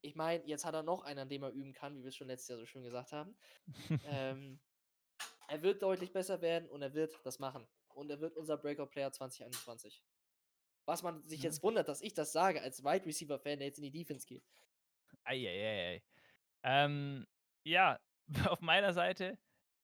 [0.00, 2.16] ich meine, jetzt hat er noch einen, an dem er üben kann, wie wir es
[2.16, 3.36] schon letztes Jahr so schön gesagt haben.
[4.06, 4.58] ähm,
[5.48, 7.66] er wird deutlich besser werden und er wird das machen.
[7.94, 10.02] Und er wird unser Breakout-Player 2021.
[10.86, 11.50] Was man sich Ja.
[11.50, 14.44] jetzt wundert, dass ich das sage als Wide Receiver-Fan, der jetzt in die Defense geht.
[15.24, 16.02] Eieiei.
[16.66, 17.26] Ähm,
[17.62, 17.98] ja,
[18.48, 19.38] auf meiner Seite,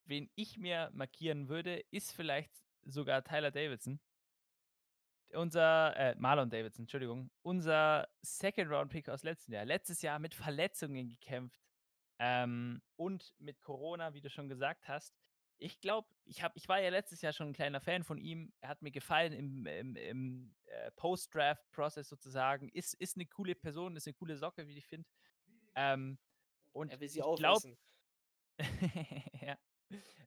[0.04, 2.52] wen ich mir markieren würde, ist vielleicht
[2.82, 4.00] sogar Tyler Davidson.
[5.32, 7.30] Unser, äh, Marlon Davidson, Entschuldigung.
[7.42, 9.64] Unser Second-Round-Pick aus letztem Jahr.
[9.64, 11.62] Letztes Jahr mit Verletzungen gekämpft.
[12.18, 15.14] Ähm, und mit Corona, wie du schon gesagt hast.
[15.58, 18.52] Ich glaube, ich, ich war ja letztes Jahr schon ein kleiner Fan von ihm.
[18.60, 22.68] Er hat mir gefallen im, im, im äh, Post-Draft-Prozess sozusagen.
[22.70, 25.08] Ist, ist eine coole Person, ist eine coole Socke, wie ich finde.
[25.76, 26.18] Ähm,
[26.72, 27.78] und Er will sie glaube, aufessen.
[29.42, 29.58] ja.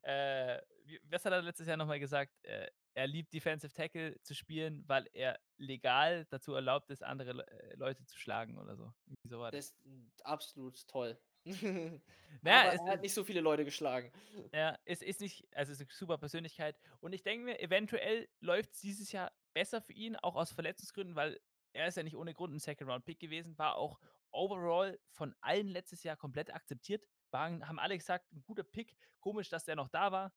[0.03, 0.61] Äh,
[1.03, 2.31] was hat er letztes Jahr nochmal gesagt?
[2.43, 7.47] Äh, er liebt Defensive Tackle zu spielen, weil er legal dazu erlaubt ist, andere Le
[7.47, 8.93] äh, Leute zu schlagen oder so.
[9.23, 9.75] So war das.
[9.83, 11.19] Ist absolut toll.
[12.41, 14.11] Naja, Aber er hat nicht so viele Leute geschlagen.
[14.53, 16.77] Ja, es ist nicht, also es ist eine super Persönlichkeit.
[16.99, 21.15] Und ich denke mir, eventuell läuft es dieses Jahr besser für ihn, auch aus Verletzungsgründen,
[21.15, 21.39] weil
[21.73, 23.99] er ist ja nicht ohne Grund ein Second-Round-Pick gewesen, war auch
[24.35, 27.07] overall von allen letztes Jahr komplett akzeptiert.
[27.31, 28.95] Waren, haben alle gesagt, ein guter Pick.
[29.19, 30.33] Komisch, dass der noch da war.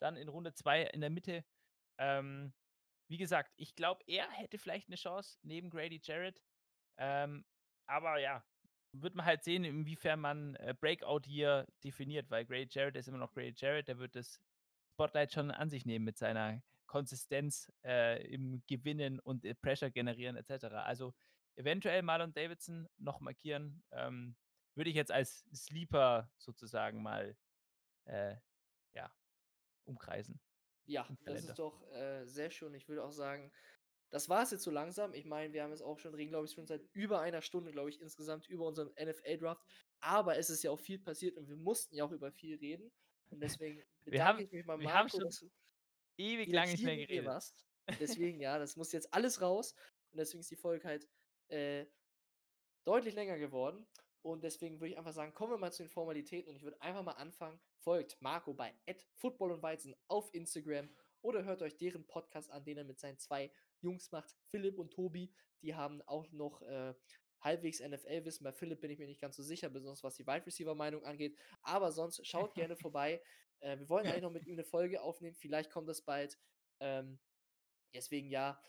[0.00, 1.44] Dann in Runde 2 in der Mitte.
[1.98, 2.52] Ähm,
[3.08, 6.40] wie gesagt, ich glaube, er hätte vielleicht eine Chance neben Grady Jarrett.
[6.96, 7.44] Ähm,
[7.86, 8.44] aber ja,
[8.92, 13.18] wird man halt sehen, inwiefern man äh, Breakout hier definiert, weil Grady Jarrett ist immer
[13.18, 14.40] noch Grady Jarrett, der wird das
[14.92, 20.36] Spotlight schon an sich nehmen mit seiner Konsistenz äh, im Gewinnen und äh, Pressure generieren
[20.36, 20.66] etc.
[20.74, 21.14] Also
[21.60, 24.36] eventuell Marlon Davidson noch markieren, ähm,
[24.74, 27.36] würde ich jetzt als Sleeper sozusagen mal
[28.06, 28.36] äh,
[28.94, 29.12] ja,
[29.84, 30.40] umkreisen.
[30.86, 32.74] Ja, das ist doch äh, sehr schön.
[32.74, 33.52] Ich würde auch sagen,
[34.10, 35.12] das war es jetzt so langsam.
[35.14, 37.70] Ich meine, wir haben jetzt auch schon, reden, glaube ich, schon seit über einer Stunde,
[37.70, 39.62] glaube ich, insgesamt über unseren NFL-Draft.
[40.00, 42.90] Aber es ist ja auch viel passiert und wir mussten ja auch über viel reden.
[43.28, 45.50] Und deswegen bedanke haben- ich mich bei wir haben Marco, schon
[46.16, 47.26] Ewig lange nicht mehr geredet.
[47.26, 47.64] warst.
[48.00, 49.74] Deswegen, ja, das muss jetzt alles raus.
[50.10, 51.08] Und deswegen ist die Folge halt
[51.50, 51.86] äh,
[52.84, 53.86] deutlich länger geworden.
[54.22, 56.80] Und deswegen würde ich einfach sagen, kommen wir mal zu den Formalitäten und ich würde
[56.82, 57.58] einfach mal anfangen.
[57.78, 58.74] Folgt Marco bei
[59.16, 60.90] Football und Weizen auf Instagram
[61.22, 63.50] oder hört euch deren Podcast an, den er mit seinen zwei
[63.80, 65.32] Jungs macht, Philipp und Tobi.
[65.62, 66.94] Die haben auch noch äh,
[67.40, 68.44] halbwegs NFL-Wissen.
[68.44, 71.38] Bei Philipp bin ich mir nicht ganz so sicher, besonders was die Wide Receiver-Meinung angeht.
[71.62, 73.22] Aber sonst schaut gerne vorbei.
[73.60, 75.34] Äh, wir wollen eigentlich noch mit ihm eine Folge aufnehmen.
[75.34, 76.38] Vielleicht kommt das bald.
[76.80, 77.18] Ähm,
[77.94, 78.60] deswegen ja,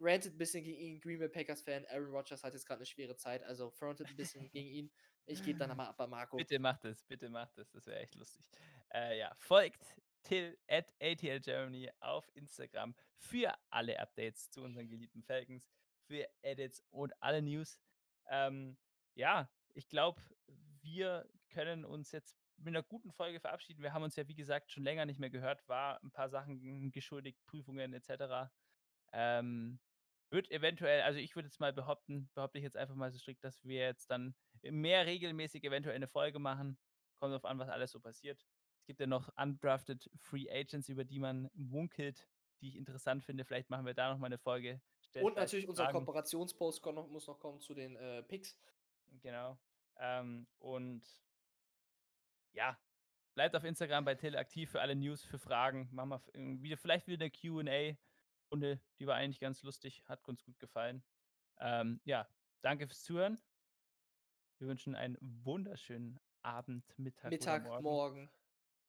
[0.00, 1.00] rantet ein bisschen gegen ihn.
[1.00, 1.86] Green Bay Packers-Fan.
[1.86, 4.92] Aaron Rodgers hat jetzt gerade eine schwere Zeit, also frontet ein bisschen gegen ihn.
[5.26, 6.36] Ich gebe dann mal ab bei Marco.
[6.36, 8.44] Bitte macht es, bitte macht es, das wäre echt lustig.
[8.92, 9.84] Äh, ja, folgt
[10.22, 15.70] Till at ATL Germany auf Instagram für alle Updates zu unseren geliebten Falcons,
[16.06, 17.80] für Edits und alle News.
[18.28, 18.76] Ähm,
[19.14, 20.20] ja, ich glaube,
[20.82, 23.82] wir können uns jetzt mit einer guten Folge verabschieden.
[23.82, 26.90] Wir haben uns ja, wie gesagt, schon länger nicht mehr gehört, war ein paar Sachen
[26.92, 28.50] geschuldigt, Prüfungen etc.
[29.12, 29.78] Ähm,
[30.30, 33.44] wird eventuell, also ich würde jetzt mal behaupten, behaupte ich jetzt einfach mal so strikt,
[33.44, 36.78] dass wir jetzt dann mehr regelmäßig eventuell eine Folge machen.
[37.18, 38.40] Kommt drauf an, was alles so passiert.
[38.80, 42.28] Es gibt ja noch undrafted Free Agents, über die man munkelt,
[42.60, 43.44] die ich interessant finde.
[43.44, 44.80] Vielleicht machen wir da noch mal eine Folge.
[45.02, 45.98] Stellt Und natürlich unser Fragen.
[45.98, 48.58] Kooperationspost kommt noch, muss noch kommen zu den äh, Picks.
[49.22, 49.58] Genau.
[49.98, 51.02] Ähm, und
[52.52, 52.78] ja,
[53.34, 55.88] bleibt auf Instagram bei Till aktiv für alle News, für Fragen.
[55.92, 57.30] Machen wir irgendwie wieder, vielleicht wieder eine
[58.50, 61.02] QA-Runde, die war eigentlich ganz lustig, hat uns gut gefallen.
[61.58, 62.28] Ähm, ja,
[62.62, 63.40] danke fürs Zuhören.
[64.58, 67.82] Wir wünschen einen wunderschönen Abend, Mittag, Mittag, morgen.
[67.82, 68.30] morgen.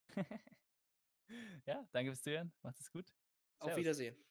[1.65, 2.51] ja, danke fürs Zuhören.
[2.61, 3.13] Macht es gut.
[3.59, 3.77] Auf Servus.
[3.77, 4.30] Wiedersehen.